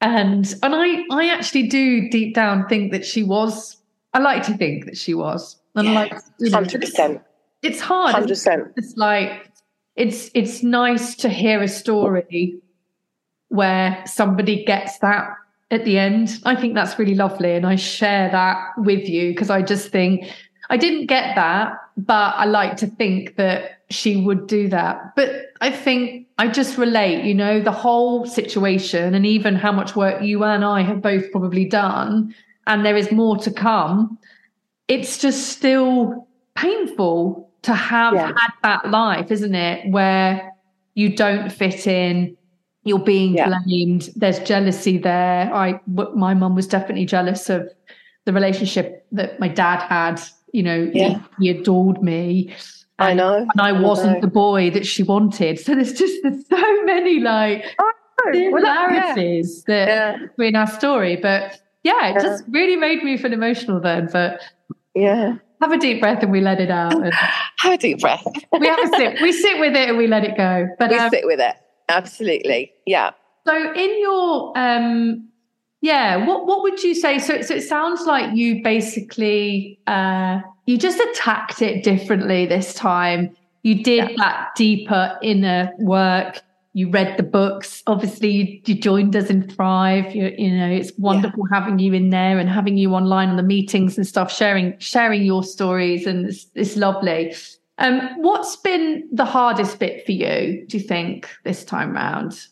and 0.00 0.54
and 0.62 0.74
I 0.74 1.04
I 1.10 1.28
actually 1.28 1.68
do 1.68 2.08
deep 2.08 2.34
down 2.34 2.66
think 2.68 2.92
that 2.92 3.04
she 3.04 3.22
was 3.22 3.78
I 4.14 4.20
like 4.20 4.42
to 4.44 4.56
think 4.56 4.86
that 4.86 4.96
she 4.96 5.14
was. 5.14 5.56
And 5.74 5.88
yeah, 5.88 5.94
like 5.94 6.12
know, 6.40 6.60
100%. 6.60 7.22
It's 7.62 7.80
hard. 7.80 8.14
100%. 8.14 8.72
It's 8.76 8.96
like 8.96 9.52
it's 9.96 10.30
it's 10.34 10.62
nice 10.62 11.14
to 11.16 11.28
hear 11.28 11.62
a 11.62 11.68
story 11.68 12.58
where 13.48 14.02
somebody 14.06 14.64
gets 14.64 14.98
that 14.98 15.30
at 15.70 15.84
the 15.84 15.98
end. 15.98 16.40
I 16.44 16.54
think 16.56 16.74
that's 16.74 16.98
really 16.98 17.14
lovely. 17.14 17.54
And 17.54 17.66
I 17.66 17.76
share 17.76 18.30
that 18.30 18.58
with 18.78 19.08
you 19.08 19.32
because 19.32 19.50
I 19.50 19.62
just 19.62 19.90
think 19.90 20.32
I 20.70 20.76
didn't 20.76 21.06
get 21.06 21.34
that, 21.34 21.72
but 21.96 22.34
I 22.36 22.44
like 22.44 22.76
to 22.78 22.86
think 22.86 23.36
that 23.36 23.82
she 23.90 24.16
would 24.16 24.46
do 24.46 24.68
that. 24.68 25.16
But 25.16 25.46
I 25.60 25.70
think 25.70 26.26
I 26.38 26.48
just 26.48 26.76
relate, 26.76 27.24
you 27.24 27.34
know, 27.34 27.60
the 27.60 27.72
whole 27.72 28.26
situation 28.26 29.14
and 29.14 29.24
even 29.24 29.54
how 29.54 29.72
much 29.72 29.96
work 29.96 30.22
you 30.22 30.44
and 30.44 30.64
I 30.64 30.82
have 30.82 31.00
both 31.00 31.30
probably 31.32 31.64
done, 31.64 32.34
and 32.66 32.84
there 32.84 32.96
is 32.96 33.10
more 33.10 33.38
to 33.38 33.50
come. 33.50 34.18
It's 34.88 35.18
just 35.18 35.48
still 35.48 36.28
painful 36.54 37.50
to 37.62 37.74
have 37.74 38.14
yeah. 38.14 38.26
had 38.26 38.50
that 38.62 38.90
life, 38.90 39.30
isn't 39.30 39.54
it? 39.54 39.90
Where 39.90 40.52
you 40.94 41.14
don't 41.14 41.50
fit 41.50 41.86
in, 41.86 42.36
you're 42.84 42.98
being 42.98 43.34
yeah. 43.34 43.48
blamed, 43.64 44.10
there's 44.16 44.38
jealousy 44.40 44.98
there. 44.98 45.52
I, 45.54 45.80
my 45.86 46.34
mum 46.34 46.54
was 46.54 46.66
definitely 46.66 47.06
jealous 47.06 47.48
of 47.50 47.70
the 48.24 48.32
relationship 48.32 49.06
that 49.12 49.38
my 49.40 49.48
dad 49.48 49.80
had. 49.82 50.20
You 50.52 50.62
know, 50.62 50.90
yeah. 50.92 51.20
he, 51.38 51.50
he 51.50 51.58
adored 51.58 52.02
me. 52.02 52.54
And, 52.98 53.10
I 53.10 53.14
know. 53.14 53.36
And 53.36 53.60
I, 53.60 53.72
wasn't 53.72 54.22
the 54.22 54.28
boy 54.28 54.70
that 54.70 54.86
she 54.86 55.02
wanted. 55.02 55.58
So 55.60 55.74
there's 55.74 55.92
just 55.92 56.14
there's 56.22 56.46
so 56.48 56.84
many 56.84 57.20
like 57.20 57.64
similarities 58.32 58.52
well, 58.52 58.62
that, 58.62 59.88
yeah. 59.88 60.16
that 60.16 60.36
between 60.36 60.56
our 60.56 60.66
story. 60.66 61.16
But 61.16 61.60
yeah, 61.84 62.08
it 62.08 62.14
yeah. 62.14 62.22
just 62.22 62.44
really 62.50 62.76
made 62.76 63.04
me 63.04 63.16
feel 63.16 63.32
emotional 63.32 63.80
then. 63.80 64.08
But 64.12 64.40
yeah 64.94 65.36
have 65.60 65.72
a 65.72 65.78
deep 65.78 66.00
breath 66.00 66.22
and 66.22 66.32
we 66.32 66.40
let 66.40 66.60
it 66.60 66.70
out. 66.70 66.92
Have 67.58 67.72
a 67.72 67.76
deep 67.76 68.00
breath. 68.00 68.24
we 68.60 68.68
have 68.68 68.78
a 68.78 68.96
sit. 68.96 69.18
We 69.22 69.32
sit 69.32 69.58
with 69.58 69.74
it 69.74 69.88
and 69.88 69.98
we 69.98 70.06
let 70.06 70.22
it 70.22 70.36
go. 70.36 70.68
But 70.78 70.90
we 70.90 70.98
um, 70.98 71.10
sit 71.10 71.26
with 71.26 71.40
it. 71.40 71.56
Absolutely. 71.88 72.72
Yeah. 72.86 73.10
So 73.46 73.72
in 73.72 74.00
your 74.00 74.56
um 74.56 75.28
yeah, 75.80 76.16
what 76.16 76.46
what 76.46 76.62
would 76.62 76.82
you 76.82 76.94
say? 76.94 77.18
So 77.18 77.42
so 77.42 77.54
it 77.54 77.62
sounds 77.62 78.06
like 78.06 78.36
you 78.36 78.62
basically 78.62 79.78
uh 79.86 80.40
you 80.66 80.76
just 80.76 81.00
attacked 81.00 81.62
it 81.62 81.84
differently 81.84 82.46
this 82.46 82.74
time. 82.74 83.36
You 83.62 83.82
did 83.82 84.10
yeah. 84.10 84.16
that 84.18 84.48
deeper 84.56 85.18
inner 85.22 85.72
work 85.78 86.42
you 86.78 86.88
read 86.90 87.16
the 87.16 87.24
books. 87.24 87.82
Obviously, 87.88 88.30
you, 88.30 88.60
you 88.64 88.74
joined 88.80 89.16
us 89.16 89.30
in 89.30 89.48
Thrive. 89.48 90.14
You, 90.14 90.32
you 90.38 90.56
know, 90.56 90.68
it's 90.68 90.92
wonderful 90.96 91.44
yeah. 91.50 91.58
having 91.58 91.80
you 91.80 91.92
in 91.92 92.10
there 92.10 92.38
and 92.38 92.48
having 92.48 92.76
you 92.76 92.94
online 92.94 93.30
on 93.30 93.36
the 93.36 93.42
meetings 93.42 93.96
and 93.96 94.06
stuff, 94.06 94.32
sharing 94.32 94.78
sharing 94.78 95.24
your 95.24 95.42
stories, 95.42 96.06
and 96.06 96.26
it's, 96.26 96.46
it's 96.54 96.76
lovely. 96.76 97.34
Um, 97.78 98.00
what's 98.22 98.54
been 98.56 99.08
the 99.10 99.24
hardest 99.24 99.80
bit 99.80 100.06
for 100.06 100.12
you? 100.12 100.64
Do 100.68 100.76
you 100.76 100.82
think 100.82 101.28
this 101.42 101.64
time 101.64 101.94
round? 101.94 102.46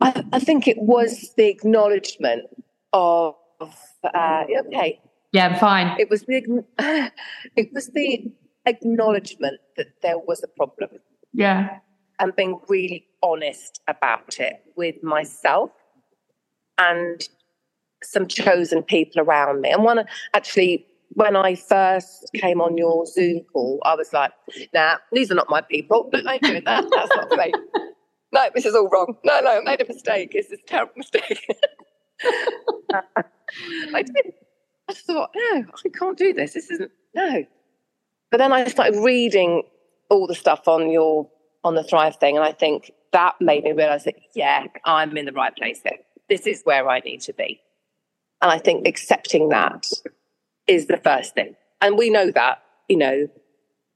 I, 0.00 0.24
I 0.32 0.38
think 0.40 0.66
it 0.66 0.78
was 0.78 1.32
the 1.36 1.48
acknowledgement 1.48 2.44
of 2.92 3.34
uh, 3.60 4.44
okay, 4.66 5.00
Yeah, 5.32 5.48
I'm 5.48 5.58
fine. 5.58 5.96
It 5.98 6.08
was 6.10 6.22
the 6.22 6.64
it 7.56 7.70
was 7.72 7.88
the 7.88 8.32
acknowledgement 8.66 9.60
that 9.76 9.88
there 10.02 10.18
was 10.18 10.42
a 10.42 10.48
problem. 10.48 10.90
Yeah. 11.32 11.78
And 12.18 12.34
being 12.36 12.60
really 12.68 13.06
honest 13.22 13.80
about 13.88 14.38
it 14.38 14.62
with 14.76 15.02
myself 15.02 15.70
and 16.78 17.26
some 18.02 18.26
chosen 18.26 18.82
people 18.82 19.22
around 19.22 19.60
me. 19.60 19.70
And 19.70 19.84
one 19.84 20.04
actually 20.34 20.86
when 21.14 21.34
I 21.34 21.54
first 21.56 22.30
came 22.34 22.60
on 22.60 22.76
your 22.76 23.04
Zoom 23.04 23.40
call, 23.52 23.80
I 23.84 23.94
was 23.94 24.12
like, 24.12 24.32
nah, 24.72 24.96
these 25.12 25.30
are 25.30 25.34
not 25.34 25.50
my 25.50 25.60
people. 25.60 26.08
But 26.10 26.26
I 26.26 26.34
ain't 26.34 26.42
doing 26.42 26.62
that. 26.64 26.84
That's 26.90 27.10
not 27.16 27.30
great. 27.30 27.54
No, 28.32 28.48
this 28.54 28.64
is 28.64 28.74
all 28.74 28.88
wrong. 28.88 29.16
No, 29.24 29.40
no, 29.40 29.58
I 29.58 29.60
made 29.62 29.80
a 29.80 29.86
mistake. 29.86 30.32
It's 30.34 30.48
this 30.48 30.60
terrible 30.66 30.92
mistake. 30.96 31.46
I 33.94 34.02
did. 34.02 34.34
I 34.88 34.92
thought, 34.92 35.30
no, 35.34 35.64
I 35.84 35.88
can't 35.96 36.18
do 36.18 36.32
this. 36.32 36.54
This 36.54 36.70
isn't, 36.70 36.90
no. 37.14 37.44
But 38.30 38.38
then 38.38 38.52
I 38.52 38.64
started 38.66 39.00
reading 39.00 39.62
all 40.08 40.26
the 40.26 40.34
stuff 40.34 40.68
on 40.68 40.90
your, 40.90 41.28
on 41.64 41.74
the 41.74 41.84
Thrive 41.84 42.16
thing. 42.16 42.36
And 42.36 42.44
I 42.44 42.52
think 42.52 42.92
that 43.12 43.36
made 43.40 43.64
me 43.64 43.72
realize 43.72 44.04
that, 44.04 44.14
yeah, 44.34 44.66
I'm 44.84 45.16
in 45.16 45.26
the 45.26 45.32
right 45.32 45.54
place 45.54 45.80
here. 45.82 45.98
This 46.28 46.46
is 46.46 46.62
where 46.64 46.88
I 46.88 47.00
need 47.00 47.20
to 47.22 47.32
be. 47.32 47.60
And 48.42 48.50
I 48.50 48.58
think 48.58 48.86
accepting 48.86 49.48
that 49.50 49.86
is 50.66 50.86
the 50.86 50.96
first 50.96 51.34
thing. 51.34 51.56
And 51.80 51.98
we 51.98 52.10
know 52.10 52.30
that, 52.30 52.62
you 52.88 52.96
know, 52.96 53.28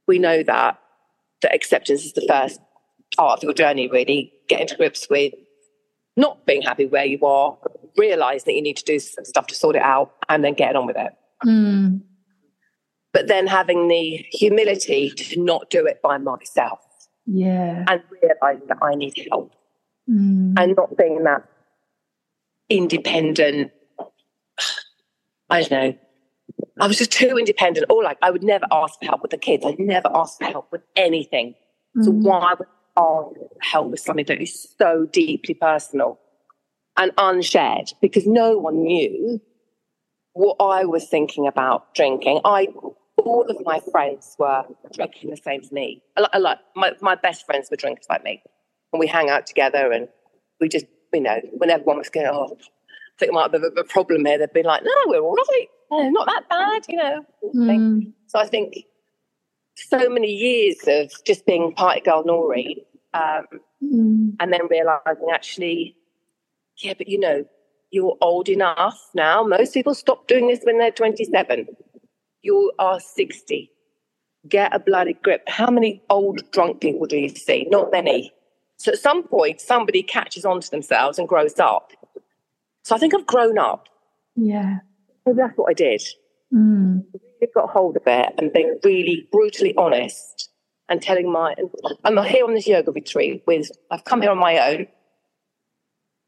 we 0.07 0.19
know 0.19 0.43
that, 0.43 0.79
that 1.43 1.55
acceptance 1.55 2.05
is 2.05 2.13
the 2.13 2.27
first 2.29 2.61
part 3.17 3.39
of 3.39 3.43
your 3.43 3.53
journey, 3.53 3.89
really, 3.89 4.33
getting 4.49 4.67
to 4.69 4.77
grips 4.77 5.09
with 5.09 5.33
not 6.17 6.47
being 6.47 6.63
happy 6.63 6.87
where 6.87 7.05
you 7.05 7.19
are, 7.25 7.59
realize 7.97 8.45
that 8.45 8.55
you 8.55 8.63
need 8.63 8.77
to 8.77 8.85
do 8.85 8.99
some 8.99 9.25
stuff 9.25 9.47
to 9.49 9.55
sort 9.55 9.77
it 9.77 9.83
out, 9.83 10.13
and 10.29 10.45
then 10.45 10.55
getting 10.55 10.77
on 10.77 10.87
with 10.87 10.97
it. 10.97 11.13
Mm. 11.45 12.03
But 13.13 13.29
then 13.29 13.47
having 13.47 13.89
the 13.89 14.25
humility 14.33 15.11
to 15.11 15.41
not 15.41 15.71
do 15.71 15.87
it 15.87 16.01
by 16.03 16.19
myself. 16.19 16.81
Yeah. 17.27 17.85
And 17.89 18.03
realize 18.11 18.63
that 18.69 18.79
I 18.83 18.95
need 18.95 19.15
help. 19.31 19.53
Mm. 20.11 20.55
And 20.59 20.77
not 20.77 20.97
being 20.97 21.23
that 21.25 21.45
independent, 22.69 23.73
I 25.51 25.63
don't 25.63 25.71
know, 25.71 25.99
I 26.81 26.87
was 26.87 26.99
just 26.99 27.13
too 27.13 27.39
independent. 27.39 27.87
Or 27.89 28.03
like 28.03 28.19
I 28.21 28.31
would 28.31 28.43
never 28.43 28.67
ask 28.71 28.99
for 28.99 29.07
help 29.07 29.23
with 29.23 29.31
the 29.31 29.39
kids. 29.39 29.65
I'd 29.65 29.79
never 29.79 30.11
ask 30.15 30.39
for 30.39 30.45
help 30.45 30.71
with 30.73 30.83
anything. 30.97 31.55
So 32.03 32.11
Mm. 32.11 32.23
why 32.23 32.55
would 32.59 32.69
For 32.97 33.33
help 33.61 33.91
with 33.91 34.01
something 34.01 34.27
that 34.27 34.41
is 34.41 34.69
so 34.79 35.07
deeply 35.11 35.55
personal 35.55 36.21
and 36.97 37.11
unshared? 37.19 37.93
Because 38.01 38.27
no 38.27 38.59
one 38.59 38.83
knew 38.83 39.41
what 40.35 40.57
I 40.61 40.85
was 40.85 41.09
thinking 41.09 41.47
about 41.47 41.95
drinking. 41.95 42.41
I 42.45 42.69
all 43.19 43.47
of 43.49 43.57
my 43.65 43.81
friends 43.91 44.37
were 44.39 44.65
drinking 44.93 45.31
the 45.31 45.37
same 45.37 45.61
as 45.61 45.73
me. 45.73 46.03
A 46.17 46.23
lot, 46.23 46.31
a 46.35 46.41
lot. 46.41 46.59
My, 46.77 46.93
my 47.01 47.15
best 47.15 47.47
friends 47.47 47.69
were 47.71 47.77
drinkers 47.77 48.07
like 48.09 48.25
me. 48.25 48.43
And 48.93 49.01
we 49.01 49.07
hang 49.07 49.31
out 49.31 49.47
together 49.47 49.93
and 49.93 50.09
we 50.61 50.69
just, 50.69 50.87
you 51.13 51.21
know, 51.21 51.41
when 51.53 51.71
everyone 51.71 51.99
was 51.99 52.11
going, 52.11 52.27
oh, 52.27 52.57
I 52.57 53.19
think 53.19 53.33
I 53.33 53.35
might 53.35 53.53
have 53.53 53.63
a, 53.63 53.81
a 53.81 53.85
problem 53.85 54.25
here, 54.25 54.39
they'd 54.39 54.53
be 54.53 54.63
like, 54.63 54.83
no, 54.85 54.91
we're 55.07 55.21
all 55.21 55.35
right. 55.35 55.67
No, 55.91 56.11
not 56.11 56.27
that 56.27 56.49
bad, 56.49 56.83
you 56.89 56.97
know. 56.97 57.25
Mm. 57.55 58.13
So 58.27 58.39
I 58.39 58.47
think 58.47 58.75
so 59.75 60.09
many 60.09 60.31
years 60.33 60.77
of 60.87 61.13
just 61.25 61.47
being 61.47 61.73
party 61.75 62.01
girl 62.01 62.25
Nori, 62.25 62.85
um, 63.13 63.47
Mm. 63.83 64.37
and 64.41 64.53
then 64.53 64.67
realizing 64.71 65.29
actually, 65.33 65.95
yeah, 66.79 66.95
but 66.97 67.09
you 67.09 67.19
know, 67.19 67.45
you're 67.91 68.17
old 68.21 68.49
enough 68.49 69.11
now. 69.15 69.43
Most 69.45 69.75
people 69.75 69.95
stop 69.95 70.27
doing 70.27 70.49
this 70.49 70.61
when 70.65 70.79
they're 70.79 70.91
27. 70.91 71.67
You 72.43 72.73
are 72.79 72.99
60. 73.01 73.71
Get 74.49 74.75
a 74.75 74.79
bloody 74.79 75.15
grip. 75.15 75.49
How 75.49 75.71
many 75.71 76.03
old 76.09 76.51
drunk 76.51 76.81
people 76.81 77.07
do 77.07 77.17
you 77.19 77.29
see? 77.29 77.67
Not 77.71 77.93
many. 77.93 78.33
So 78.79 78.93
at 78.93 78.99
some 78.99 79.23
point, 79.23 79.61
somebody 79.61 80.03
catches 80.03 80.45
on 80.45 80.61
to 80.61 80.71
themselves 80.71 81.19
and 81.19 81.29
grows 81.29 81.59
up. 81.59 81.93
So 82.85 82.95
I 82.95 82.99
think 82.99 83.15
I've 83.15 83.27
grown 83.27 83.59
up. 83.59 83.89
Yeah. 84.37 84.79
Maybe 85.25 85.37
that's 85.39 85.57
what 85.57 85.71
I 85.71 85.75
did. 85.75 86.03
Mm. 86.53 87.05
Got 87.53 87.71
hold 87.71 87.97
of 87.97 88.03
it 88.07 88.35
and 88.39 88.53
being 88.53 88.79
really 88.85 89.29
brutally 89.31 89.75
honest 89.77 90.51
and 90.89 91.03
telling 91.03 91.31
my 91.31 91.55
I'm 92.05 92.17
here 92.25 92.45
on 92.45 92.55
this 92.55 92.67
yoga 92.67 92.93
retreat 92.93 93.43
with 93.47 93.71
I've 93.91 94.05
come 94.05 94.23
here 94.23 94.31
on 94.31 94.39
my 94.39 94.59
own 94.59 94.87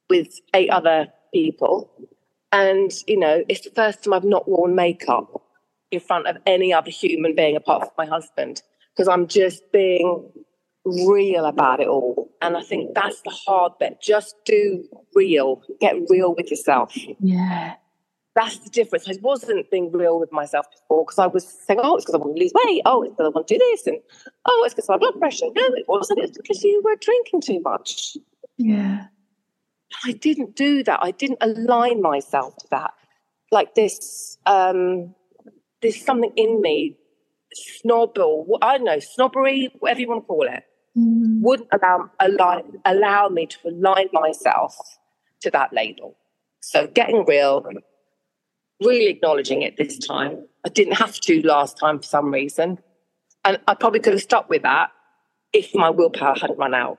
with 0.08 0.40
eight 0.54 0.70
other 0.70 1.08
people. 1.32 1.90
And 2.52 2.92
you 3.06 3.18
know 3.18 3.44
it's 3.48 3.62
the 3.62 3.70
first 3.70 4.04
time 4.04 4.14
I've 4.14 4.24
not 4.24 4.48
worn 4.48 4.74
makeup 4.74 5.42
in 5.90 6.00
front 6.00 6.26
of 6.26 6.36
any 6.46 6.72
other 6.72 6.90
human 6.90 7.34
being 7.34 7.56
apart 7.56 7.82
from 7.82 7.92
my 7.98 8.06
husband 8.06 8.62
because 8.92 9.08
I'm 9.08 9.26
just 9.26 9.70
being 9.72 10.30
real 10.86 11.44
about 11.44 11.80
it 11.80 11.88
all. 11.88 12.30
And 12.40 12.56
I 12.56 12.62
think 12.62 12.94
that's 12.94 13.20
the 13.22 13.30
hard 13.30 13.72
bit. 13.78 14.00
Just 14.00 14.36
do 14.44 14.84
real. 15.14 15.62
Get 15.80 15.96
real 16.08 16.34
with 16.34 16.50
yourself. 16.50 16.96
Yeah. 17.20 17.74
That's 18.36 18.58
the 18.58 18.70
difference. 18.70 19.08
I 19.08 19.14
wasn't 19.22 19.68
being 19.70 19.90
real 19.90 20.20
with 20.20 20.30
myself 20.30 20.66
before 20.70 21.04
because 21.04 21.18
I 21.18 21.26
was 21.26 21.48
saying, 21.66 21.80
oh, 21.82 21.96
it's 21.96 22.04
because 22.04 22.14
I 22.14 22.18
want 22.18 22.36
to 22.36 22.40
lose 22.42 22.52
weight. 22.54 22.82
Oh, 22.84 23.02
it's 23.02 23.12
because 23.14 23.26
I 23.26 23.30
want 23.30 23.48
to 23.48 23.54
do 23.54 23.58
this. 23.58 23.86
And 23.86 23.98
oh, 24.44 24.62
it's 24.64 24.74
because 24.74 24.88
of 24.88 24.94
my 24.94 24.98
blood 24.98 25.18
pressure. 25.18 25.46
No, 25.54 25.64
it 25.74 25.86
wasn't. 25.88 26.20
It's 26.20 26.36
because 26.36 26.62
you 26.62 26.82
were 26.84 26.96
drinking 27.00 27.40
too 27.40 27.60
much. 27.62 28.16
Yeah. 28.58 29.06
I 30.04 30.12
didn't 30.12 30.54
do 30.54 30.84
that. 30.84 31.00
I 31.02 31.12
didn't 31.12 31.38
align 31.40 32.02
myself 32.02 32.56
to 32.58 32.66
that. 32.72 32.92
Like 33.50 33.74
this, 33.74 34.36
um, 34.44 35.14
there's 35.80 36.04
something 36.04 36.32
in 36.36 36.60
me, 36.60 36.96
snob 37.54 38.18
or 38.18 38.58
I 38.60 38.76
don't 38.76 38.84
know, 38.84 38.98
snobbery, 38.98 39.70
whatever 39.78 40.00
you 40.00 40.08
want 40.08 40.24
to 40.24 40.26
call 40.26 40.46
it, 40.46 40.62
Mm. 40.96 41.42
wouldn't 41.42 41.68
allow, 41.72 42.10
allow, 42.20 42.64
allow 42.86 43.28
me 43.28 43.46
to 43.46 43.58
align 43.68 44.08
myself 44.14 44.74
to 45.42 45.50
that 45.50 45.70
label. 45.70 46.16
So 46.60 46.86
getting 46.86 47.26
real, 47.26 47.62
really 48.82 49.06
acknowledging 49.06 49.62
it 49.62 49.76
this 49.76 49.98
time. 49.98 50.44
I 50.64 50.68
didn't 50.68 50.94
have 50.94 51.18
to 51.20 51.46
last 51.46 51.78
time 51.78 51.98
for 51.98 52.04
some 52.04 52.30
reason. 52.32 52.78
And 53.44 53.58
I 53.68 53.74
probably 53.74 54.00
could 54.00 54.12
have 54.12 54.22
stuck 54.22 54.48
with 54.50 54.62
that 54.62 54.90
if 55.52 55.74
my 55.74 55.90
willpower 55.90 56.34
hadn't 56.40 56.58
run 56.58 56.74
out, 56.74 56.98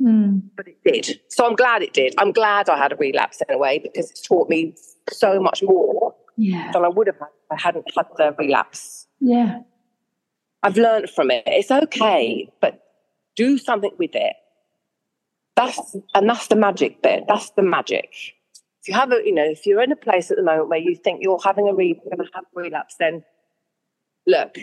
Mm. 0.00 0.42
but 0.56 0.66
it 0.68 0.78
did. 0.84 1.20
So 1.28 1.46
I'm 1.46 1.56
glad 1.56 1.82
it 1.82 1.92
did. 1.92 2.14
I'm 2.18 2.32
glad 2.32 2.70
I 2.70 2.78
had 2.78 2.92
a 2.92 2.96
relapse 2.96 3.42
in 3.46 3.54
a 3.54 3.58
way 3.58 3.78
because 3.78 4.10
it's 4.10 4.22
taught 4.26 4.48
me 4.48 4.74
so 5.10 5.38
much 5.40 5.62
more 5.62 6.14
Yeah. 6.36 6.70
than 6.72 6.84
I 6.84 6.88
would 6.88 7.06
have 7.08 7.18
had 7.18 7.28
if 7.28 7.50
I 7.50 7.60
hadn't 7.60 7.86
had 7.94 8.06
the 8.16 8.34
relapse. 8.38 9.06
Yeah. 9.20 9.60
I've 10.62 10.76
learned 10.78 11.10
from 11.10 11.30
it. 11.30 11.42
It's 11.46 11.70
okay, 11.70 12.50
but 12.60 12.82
do 13.36 13.58
something 13.58 13.92
with 13.98 14.14
it. 14.14 14.34
That's 15.56 15.96
and 16.14 16.28
that's 16.30 16.46
the 16.46 16.56
magic 16.56 17.02
bit. 17.02 17.24
That's 17.28 17.50
the 17.50 17.62
magic. 17.62 18.14
If 18.82 18.88
you 18.88 18.94
have 18.94 19.12
a, 19.12 19.20
you 19.24 19.34
know, 19.34 19.44
if 19.44 19.66
you're 19.66 19.82
in 19.82 19.92
a 19.92 19.96
place 19.96 20.30
at 20.30 20.36
the 20.36 20.42
moment 20.42 20.68
where 20.68 20.78
you 20.78 20.94
think 20.96 21.20
you're 21.22 21.40
having 21.44 21.68
a 21.68 21.74
re- 21.74 21.94
going 21.94 22.16
to 22.18 22.24
have 22.34 22.44
a 22.56 22.60
relapse, 22.60 22.96
then 22.98 23.24
look, 24.26 24.56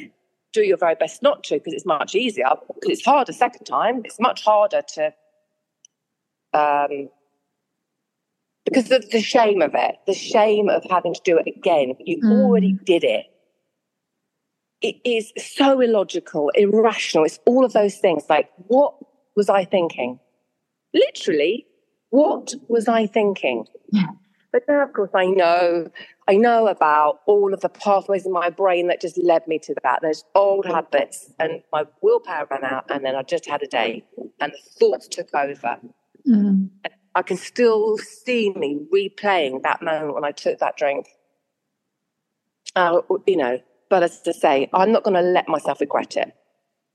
do 0.54 0.62
your 0.62 0.78
very 0.78 0.96
best 0.96 1.22
not 1.22 1.44
to 1.46 1.56
because 1.56 1.74
it's 1.74 1.86
much 1.86 2.16
easier. 2.16 2.50
Because 2.68 2.98
it's 2.98 3.06
harder 3.06 3.32
second 3.32 3.66
time. 3.66 4.02
It's 4.06 4.20
much 4.20 4.44
harder 4.44 4.82
to, 4.96 5.14
um, 6.54 7.10
because 8.66 8.92
of 8.92 9.10
the 9.12 9.22
shame 9.22 9.62
of 9.62 9.72
it, 9.76 9.98
the 10.08 10.14
shame 10.14 10.68
of 10.70 10.84
having 10.90 11.14
to 11.14 11.22
do 11.24 11.38
it 11.38 11.48
again. 11.48 11.96
You 12.00 12.18
Mm. 12.24 12.32
already 12.32 12.74
did 12.74 13.04
it 13.04 13.28
it 14.82 14.96
is 15.04 15.34
so 15.38 15.82
illogical, 15.82 16.50
irrational. 16.56 17.26
It's 17.26 17.40
all 17.46 17.66
of 17.66 17.74
those 17.74 17.98
things. 17.98 18.24
Like, 18.30 18.50
what 18.68 18.96
was 19.36 19.50
I 19.50 19.66
thinking? 19.66 20.20
Literally, 20.94 21.66
what 22.10 22.54
was 22.68 22.88
I 22.88 23.08
thinking? 23.08 23.66
Yeah. 23.92 24.08
But 24.52 24.64
now, 24.68 24.84
of 24.84 24.94
course, 24.94 25.12
I 25.14 25.26
know. 25.26 25.90
I 26.28 26.36
know 26.36 26.68
about 26.68 27.20
all 27.26 27.54
of 27.54 27.62
the 27.62 27.70
pathways 27.70 28.26
in 28.26 28.32
my 28.32 28.50
brain 28.50 28.88
that 28.88 29.02
just 29.02 29.18
led 29.18 29.48
me 29.48 29.60
to 29.60 29.76
that. 29.84 30.02
Those 30.02 30.24
old 30.36 30.66
habits, 30.66 31.32
and 31.40 31.62
my 31.72 31.84
willpower 32.02 32.48
ran 32.50 32.64
out, 32.64 32.90
and 32.90 33.06
then 33.06 33.16
I 33.16 33.24
just 33.24 33.46
had 33.46 33.62
a 33.62 33.68
day, 33.68 34.04
and 34.40 34.54
the 34.54 34.70
thoughts 34.80 35.08
took 35.08 35.34
over. 35.34 35.78
Mm. 36.28 36.70
I 37.16 37.22
can 37.24 37.38
still 37.38 37.98
see 37.98 38.52
me 38.52 38.80
replaying 38.94 39.64
that 39.64 39.82
moment 39.82 40.14
when 40.14 40.24
I 40.24 40.32
took 40.32 40.60
that 40.60 40.78
drink. 40.78 41.08
Uh, 42.76 43.02
you 43.26 43.38
know, 43.38 43.60
but 43.90 44.04
as 44.04 44.22
to 44.22 44.34
say, 44.34 44.70
I'm 44.74 44.92
not 44.92 45.04
going 45.04 45.16
to 45.16 45.22
let 45.22 45.48
myself 45.48 45.82
regret 45.82 46.16
it 46.16 46.32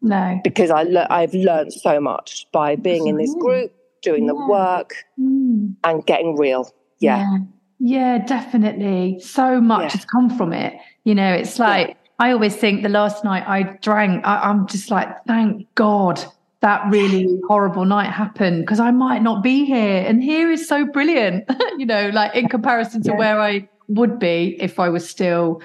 No. 0.00 0.40
because 0.44 0.70
I 0.70 0.84
le- 0.84 1.06
I've 1.10 1.34
learned 1.34 1.72
so 1.72 2.00
much 2.00 2.46
by 2.52 2.76
being 2.76 3.08
in 3.08 3.16
this 3.16 3.34
group, 3.34 3.72
doing 4.02 4.26
the 4.26 4.34
work, 4.34 4.94
Mm. 5.18 5.74
and 5.84 6.04
getting 6.06 6.36
real. 6.36 6.68
Yeah, 6.98 7.18
Yeah. 7.18 7.38
Yeah, 7.84 8.18
definitely. 8.18 9.18
So 9.20 9.60
much 9.60 9.82
Yeah. 9.82 9.88
has 9.90 10.04
come 10.04 10.30
from 10.30 10.52
it. 10.52 10.74
You 11.04 11.14
know, 11.16 11.32
it's 11.32 11.58
like 11.58 11.96
I 12.20 12.30
always 12.30 12.54
think 12.54 12.82
the 12.84 12.88
last 12.88 13.24
night 13.24 13.42
I 13.48 13.64
drank, 13.82 14.24
I, 14.24 14.36
I'm 14.48 14.66
just 14.68 14.90
like, 14.92 15.08
thank 15.26 15.66
God 15.74 16.22
that 16.60 16.88
really 16.92 17.26
horrible 17.48 17.84
night 17.84 18.10
happened 18.10 18.60
because 18.62 18.78
I 18.78 18.92
might 18.92 19.22
not 19.22 19.42
be 19.42 19.64
here. 19.64 20.04
And 20.06 20.22
here 20.22 20.48
is 20.52 20.68
so 20.68 20.86
brilliant, 20.86 21.44
you 21.78 21.86
know, 21.86 22.10
like 22.12 22.36
in 22.36 22.48
comparison 22.48 23.02
to 23.02 23.10
Yeah. 23.10 23.16
where 23.18 23.40
I 23.40 23.68
would 23.88 24.20
be 24.20 24.56
if 24.60 24.78
I 24.78 24.88
was 24.88 25.08
still 25.08 25.60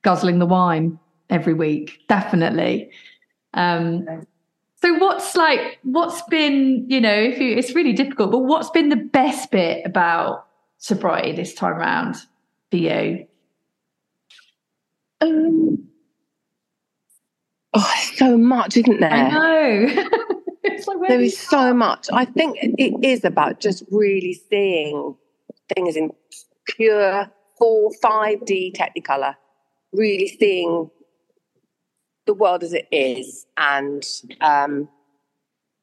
guzzling 0.00 0.38
the 0.38 0.46
wine 0.46 0.98
every 1.28 1.52
week. 1.52 1.98
Definitely. 2.08 2.90
Um, 3.52 4.06
so 4.82 4.94
what's 4.94 5.34
like 5.34 5.78
what's 5.82 6.22
been, 6.22 6.84
you 6.88 7.00
know, 7.00 7.14
if 7.14 7.38
you 7.38 7.56
it's 7.56 7.74
really 7.74 7.92
difficult, 7.92 8.30
but 8.30 8.38
what's 8.38 8.70
been 8.70 8.88
the 8.88 8.96
best 8.96 9.50
bit 9.50 9.84
about 9.84 10.46
sobriety 10.78 11.32
this 11.32 11.54
time 11.54 11.72
around 11.72 12.16
for 12.70 12.76
you? 12.76 13.26
Um, 15.20 15.88
oh, 17.74 17.94
so 18.14 18.38
much, 18.38 18.76
isn't 18.76 19.00
there? 19.00 19.10
I 19.10 19.30
know. 19.30 20.04
like, 20.86 21.08
there 21.08 21.20
is 21.20 21.36
so 21.36 21.74
much. 21.74 22.06
I 22.12 22.24
think 22.24 22.58
it 22.60 23.04
is 23.04 23.24
about 23.24 23.58
just 23.58 23.82
really 23.90 24.40
seeing 24.48 25.16
things 25.74 25.96
in 25.96 26.10
pure 26.66 27.28
four, 27.58 27.90
five 28.00 28.44
D 28.44 28.72
Technicolor, 28.78 29.34
really 29.92 30.28
seeing 30.28 30.88
the 32.28 32.34
world 32.34 32.62
as 32.62 32.72
it 32.72 32.86
is, 32.92 33.46
and 33.56 34.06
um, 34.40 34.88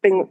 being 0.01 0.29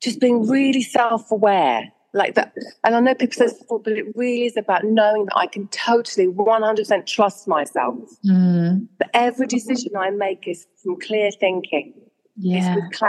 just 0.00 0.20
being 0.20 0.48
really 0.48 0.82
self-aware 0.82 1.92
like 2.12 2.34
that. 2.36 2.54
And 2.84 2.94
I 2.94 3.00
know 3.00 3.14
people 3.14 3.34
say 3.34 3.46
this 3.46 3.58
before, 3.58 3.80
but 3.80 3.92
it 3.92 4.06
really 4.14 4.46
is 4.46 4.56
about 4.56 4.84
knowing 4.84 5.26
that 5.26 5.36
I 5.36 5.46
can 5.46 5.66
totally 5.68 6.28
100% 6.28 7.06
trust 7.06 7.48
myself. 7.48 7.96
Mm. 8.24 8.86
That 9.00 9.10
every 9.14 9.48
decision 9.48 9.96
I 9.96 10.10
make 10.10 10.46
is 10.46 10.66
from 10.82 10.98
clear 11.00 11.30
thinking. 11.32 11.92
Yeah. 12.36 12.76
It's, 12.90 13.02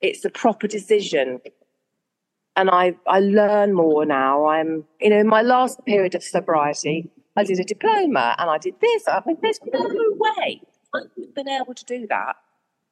it's 0.00 0.24
a 0.24 0.30
proper 0.30 0.68
decision. 0.68 1.40
And 2.54 2.70
I, 2.70 2.96
I 3.06 3.18
learn 3.20 3.74
more 3.74 4.06
now. 4.06 4.46
I'm, 4.46 4.84
you 5.00 5.10
know, 5.10 5.18
in 5.18 5.26
my 5.26 5.42
last 5.42 5.84
period 5.84 6.14
of 6.14 6.22
sobriety, 6.22 7.10
I 7.38 7.44
did 7.44 7.60
a 7.60 7.64
diploma 7.64 8.34
and 8.36 8.50
I 8.50 8.58
did 8.58 8.74
this. 8.80 9.04
I 9.06 9.22
mean, 9.24 9.36
there's 9.40 9.60
no 9.72 9.88
way 10.16 10.60
I've 10.92 11.34
been 11.34 11.48
able 11.48 11.72
to 11.72 11.84
do 11.84 12.04
that 12.08 12.34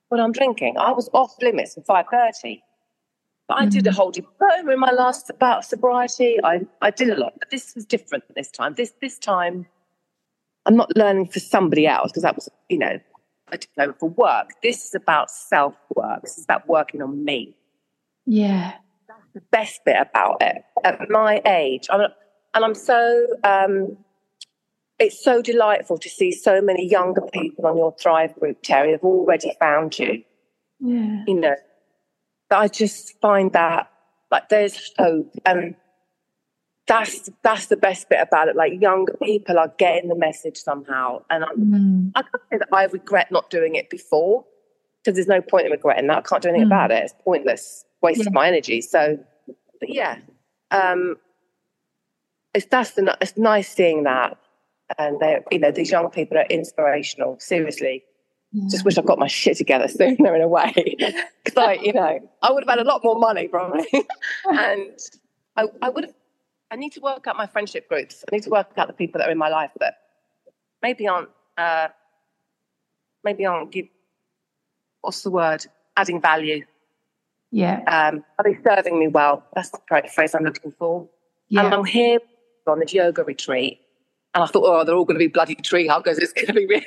when 0.08 0.20
I'm 0.20 0.30
drinking. 0.30 0.76
I 0.78 0.92
was 0.92 1.10
off 1.12 1.34
limits 1.42 1.76
at 1.76 1.84
5.30. 1.84 2.62
But 3.48 3.58
I 3.58 3.66
did 3.66 3.86
a 3.88 3.92
whole 3.92 4.12
diploma 4.12 4.72
in 4.72 4.78
my 4.78 4.92
last 4.92 5.30
about 5.30 5.64
sobriety. 5.64 6.36
I, 6.44 6.60
I 6.80 6.90
did 6.90 7.10
a 7.10 7.16
lot, 7.16 7.34
but 7.40 7.50
this 7.50 7.74
was 7.74 7.84
different 7.84 8.22
this 8.34 8.50
time. 8.50 8.74
This 8.74 8.92
this 9.00 9.18
time, 9.18 9.66
I'm 10.64 10.74
not 10.74 10.96
learning 10.96 11.28
for 11.28 11.38
somebody 11.38 11.86
else 11.86 12.10
because 12.10 12.24
that 12.24 12.34
was, 12.34 12.48
you 12.68 12.78
know, 12.78 12.98
a 13.52 13.58
diploma 13.58 13.94
for 14.00 14.08
work. 14.08 14.50
This 14.64 14.86
is 14.86 14.96
about 14.96 15.30
self 15.30 15.76
work. 15.94 16.22
This 16.22 16.38
is 16.38 16.44
about 16.44 16.68
working 16.68 17.02
on 17.02 17.24
me. 17.24 17.56
Yeah, 18.26 18.72
that's 19.06 19.28
the 19.32 19.42
best 19.52 19.80
bit 19.84 19.96
about 20.00 20.38
it. 20.40 20.64
At 20.82 21.08
my 21.08 21.40
age, 21.46 21.86
I'm, 21.88 22.00
and 22.54 22.64
I'm 22.64 22.74
so. 22.74 23.28
Um, 23.44 23.96
it's 24.98 25.22
so 25.22 25.42
delightful 25.42 25.98
to 25.98 26.08
see 26.08 26.32
so 26.32 26.60
many 26.60 26.88
younger 26.88 27.22
people 27.32 27.66
on 27.66 27.76
your 27.76 27.94
Thrive 28.00 28.34
group, 28.34 28.62
Terry, 28.62 28.92
have 28.92 29.04
already 29.04 29.52
found 29.60 29.98
you. 29.98 30.22
Yeah. 30.80 31.24
You 31.26 31.40
know, 31.40 31.56
I 32.50 32.68
just 32.68 33.18
find 33.20 33.52
that 33.52 33.90
like 34.30 34.48
there's 34.48 34.92
hope 34.98 35.32
and 35.44 35.76
that's 36.86 37.28
that's 37.42 37.66
the 37.66 37.76
best 37.76 38.08
bit 38.08 38.20
about 38.20 38.48
it. 38.48 38.56
Like 38.56 38.80
younger 38.80 39.16
people 39.22 39.58
are 39.58 39.72
getting 39.76 40.08
the 40.08 40.14
message 40.14 40.56
somehow, 40.56 41.22
and 41.28 41.44
mm. 41.44 42.12
I 42.14 42.22
can't 42.22 42.42
say 42.50 42.58
that 42.58 42.68
I 42.72 42.84
regret 42.84 43.32
not 43.32 43.50
doing 43.50 43.74
it 43.74 43.90
before 43.90 44.44
because 45.02 45.16
there's 45.16 45.26
no 45.26 45.42
point 45.42 45.66
in 45.66 45.72
regretting 45.72 46.06
that. 46.06 46.18
I 46.18 46.20
can't 46.20 46.42
do 46.42 46.48
anything 46.48 46.68
mm. 46.68 46.72
about 46.72 46.92
it. 46.92 47.02
It's 47.02 47.14
pointless, 47.24 47.84
wasting 48.02 48.26
yeah. 48.26 48.30
my 48.32 48.48
energy. 48.48 48.80
So, 48.80 49.18
but 49.80 49.92
yeah, 49.92 50.18
um, 50.70 51.16
it's 52.54 52.66
that's 52.66 52.92
the 52.92 53.18
it's 53.20 53.36
nice 53.36 53.68
seeing 53.68 54.04
that, 54.04 54.36
and 54.98 55.18
they 55.20 55.40
you 55.50 55.58
know 55.58 55.70
these 55.70 55.90
young 55.90 56.10
people 56.10 56.38
are 56.38 56.46
inspirational. 56.50 57.38
Seriously, 57.38 58.04
yeah. 58.56 58.68
Just 58.70 58.84
wish 58.84 58.96
I 58.96 59.02
got 59.02 59.18
my 59.18 59.26
shit 59.26 59.58
together 59.58 59.88
sooner 59.88 60.34
in 60.34 60.42
a 60.42 60.48
way. 60.48 60.96
Because 61.44 61.64
I, 61.64 61.72
you 61.74 61.92
know, 61.92 62.18
I 62.42 62.50
would 62.50 62.64
have 62.64 62.68
had 62.68 62.84
a 62.84 62.88
lot 62.88 63.04
more 63.04 63.16
money 63.16 63.46
probably. 63.46 63.86
and 64.46 64.98
I, 65.54 65.66
I 65.80 65.88
would 65.88 66.06
have, 66.06 66.14
I 66.72 66.76
need 66.76 66.90
to 66.94 67.00
work 67.00 67.28
out 67.28 67.36
my 67.36 67.46
friendship 67.46 67.88
groups. 67.88 68.24
I 68.28 68.34
need 68.34 68.42
to 68.42 68.50
work 68.50 68.72
out 68.76 68.88
the 68.88 68.92
people 68.92 69.20
that 69.20 69.28
are 69.28 69.30
in 69.30 69.38
my 69.38 69.48
life 69.48 69.70
that 69.78 69.94
maybe 70.82 71.06
aren't, 71.06 71.28
uh, 71.56 71.86
maybe 73.22 73.46
aren't 73.46 73.70
give, 73.70 73.86
what's 75.02 75.22
the 75.22 75.30
word? 75.30 75.64
Adding 75.96 76.20
value. 76.20 76.64
Yeah. 77.52 77.76
Um, 77.86 78.24
are 78.40 78.42
they 78.42 78.58
serving 78.68 78.98
me 78.98 79.06
well? 79.06 79.44
That's 79.54 79.70
the 79.70 79.78
phrase 80.12 80.34
I'm 80.34 80.42
looking 80.42 80.72
for. 80.72 81.08
Yeah. 81.48 81.66
And 81.66 81.74
I'm 81.74 81.84
here 81.84 82.18
on 82.66 82.80
this 82.80 82.92
yoga 82.92 83.22
retreat. 83.22 83.80
And 84.36 84.44
I 84.44 84.46
thought, 84.48 84.64
oh, 84.66 84.84
they're 84.84 84.94
all 84.94 85.06
going 85.06 85.14
to 85.14 85.24
be 85.24 85.28
bloody 85.28 85.54
tree 85.54 85.86
huggers. 85.86 86.18
It's 86.18 86.34
going 86.34 86.48
to 86.48 86.52
be 86.52 86.66
really 86.66 86.86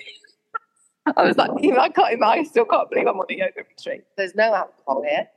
I 1.17 1.23
was 1.23 1.35
like, 1.35 1.49
I 1.49 1.89
can't, 1.89 2.23
I 2.23 2.43
still 2.43 2.65
can't 2.65 2.87
believe 2.91 3.07
I'm 3.07 3.19
on 3.19 3.25
a 3.27 3.33
yoga 3.33 3.63
retreat. 3.67 4.03
There's 4.17 4.35
no 4.35 4.53
alcohol 4.53 5.01
here. 5.01 5.27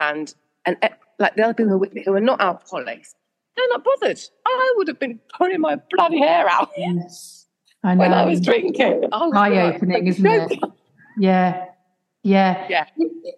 And, 0.00 0.34
and 0.64 0.78
eh, 0.80 0.88
like 1.18 1.34
the 1.36 1.42
other 1.42 1.52
people 1.52 1.68
who 1.68 1.74
are 1.74 1.78
with 1.78 1.92
me 1.92 2.02
who 2.02 2.14
are 2.14 2.20
not 2.20 2.40
alcoholics, 2.40 3.14
they're 3.54 3.68
not 3.68 3.84
bothered. 3.84 4.18
I 4.46 4.74
would 4.78 4.88
have 4.88 4.98
been 4.98 5.20
pulling 5.36 5.60
my 5.60 5.76
bloody 5.90 6.18
hair 6.18 6.48
out 6.48 6.70
yes, 6.78 7.46
I 7.84 7.94
when 7.96 8.14
I 8.14 8.24
was 8.24 8.40
drinking. 8.40 9.04
Eye 9.12 9.74
opening, 9.74 10.06
isn't 10.06 10.26
it? 10.26 10.58
Yeah. 11.20 11.66
Yeah. 12.22 12.66
Yeah. 12.68 12.86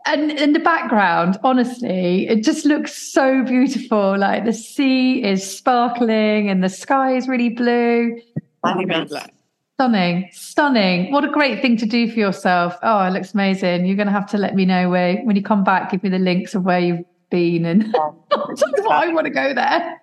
And 0.06 0.32
in 0.32 0.52
the 0.52 0.58
background, 0.58 1.38
honestly, 1.44 2.26
it 2.28 2.42
just 2.42 2.64
looks 2.64 3.12
so 3.12 3.44
beautiful. 3.44 4.18
Like 4.18 4.44
the 4.44 4.52
sea 4.52 5.22
is 5.22 5.58
sparkling 5.58 6.48
and 6.48 6.64
the 6.64 6.68
sky 6.68 7.14
is 7.16 7.28
really 7.28 7.50
blue. 7.50 8.20
Stunning, 9.74 10.28
stunning. 10.32 11.10
What 11.10 11.24
a 11.24 11.28
great 11.28 11.62
thing 11.62 11.76
to 11.78 11.86
do 11.86 12.10
for 12.10 12.18
yourself. 12.18 12.76
Oh, 12.82 13.06
it 13.06 13.10
looks 13.10 13.32
amazing. 13.32 13.86
You're 13.86 13.96
going 13.96 14.08
to 14.08 14.12
have 14.12 14.28
to 14.30 14.38
let 14.38 14.54
me 14.54 14.66
know 14.66 14.90
where, 14.90 15.16
when 15.22 15.36
you 15.36 15.42
come 15.42 15.64
back, 15.64 15.90
give 15.90 16.02
me 16.02 16.10
the 16.10 16.18
links 16.18 16.54
of 16.54 16.64
where 16.64 16.80
you've 16.80 17.04
been 17.30 17.64
and 17.64 17.94
I 17.96 19.08
want 19.12 19.24
to 19.24 19.30
go 19.30 19.54
there. 19.54 20.02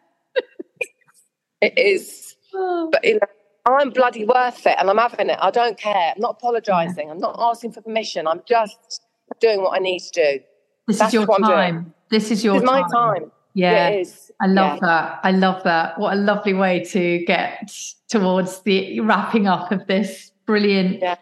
it 1.61 1.77
is, 1.77 2.35
oh. 2.55 2.89
but 2.91 3.03
know, 3.03 3.19
I'm 3.67 3.89
bloody 3.89 4.23
worth 4.23 4.65
it 4.65 4.75
and 4.79 4.89
I'm 4.89 4.97
having 4.97 5.29
it. 5.29 5.37
I 5.41 5.51
don't 5.51 5.77
care. 5.77 6.13
I'm 6.15 6.21
not 6.21 6.37
apologizing. 6.39 7.09
I'm 7.11 7.19
not 7.19 7.35
asking 7.39 7.73
for 7.73 7.81
permission. 7.81 8.27
I'm 8.27 8.41
just 8.47 9.01
doing 9.39 9.61
what 9.61 9.75
I 9.75 9.79
need 9.79 9.99
to 9.99 10.11
do. 10.11 10.43
This 10.87 10.99
That's 10.99 11.09
is 11.09 11.13
your 11.13 11.37
time. 11.39 11.93
This 12.09 12.31
is 12.31 12.43
your 12.43 12.55
this 12.55 12.63
is 12.63 12.69
time. 12.69 12.81
my 12.81 12.87
time. 12.89 13.31
Yeah, 13.53 13.89
yeah 13.89 13.95
is. 13.97 14.31
I 14.39 14.47
love 14.47 14.79
yeah. 14.81 14.87
that. 14.87 15.19
I 15.23 15.31
love 15.31 15.63
that. 15.63 15.99
What 15.99 16.13
a 16.13 16.15
lovely 16.15 16.53
way 16.53 16.83
to 16.85 17.25
get 17.25 17.71
towards 18.07 18.61
the 18.61 18.99
wrapping 19.01 19.47
up 19.47 19.71
of 19.71 19.85
this 19.87 20.31
brilliant, 20.45 21.01
yeah. 21.01 21.15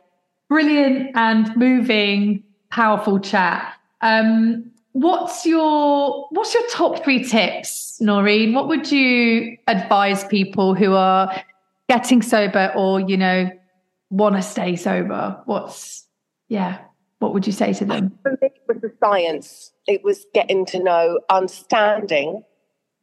brilliant 0.47 1.11
and 1.15 1.55
moving, 1.57 2.43
powerful 2.69 3.19
chat. 3.19 3.73
Um, 4.01 4.69
what's 4.91 5.45
your 5.45 6.27
what's 6.29 6.53
your 6.53 6.67
top 6.67 7.03
three 7.03 7.23
tips, 7.23 7.99
Noreen? 7.99 8.53
What 8.53 8.67
would 8.67 8.91
you 8.91 9.57
advise 9.67 10.23
people 10.25 10.75
who 10.75 10.93
are 10.93 11.33
getting 11.89 12.21
sober 12.21 12.71
or 12.75 12.99
you 12.99 13.17
know 13.17 13.49
want 14.09 14.35
to 14.35 14.41
stay 14.41 14.75
sober? 14.75 15.41
What's 15.45 16.07
yeah? 16.47 16.79
What 17.19 17.33
would 17.33 17.47
you 17.47 17.53
say 17.53 17.73
to 17.73 17.85
them? 17.85 18.17
For 18.23 18.31
me, 18.31 18.37
it 18.43 18.61
was 18.67 18.81
the 18.81 18.91
science. 19.03 19.71
It 19.87 20.03
was 20.03 20.25
getting 20.33 20.65
to 20.67 20.83
know, 20.83 21.19
understanding 21.29 22.43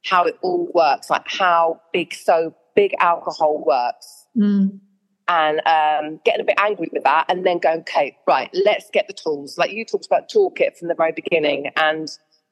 how 0.05 0.25
it 0.25 0.39
all 0.43 0.71
works, 0.75 1.09
like 1.09 1.27
how 1.27 1.81
big 1.93 2.13
so 2.15 2.55
big 2.77 2.95
alcohol 2.99 3.65
works. 3.67 4.27
Mm. 4.37 4.81
And 5.29 5.61
um, 5.67 6.21
getting 6.25 6.43
a 6.43 6.45
bit 6.45 6.57
angry 6.59 6.89
with 6.93 7.05
that, 7.05 7.27
and 7.29 7.47
then 7.47 7.59
going, 7.59 7.81
okay, 7.81 8.19
right, 8.27 8.51
let's 8.53 8.91
get 8.93 9.07
the 9.07 9.15
tools. 9.15 9.57
Like 9.57 9.73
you 9.73 9.85
talked 9.85 10.05
about 10.05 10.29
toolkit 10.29 10.77
from 10.77 10.89
the 10.89 10.95
very 10.95 11.13
beginning, 11.13 11.71
and 11.77 12.09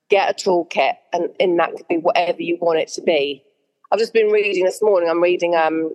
get 0.09 0.31
a 0.31 0.35
toolkit, 0.35 0.95
and 1.13 1.29
in 1.39 1.57
that 1.57 1.75
could 1.77 1.89
be 1.89 1.97
whatever 1.97 2.41
you 2.41 2.57
want 2.61 2.79
it 2.79 2.89
to 2.93 3.03
be. 3.03 3.45
I've 3.91 3.99
just 3.99 4.13
been 4.13 4.29
reading 4.29 4.65
this 4.65 4.81
morning. 4.81 5.11
I'm 5.11 5.23
reading 5.23 5.57
um, 5.57 5.95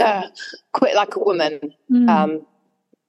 uh, 0.00 0.28
"Quit 0.72 0.94
Like 0.94 1.16
a 1.16 1.20
Woman," 1.20 1.60
mm. 1.90 2.08
um, 2.08 2.46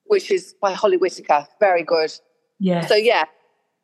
which 0.06 0.32
is 0.32 0.56
by 0.62 0.74
Holly 0.74 0.98
Whitaker. 0.98 1.48
Very 1.60 1.84
good. 1.84 2.12
Yeah. 2.60 2.86
So 2.86 2.96
yeah, 2.96 3.26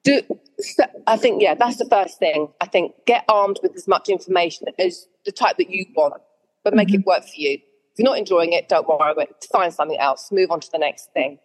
do 0.04 0.22
so 0.60 0.84
I 1.08 1.18
think 1.18 1.42
yeah, 1.42 1.56
that's 1.56 1.78
the 1.78 1.86
first 1.86 2.20
thing. 2.20 2.50
I 2.62 2.68
think 2.68 2.94
get 3.06 3.26
armed 3.28 3.60
with 3.64 3.76
as 3.76 3.88
much 3.88 4.10
information 4.10 4.68
as 4.80 5.08
the 5.26 5.32
type 5.32 5.58
that 5.58 5.70
you 5.70 5.86
want, 5.96 6.22
but 6.64 6.74
make 6.74 6.90
mm-hmm. 6.90 7.02
it 7.02 7.06
work 7.06 7.24
for 7.24 7.36
you. 7.36 7.54
If 7.94 8.00
you're 8.00 8.06
not 8.06 8.18
enjoying 8.18 8.54
it, 8.54 8.70
don't 8.70 8.88
worry 8.88 9.12
about 9.12 9.30
it. 9.30 9.48
Find 9.52 9.72
something 9.72 10.00
else. 10.00 10.32
Move 10.32 10.50
on 10.50 10.60
to 10.60 10.72
the 10.72 10.80
next 10.80 11.14
thing. 11.14 11.38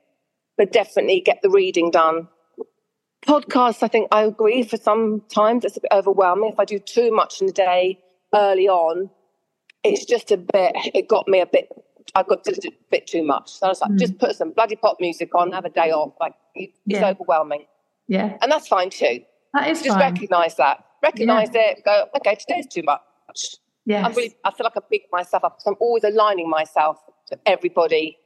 But 0.57 0.73
definitely 0.73 1.21
get 1.21 1.43
the 1.43 1.51
reading 1.51 1.91
done. 1.91 2.29
Podcasts, 3.27 3.83
I 3.83 3.89
think 3.89 4.09
I 4.13 4.23
agree. 4.23 4.63
For 4.63 4.79
some 4.79 5.23
times, 5.33 5.65
it's 5.65 5.77
a 5.77 5.81
bit 5.81 5.93
overwhelming. 5.93 6.51
If 6.51 6.59
I 6.59 6.65
do 6.65 6.79
too 6.79 7.13
much 7.13 7.41
in 7.41 7.49
the 7.49 7.53
day 7.53 7.99
early 8.35 8.67
on, 8.69 9.11
it's 9.93 10.05
just 10.05 10.31
a 10.31 10.37
bit. 10.37 10.73
It 10.95 11.09
got 11.09 11.29
me 11.29 11.41
a 11.41 11.47
bit. 11.47 11.69
I 12.15 12.23
got 12.23 12.47
a 12.47 12.73
bit 12.91 13.07
too 13.07 13.23
much. 13.23 13.51
So 13.53 13.67
I 13.67 13.69
was 13.69 13.81
like, 13.81 13.91
mm. 13.91 13.99
just 13.99 14.19
put 14.19 14.35
some 14.35 14.53
bloody 14.53 14.77
pop 14.77 14.97
music 15.01 15.35
on, 15.35 15.53
have 15.53 15.65
a 15.65 15.71
day 15.71 15.91
off. 15.91 16.15
Like 16.21 16.35
it's 16.55 16.73
yeah. 16.87 17.07
overwhelming. 17.07 17.67
Yeah. 18.07 18.37
And 18.41 18.51
that's 18.51 18.67
fine 18.67 18.91
too. 18.91 19.21
That 19.55 19.69
is 19.69 19.83
Just 19.83 19.99
recognize 19.99 20.57
that. 20.57 20.85
recognize 21.03 21.49
yeah. 21.55 21.71
it, 21.71 21.85
go, 21.85 22.07
okay, 22.17 22.35
today's 22.35 22.67
too 22.67 22.83
much. 22.83 23.01
Yeah. 23.85 24.05
I'm 24.05 24.13
really, 24.13 24.37
I 24.45 24.51
feel 24.51 24.65
like 24.65 24.77
I'm 24.77 24.83
beating 24.91 25.09
myself 25.13 25.45
up 25.45 25.59
because 25.59 25.67
I'm 25.67 25.77
always 25.81 26.05
aligning 26.05 26.49
myself 26.49 26.99
to 27.29 27.39
everybody 27.47 28.19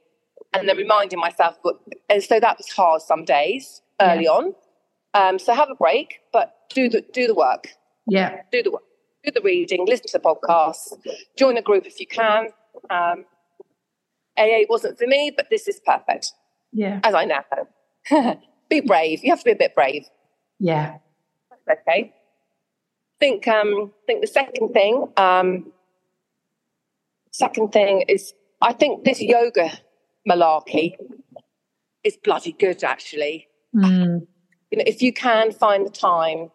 and 0.53 0.67
then 0.67 0.77
reminding 0.77 1.19
myself. 1.19 1.57
But, 1.63 1.79
and 2.09 2.21
so 2.23 2.39
that 2.39 2.57
was 2.57 2.69
hard 2.69 3.01
some 3.01 3.25
days 3.25 3.81
early 4.01 4.25
yeah. 4.25 4.29
on. 4.31 4.55
Um, 5.13 5.39
so 5.39 5.53
have 5.53 5.69
a 5.69 5.75
break, 5.75 6.19
but 6.31 6.55
do 6.73 6.89
the 6.89 7.01
do 7.13 7.27
the 7.27 7.35
work. 7.35 7.67
Yeah. 8.07 8.41
Do 8.51 8.63
the 8.63 8.71
work. 8.71 8.83
Do 9.23 9.31
the 9.31 9.41
reading, 9.41 9.85
listen 9.85 10.07
to 10.07 10.13
the 10.13 10.19
podcast, 10.19 10.97
join 11.37 11.57
a 11.57 11.61
group 11.61 11.85
if 11.85 11.99
you 11.99 12.07
can. 12.07 12.49
Um, 12.89 13.25
AA 14.37 14.63
wasn't 14.69 14.97
for 14.97 15.07
me, 15.07 15.31
but 15.35 15.49
this 15.49 15.67
is 15.67 15.79
perfect. 15.85 16.33
Yeah. 16.71 16.99
As 17.03 17.13
I 17.13 17.25
now 17.25 17.43
know. 18.11 18.39
be 18.69 18.81
brave. 18.81 19.23
You 19.23 19.31
have 19.31 19.39
to 19.39 19.45
be 19.45 19.51
a 19.51 19.55
bit 19.55 19.75
brave. 19.75 20.05
Yeah. 20.59 20.97
Okay. 21.71 22.13
Think 23.19 23.47
um 23.47 23.91
think 24.07 24.21
the 24.21 24.27
second 24.27 24.73
thing, 24.73 25.07
um 25.17 25.71
second 27.31 27.71
thing 27.71 28.01
is 28.07 28.33
I 28.61 28.73
think 28.73 29.05
this 29.05 29.21
yoga 29.21 29.71
malarkey 30.27 30.95
is 32.03 32.17
bloody 32.17 32.53
good 32.53 32.83
actually. 32.83 33.47
Mm. 33.75 34.27
You 34.71 34.77
know, 34.77 34.83
if 34.87 35.01
you 35.01 35.13
can 35.13 35.51
find 35.51 35.85
the 35.85 35.91
time 35.91 36.51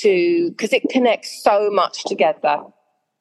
to 0.00 0.50
because 0.50 0.72
it 0.72 0.82
connects 0.90 1.42
so 1.42 1.70
much 1.70 2.04
together. 2.04 2.58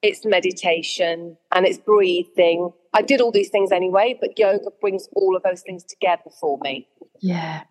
It's 0.02 0.26
meditation 0.26 1.38
and 1.54 1.66
it's 1.66 1.80
breathing. 1.80 2.72
I 2.94 3.02
did 3.02 3.22
all 3.22 3.32
these 3.32 3.50
things 3.50 3.72
anyway, 3.72 4.18
but 4.20 4.38
yoga 4.38 4.70
brings 4.80 5.08
all 5.16 5.36
of 5.36 5.44
those 5.44 5.62
things 5.62 5.84
together 5.84 6.30
for 6.40 6.60
me. 6.62 6.88
Yeah 7.22 7.64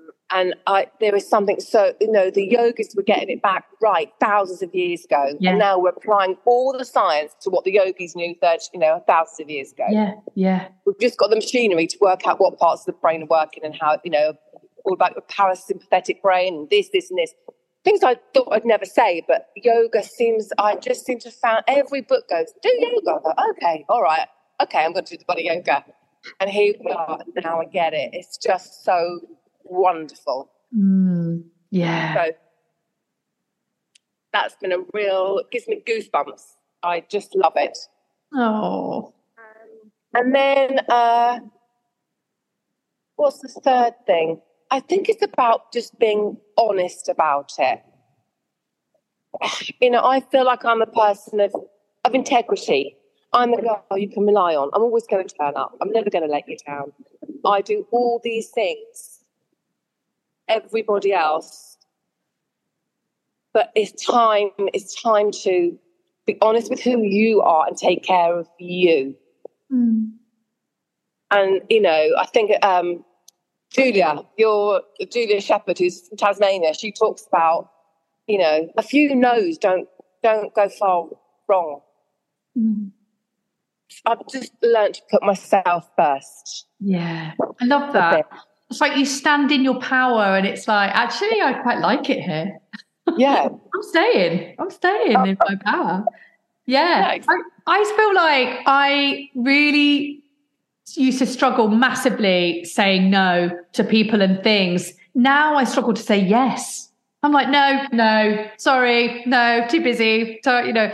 um, 0.00 0.10
and 0.30 0.54
I, 0.66 0.88
there 1.00 1.14
is 1.14 1.28
something 1.28 1.60
so 1.60 1.94
you 2.00 2.10
know 2.10 2.30
the 2.30 2.44
yogis 2.44 2.94
were 2.96 3.02
getting 3.02 3.30
it 3.30 3.42
back 3.42 3.64
right 3.82 4.10
thousands 4.20 4.62
of 4.62 4.74
years 4.74 5.04
ago 5.04 5.34
yeah. 5.38 5.50
and 5.50 5.58
now 5.58 5.78
we're 5.78 5.90
applying 5.90 6.36
all 6.46 6.76
the 6.76 6.84
science 6.84 7.34
to 7.42 7.50
what 7.50 7.64
the 7.64 7.72
yogis 7.72 8.14
knew 8.16 8.34
30 8.40 8.64
you 8.74 8.80
know 8.80 9.02
thousands 9.06 9.40
of 9.40 9.50
years 9.50 9.72
ago 9.72 9.86
yeah 9.90 10.12
yeah 10.34 10.68
we've 10.86 10.98
just 11.00 11.18
got 11.18 11.30
the 11.30 11.36
machinery 11.36 11.86
to 11.86 11.96
work 12.00 12.26
out 12.26 12.40
what 12.40 12.58
parts 12.58 12.82
of 12.82 12.86
the 12.86 12.92
brain 13.00 13.22
are 13.22 13.26
working 13.26 13.64
and 13.64 13.76
how 13.80 13.98
you 14.04 14.10
know 14.10 14.34
all 14.84 14.94
about 14.94 15.14
the 15.14 15.22
parasympathetic 15.22 16.20
brain 16.22 16.54
and 16.54 16.70
this 16.70 16.88
this 16.92 17.10
and 17.10 17.18
this 17.18 17.34
things 17.84 18.02
i 18.02 18.16
thought 18.34 18.48
i'd 18.52 18.64
never 18.64 18.84
say 18.84 19.22
but 19.26 19.48
yoga 19.56 20.02
seems 20.02 20.50
i 20.58 20.76
just 20.76 21.04
seem 21.06 21.18
to 21.18 21.30
found 21.30 21.62
every 21.66 22.00
book 22.00 22.28
goes 22.28 22.52
do 22.62 22.70
yoga 22.78 23.20
go, 23.24 23.32
okay 23.50 23.84
all 23.88 24.02
right 24.02 24.28
okay 24.62 24.84
i'm 24.84 24.92
going 24.92 25.04
to 25.04 25.14
do 25.14 25.18
the 25.18 25.24
body 25.24 25.44
yoga 25.44 25.84
and 26.38 26.50
here 26.50 26.74
we 26.84 26.92
are 26.92 27.20
now 27.42 27.60
i 27.60 27.64
get 27.64 27.94
it 27.94 28.10
it's 28.12 28.36
just 28.36 28.84
so 28.84 29.20
wonderful. 29.70 30.50
Mm, 30.76 31.44
yeah. 31.70 32.14
So 32.14 32.32
that's 34.32 34.56
been 34.56 34.72
a 34.72 34.78
real, 34.92 35.38
it 35.38 35.50
gives 35.50 35.68
me 35.68 35.82
goosebumps. 35.86 36.42
I 36.82 37.04
just 37.08 37.34
love 37.34 37.54
it. 37.56 37.78
Oh. 38.34 39.12
Um, 39.38 39.90
and 40.14 40.34
then, 40.34 40.80
uh, 40.88 41.40
what's 43.16 43.38
the 43.38 43.48
third 43.48 43.94
thing? 44.06 44.40
I 44.70 44.80
think 44.80 45.08
it's 45.08 45.22
about 45.22 45.72
just 45.72 45.98
being 45.98 46.36
honest 46.56 47.08
about 47.08 47.52
it. 47.58 47.82
You 49.80 49.90
know, 49.90 50.04
I 50.04 50.20
feel 50.20 50.44
like 50.44 50.64
I'm 50.64 50.82
a 50.82 50.86
person 50.86 51.40
of, 51.40 51.54
of 52.04 52.14
integrity. 52.14 52.96
I'm 53.32 53.52
the 53.52 53.62
girl 53.62 53.98
you 53.98 54.08
can 54.08 54.26
rely 54.26 54.54
on. 54.54 54.70
I'm 54.74 54.82
always 54.82 55.06
going 55.06 55.26
to 55.26 55.34
turn 55.34 55.56
up. 55.56 55.76
I'm 55.80 55.90
never 55.90 56.10
going 56.10 56.24
to 56.24 56.30
let 56.30 56.48
you 56.48 56.56
down. 56.66 56.92
I 57.44 57.60
do 57.60 57.86
all 57.90 58.20
these 58.22 58.48
things 58.50 59.20
everybody 60.48 61.12
else. 61.12 61.78
But 63.52 63.70
it's 63.74 64.04
time, 64.04 64.50
it's 64.74 65.00
time 65.00 65.30
to 65.44 65.78
be 66.26 66.38
honest 66.42 66.70
with 66.70 66.80
who 66.80 67.02
you 67.02 67.40
are 67.40 67.66
and 67.66 67.76
take 67.76 68.04
care 68.04 68.36
of 68.36 68.48
you. 68.58 69.16
Mm. 69.72 70.12
And, 71.30 71.62
you 71.70 71.80
know, 71.80 72.08
I 72.18 72.26
think 72.26 72.52
um, 72.64 73.04
Julia, 73.70 74.22
your 74.36 74.82
Julia 75.10 75.40
Shepherd, 75.40 75.78
who's 75.78 76.08
from 76.08 76.18
Tasmania, 76.18 76.74
she 76.74 76.92
talks 76.92 77.26
about, 77.26 77.70
you 78.26 78.38
know, 78.38 78.68
a 78.76 78.82
few 78.82 79.14
no's 79.14 79.58
don't 79.58 79.88
don't 80.22 80.54
go 80.54 80.68
far 80.68 81.08
wrong. 81.48 81.80
Mm. 82.58 82.90
I've 84.06 84.26
just 84.28 84.52
learned 84.62 84.94
to 84.94 85.02
put 85.10 85.22
myself 85.22 85.88
first. 85.96 86.66
Yeah, 86.80 87.32
I 87.60 87.64
love 87.64 87.92
that 87.92 88.26
it's 88.70 88.80
like 88.80 88.96
you 88.96 89.04
stand 89.04 89.50
in 89.50 89.64
your 89.64 89.78
power 89.80 90.36
and 90.36 90.46
it's 90.46 90.68
like 90.68 90.90
actually 90.94 91.40
i 91.42 91.52
quite 91.52 91.78
like 91.78 92.08
it 92.08 92.20
here 92.20 92.58
yeah 93.16 93.48
i'm 93.74 93.82
staying 93.82 94.54
i'm 94.58 94.70
staying 94.70 95.26
in 95.26 95.36
my 95.40 95.56
power 95.64 96.04
yeah, 96.66 97.08
yeah 97.08 97.12
exactly. 97.12 97.44
I, 97.66 97.80
I 97.80 97.96
feel 97.96 98.14
like 98.14 98.60
i 98.66 99.28
really 99.34 100.19
used 100.96 101.18
to 101.18 101.26
struggle 101.26 101.68
massively 101.68 102.64
saying 102.64 103.10
no 103.10 103.50
to 103.72 103.84
people 103.84 104.22
and 104.22 104.42
things. 104.42 104.92
Now 105.14 105.56
i 105.56 105.64
struggle 105.64 105.94
to 105.94 106.02
say 106.02 106.18
yes. 106.18 106.90
I'm 107.22 107.32
like 107.32 107.48
no 107.48 107.86
no 107.92 108.48
sorry 108.56 109.22
no 109.26 109.66
too 109.68 109.82
busy 109.82 110.40
so 110.42 110.60
you 110.60 110.72
know. 110.72 110.92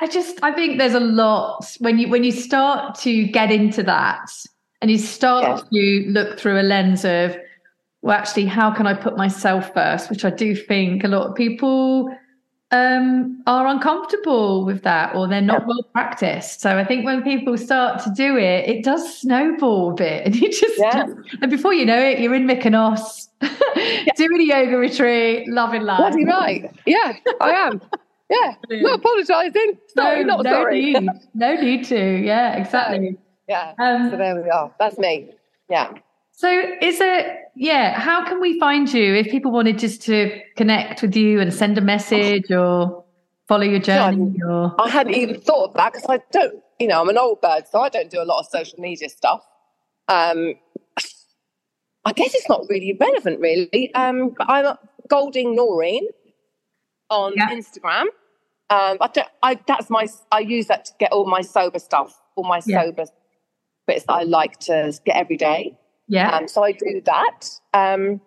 I 0.00 0.06
just 0.06 0.38
i 0.44 0.52
think 0.52 0.78
there's 0.78 0.94
a 0.94 1.00
lot 1.00 1.76
when 1.80 1.98
you 1.98 2.08
when 2.08 2.22
you 2.22 2.30
start 2.30 2.94
to 3.00 3.26
get 3.26 3.50
into 3.50 3.82
that 3.82 4.30
and 4.80 4.90
you 4.90 4.98
start 4.98 5.64
yeah. 5.70 6.04
to 6.04 6.10
look 6.10 6.38
through 6.38 6.60
a 6.60 6.62
lens 6.62 7.04
of 7.04 7.36
well 8.02 8.16
actually 8.16 8.46
how 8.46 8.70
can 8.70 8.86
i 8.86 8.94
put 8.94 9.16
myself 9.16 9.74
first 9.74 10.08
which 10.08 10.24
i 10.24 10.30
do 10.30 10.54
think 10.54 11.02
a 11.02 11.08
lot 11.08 11.28
of 11.28 11.34
people 11.34 12.16
um, 12.70 13.42
are 13.46 13.66
uncomfortable 13.66 14.64
with 14.64 14.82
that 14.82 15.14
or 15.14 15.26
they're 15.26 15.40
not 15.40 15.62
yeah. 15.62 15.66
well 15.66 15.82
practiced 15.94 16.60
so 16.60 16.76
i 16.76 16.84
think 16.84 17.06
when 17.06 17.22
people 17.22 17.56
start 17.56 18.02
to 18.02 18.10
do 18.10 18.36
it 18.36 18.68
it 18.68 18.84
does 18.84 19.18
snowball 19.18 19.92
a 19.92 19.94
bit 19.94 20.22
and 20.26 20.36
you 20.36 20.50
just, 20.50 20.78
yeah. 20.78 21.06
just 21.06 21.16
and 21.40 21.50
before 21.50 21.72
you 21.72 21.86
know 21.86 21.98
it 21.98 22.18
you're 22.18 22.34
in 22.34 22.46
mykonos 22.46 23.28
yeah. 23.40 24.12
doing 24.16 24.40
a 24.40 24.44
yoga 24.44 24.76
retreat 24.76 25.48
loving 25.48 25.82
life 25.82 25.98
bloody 25.98 26.24
right 26.24 26.70
yeah 26.84 27.14
i 27.40 27.50
am 27.50 27.80
yeah 28.28 28.54
not 28.70 28.98
apologizing 28.98 29.78
sorry 29.94 30.24
no, 30.24 30.36
not 30.36 30.44
no 30.44 30.52
sorry 30.52 30.92
need. 30.92 31.08
no 31.34 31.54
need 31.54 31.84
to 31.84 32.18
yeah 32.24 32.56
exactly 32.56 33.16
yeah. 33.48 33.72
Um, 33.78 34.10
so 34.10 34.16
there 34.16 34.40
we 34.40 34.50
are. 34.50 34.72
That's 34.78 34.98
me. 34.98 35.30
Yeah. 35.68 35.92
So 36.38 36.48
is 36.48 37.00
it, 37.00 37.36
yeah, 37.56 37.98
how 37.98 38.24
can 38.24 38.40
we 38.40 38.60
find 38.60 38.92
you 38.94 39.12
if 39.16 39.26
people 39.26 39.50
wanted 39.50 39.76
just 39.76 40.02
to 40.02 40.40
connect 40.56 41.02
with 41.02 41.16
you 41.16 41.40
and 41.40 41.52
send 41.52 41.76
a 41.78 41.80
message 41.80 42.52
or 42.52 43.04
follow 43.48 43.64
your 43.64 43.80
journey? 43.80 44.36
or... 44.46 44.72
I 44.80 44.88
hadn't 44.88 45.16
even 45.16 45.40
thought 45.40 45.70
of 45.70 45.74
that 45.74 45.92
because 45.92 46.08
I 46.08 46.20
don't, 46.30 46.62
you 46.78 46.86
know, 46.86 47.00
I'm 47.00 47.08
an 47.08 47.18
old 47.18 47.40
bird, 47.40 47.66
so 47.66 47.80
I 47.80 47.88
don't 47.88 48.08
do 48.08 48.22
a 48.22 48.24
lot 48.24 48.38
of 48.38 48.46
social 48.46 48.78
media 48.78 49.08
stuff. 49.08 49.44
Um, 50.06 50.54
I 52.04 52.12
guess 52.12 52.32
it's 52.36 52.48
not 52.48 52.62
really 52.68 52.96
relevant, 53.00 53.40
really. 53.40 53.92
Um, 53.96 54.36
I'm 54.38 54.76
Golding 55.08 55.56
Noreen 55.56 56.06
on 57.10 57.32
yeah. 57.34 57.50
Instagram. 57.50 58.02
Um, 58.70 58.98
I, 59.00 59.10
I, 59.42 59.58
that's 59.66 59.90
my, 59.90 60.06
I 60.30 60.38
use 60.38 60.68
that 60.68 60.84
to 60.84 60.92
get 61.00 61.10
all 61.10 61.26
my 61.26 61.40
sober 61.40 61.80
stuff, 61.80 62.16
all 62.36 62.44
my 62.44 62.60
yeah. 62.64 62.84
sober 62.84 63.06
bits 63.88 64.04
that 64.04 64.12
I 64.12 64.22
like 64.22 64.60
to 64.60 64.96
get 65.04 65.16
every 65.16 65.36
day. 65.36 65.76
Yeah. 66.08 66.30
Um, 66.30 66.48
so 66.48 66.64
I 66.64 66.72
do 66.72 67.02
that. 67.04 67.50
Um, 67.74 68.20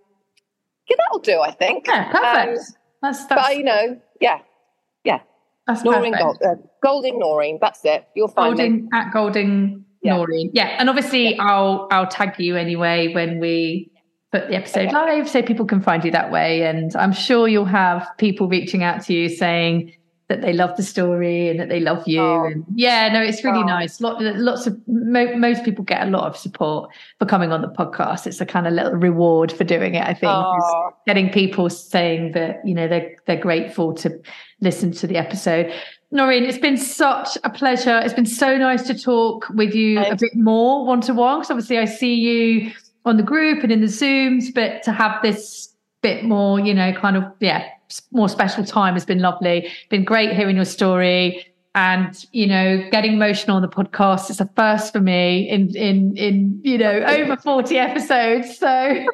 yeah, 0.89 0.95
that'll 0.97 1.19
do, 1.19 1.39
I 1.41 1.51
think. 1.51 1.87
Yeah, 1.87 2.11
perfect. 2.11 2.59
Um, 2.59 2.75
that's, 3.01 3.25
that's, 3.25 3.47
but, 3.47 3.57
you 3.57 3.63
know, 3.63 3.99
yeah, 4.19 4.39
yeah. 5.03 5.19
That's 5.67 5.83
Noreen 5.83 6.13
Gold, 6.17 6.37
uh, 6.45 6.55
Golding 6.83 7.19
Noreen. 7.19 7.57
That's 7.61 7.83
it. 7.85 8.07
You'll 8.15 8.27
find 8.27 8.57
Golding, 8.57 8.83
me. 8.83 8.89
At 8.93 9.11
Golding 9.11 9.85
yeah. 10.01 10.17
Noreen. 10.17 10.51
Yeah. 10.53 10.75
And 10.79 10.89
obviously 10.89 11.35
yeah. 11.35 11.43
I'll, 11.43 11.87
I'll 11.91 12.07
tag 12.07 12.39
you 12.39 12.55
anyway 12.55 13.13
when 13.13 13.39
we 13.39 13.91
put 14.31 14.47
the 14.47 14.55
episode 14.55 14.87
okay. 14.87 14.93
live 14.93 15.29
so 15.29 15.41
people 15.41 15.65
can 15.65 15.81
find 15.81 16.03
you 16.03 16.11
that 16.11 16.31
way. 16.31 16.63
And 16.63 16.95
I'm 16.95 17.13
sure 17.13 17.47
you'll 17.47 17.65
have 17.65 18.07
people 18.17 18.47
reaching 18.47 18.83
out 18.83 19.03
to 19.05 19.13
you 19.13 19.29
saying, 19.29 19.93
that 20.31 20.41
they 20.41 20.53
love 20.53 20.77
the 20.77 20.83
story 20.83 21.49
and 21.49 21.59
that 21.59 21.67
they 21.67 21.81
love 21.81 22.07
you. 22.07 22.21
Oh. 22.21 22.45
And 22.45 22.63
yeah, 22.73 23.09
no, 23.11 23.21
it's 23.21 23.43
really 23.43 23.63
oh. 23.63 23.65
nice. 23.65 23.99
Lot, 23.99 24.21
lots 24.21 24.65
of 24.65 24.79
mo- 24.87 25.35
most 25.35 25.65
people 25.65 25.83
get 25.83 26.07
a 26.07 26.09
lot 26.09 26.23
of 26.23 26.37
support 26.37 26.89
for 27.19 27.25
coming 27.25 27.51
on 27.51 27.61
the 27.61 27.67
podcast. 27.67 28.25
It's 28.25 28.39
a 28.39 28.45
kind 28.45 28.65
of 28.65 28.73
little 28.73 28.93
reward 28.93 29.51
for 29.51 29.65
doing 29.65 29.95
it. 29.95 30.07
I 30.07 30.13
think 30.13 30.31
oh. 30.33 30.93
getting 31.05 31.29
people 31.29 31.69
saying 31.69 32.31
that 32.31 32.61
you 32.65 32.73
know 32.73 32.87
they're 32.87 33.13
they're 33.27 33.41
grateful 33.41 33.93
to 33.95 34.21
listen 34.61 34.93
to 34.93 35.07
the 35.07 35.17
episode. 35.17 35.73
Noreen, 36.11 36.45
it's 36.45 36.57
been 36.57 36.77
such 36.77 37.37
a 37.43 37.49
pleasure. 37.49 37.99
It's 37.99 38.13
been 38.13 38.25
so 38.25 38.57
nice 38.57 38.83
to 38.87 38.97
talk 38.97 39.47
with 39.53 39.75
you 39.75 39.99
a 39.99 40.15
bit 40.15 40.35
more 40.35 40.85
one 40.85 41.01
to 41.01 41.13
one. 41.13 41.39
Because 41.39 41.51
obviously, 41.51 41.77
I 41.77 41.85
see 41.85 42.15
you 42.15 42.71
on 43.03 43.17
the 43.17 43.23
group 43.23 43.63
and 43.63 43.71
in 43.71 43.81
the 43.81 43.87
Zooms, 43.87 44.53
but 44.53 44.81
to 44.83 44.93
have 44.93 45.21
this 45.21 45.73
bit 46.01 46.23
more, 46.23 46.57
you 46.59 46.73
know, 46.73 46.93
kind 46.93 47.17
of 47.17 47.23
yeah 47.41 47.67
more 48.11 48.29
special 48.29 48.63
time 48.63 48.93
has 48.93 49.05
been 49.05 49.19
lovely. 49.19 49.71
Been 49.89 50.03
great 50.03 50.33
hearing 50.33 50.55
your 50.55 50.65
story 50.65 51.45
and 51.73 52.25
you 52.33 52.45
know 52.45 52.85
getting 52.91 53.13
emotional 53.13 53.55
on 53.55 53.61
the 53.61 53.67
podcast 53.69 54.29
it's 54.29 54.41
a 54.41 54.49
first 54.57 54.91
for 54.91 54.99
me 54.99 55.49
in 55.49 55.73
in 55.73 56.13
in 56.17 56.59
you 56.65 56.77
know 56.77 56.91
over 56.91 57.37
40 57.37 57.77
episodes 57.77 58.57
so 58.57 59.05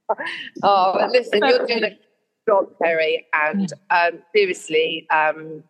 oh 0.62 1.06
listen 1.12 1.38
you're 1.42 1.66
doing 1.66 1.84
a 1.84 1.98
job, 2.46 2.66
Terry. 2.82 3.26
And 3.32 3.72
um, 3.90 4.20
seriously, 4.34 5.06
um, 5.10 5.64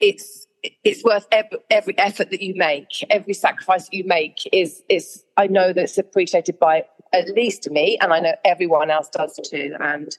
it's 0.00 0.46
it's 0.84 1.04
worth 1.04 1.26
every, 1.30 1.58
every 1.70 1.98
effort 1.98 2.30
that 2.30 2.42
you 2.42 2.54
make, 2.56 2.88
every 3.10 3.34
sacrifice 3.34 3.84
that 3.86 3.94
you 3.94 4.04
make 4.04 4.38
is 4.52 4.82
is 4.88 5.24
I 5.36 5.46
know 5.46 5.72
that 5.72 5.84
it's 5.84 5.98
appreciated 5.98 6.58
by 6.58 6.84
at 7.12 7.28
least 7.30 7.70
me, 7.70 7.98
and 8.00 8.12
I 8.12 8.20
know 8.20 8.34
everyone 8.44 8.90
else 8.90 9.08
does 9.08 9.38
too. 9.50 9.74
And 9.80 10.16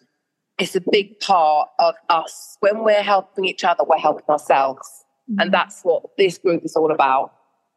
it's 0.60 0.76
a 0.76 0.82
big 0.92 1.20
part 1.20 1.70
of 1.80 1.96
us. 2.10 2.58
When 2.60 2.84
we're 2.84 3.02
helping 3.02 3.46
each 3.46 3.64
other, 3.64 3.84
we're 3.84 3.98
helping 3.98 4.30
ourselves. 4.30 5.06
Mm-hmm. 5.30 5.40
And 5.40 5.54
that's 5.54 5.82
what 5.84 6.04
this 6.18 6.38
group 6.38 6.64
is 6.66 6.76
all 6.76 6.92
about. 6.92 7.34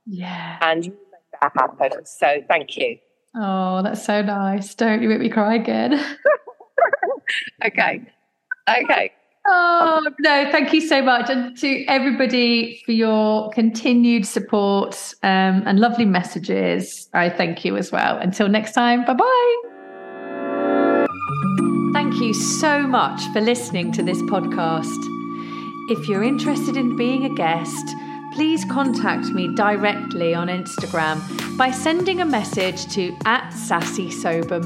Yeah. 0.06 0.58
And 0.60 0.84
you 0.84 0.92
make 0.92 1.40
that 1.40 1.52
happen. 1.54 2.04
So 2.04 2.42
thank 2.48 2.76
you. 2.76 2.98
Oh, 3.34 3.82
that's 3.82 4.04
so 4.04 4.20
nice. 4.20 4.74
Don't 4.74 5.02
you 5.02 5.08
make 5.08 5.20
me 5.20 5.28
cry 5.28 5.54
again. 5.54 5.94
okay. 7.64 8.02
Okay. 8.68 9.12
Oh, 9.46 10.06
no, 10.20 10.48
thank 10.52 10.72
you 10.72 10.80
so 10.80 11.02
much. 11.02 11.28
And 11.28 11.56
to 11.58 11.84
everybody 11.86 12.80
for 12.84 12.92
your 12.92 13.50
continued 13.50 14.26
support 14.26 15.14
um, 15.22 15.62
and 15.66 15.80
lovely 15.80 16.04
messages. 16.04 17.08
I 17.12 17.28
thank 17.28 17.64
you 17.64 17.76
as 17.76 17.90
well. 17.90 18.18
Until 18.18 18.48
next 18.48 18.72
time, 18.72 19.04
bye 19.04 19.14
bye. 19.14 19.71
Thank 22.02 22.18
you 22.20 22.34
so 22.34 22.82
much 22.82 23.28
for 23.28 23.40
listening 23.40 23.92
to 23.92 24.02
this 24.02 24.20
podcast. 24.22 24.98
If 25.88 26.08
you're 26.08 26.24
interested 26.24 26.76
in 26.76 26.96
being 26.96 27.26
a 27.26 27.32
guest, 27.32 27.94
please 28.34 28.64
contact 28.64 29.26
me 29.26 29.54
directly 29.54 30.34
on 30.34 30.48
Instagram 30.48 31.22
by 31.56 31.70
sending 31.70 32.20
a 32.20 32.24
message 32.24 32.92
to 32.94 33.16
at 33.24 33.50
sassy 33.50 34.10
sober. 34.10 34.58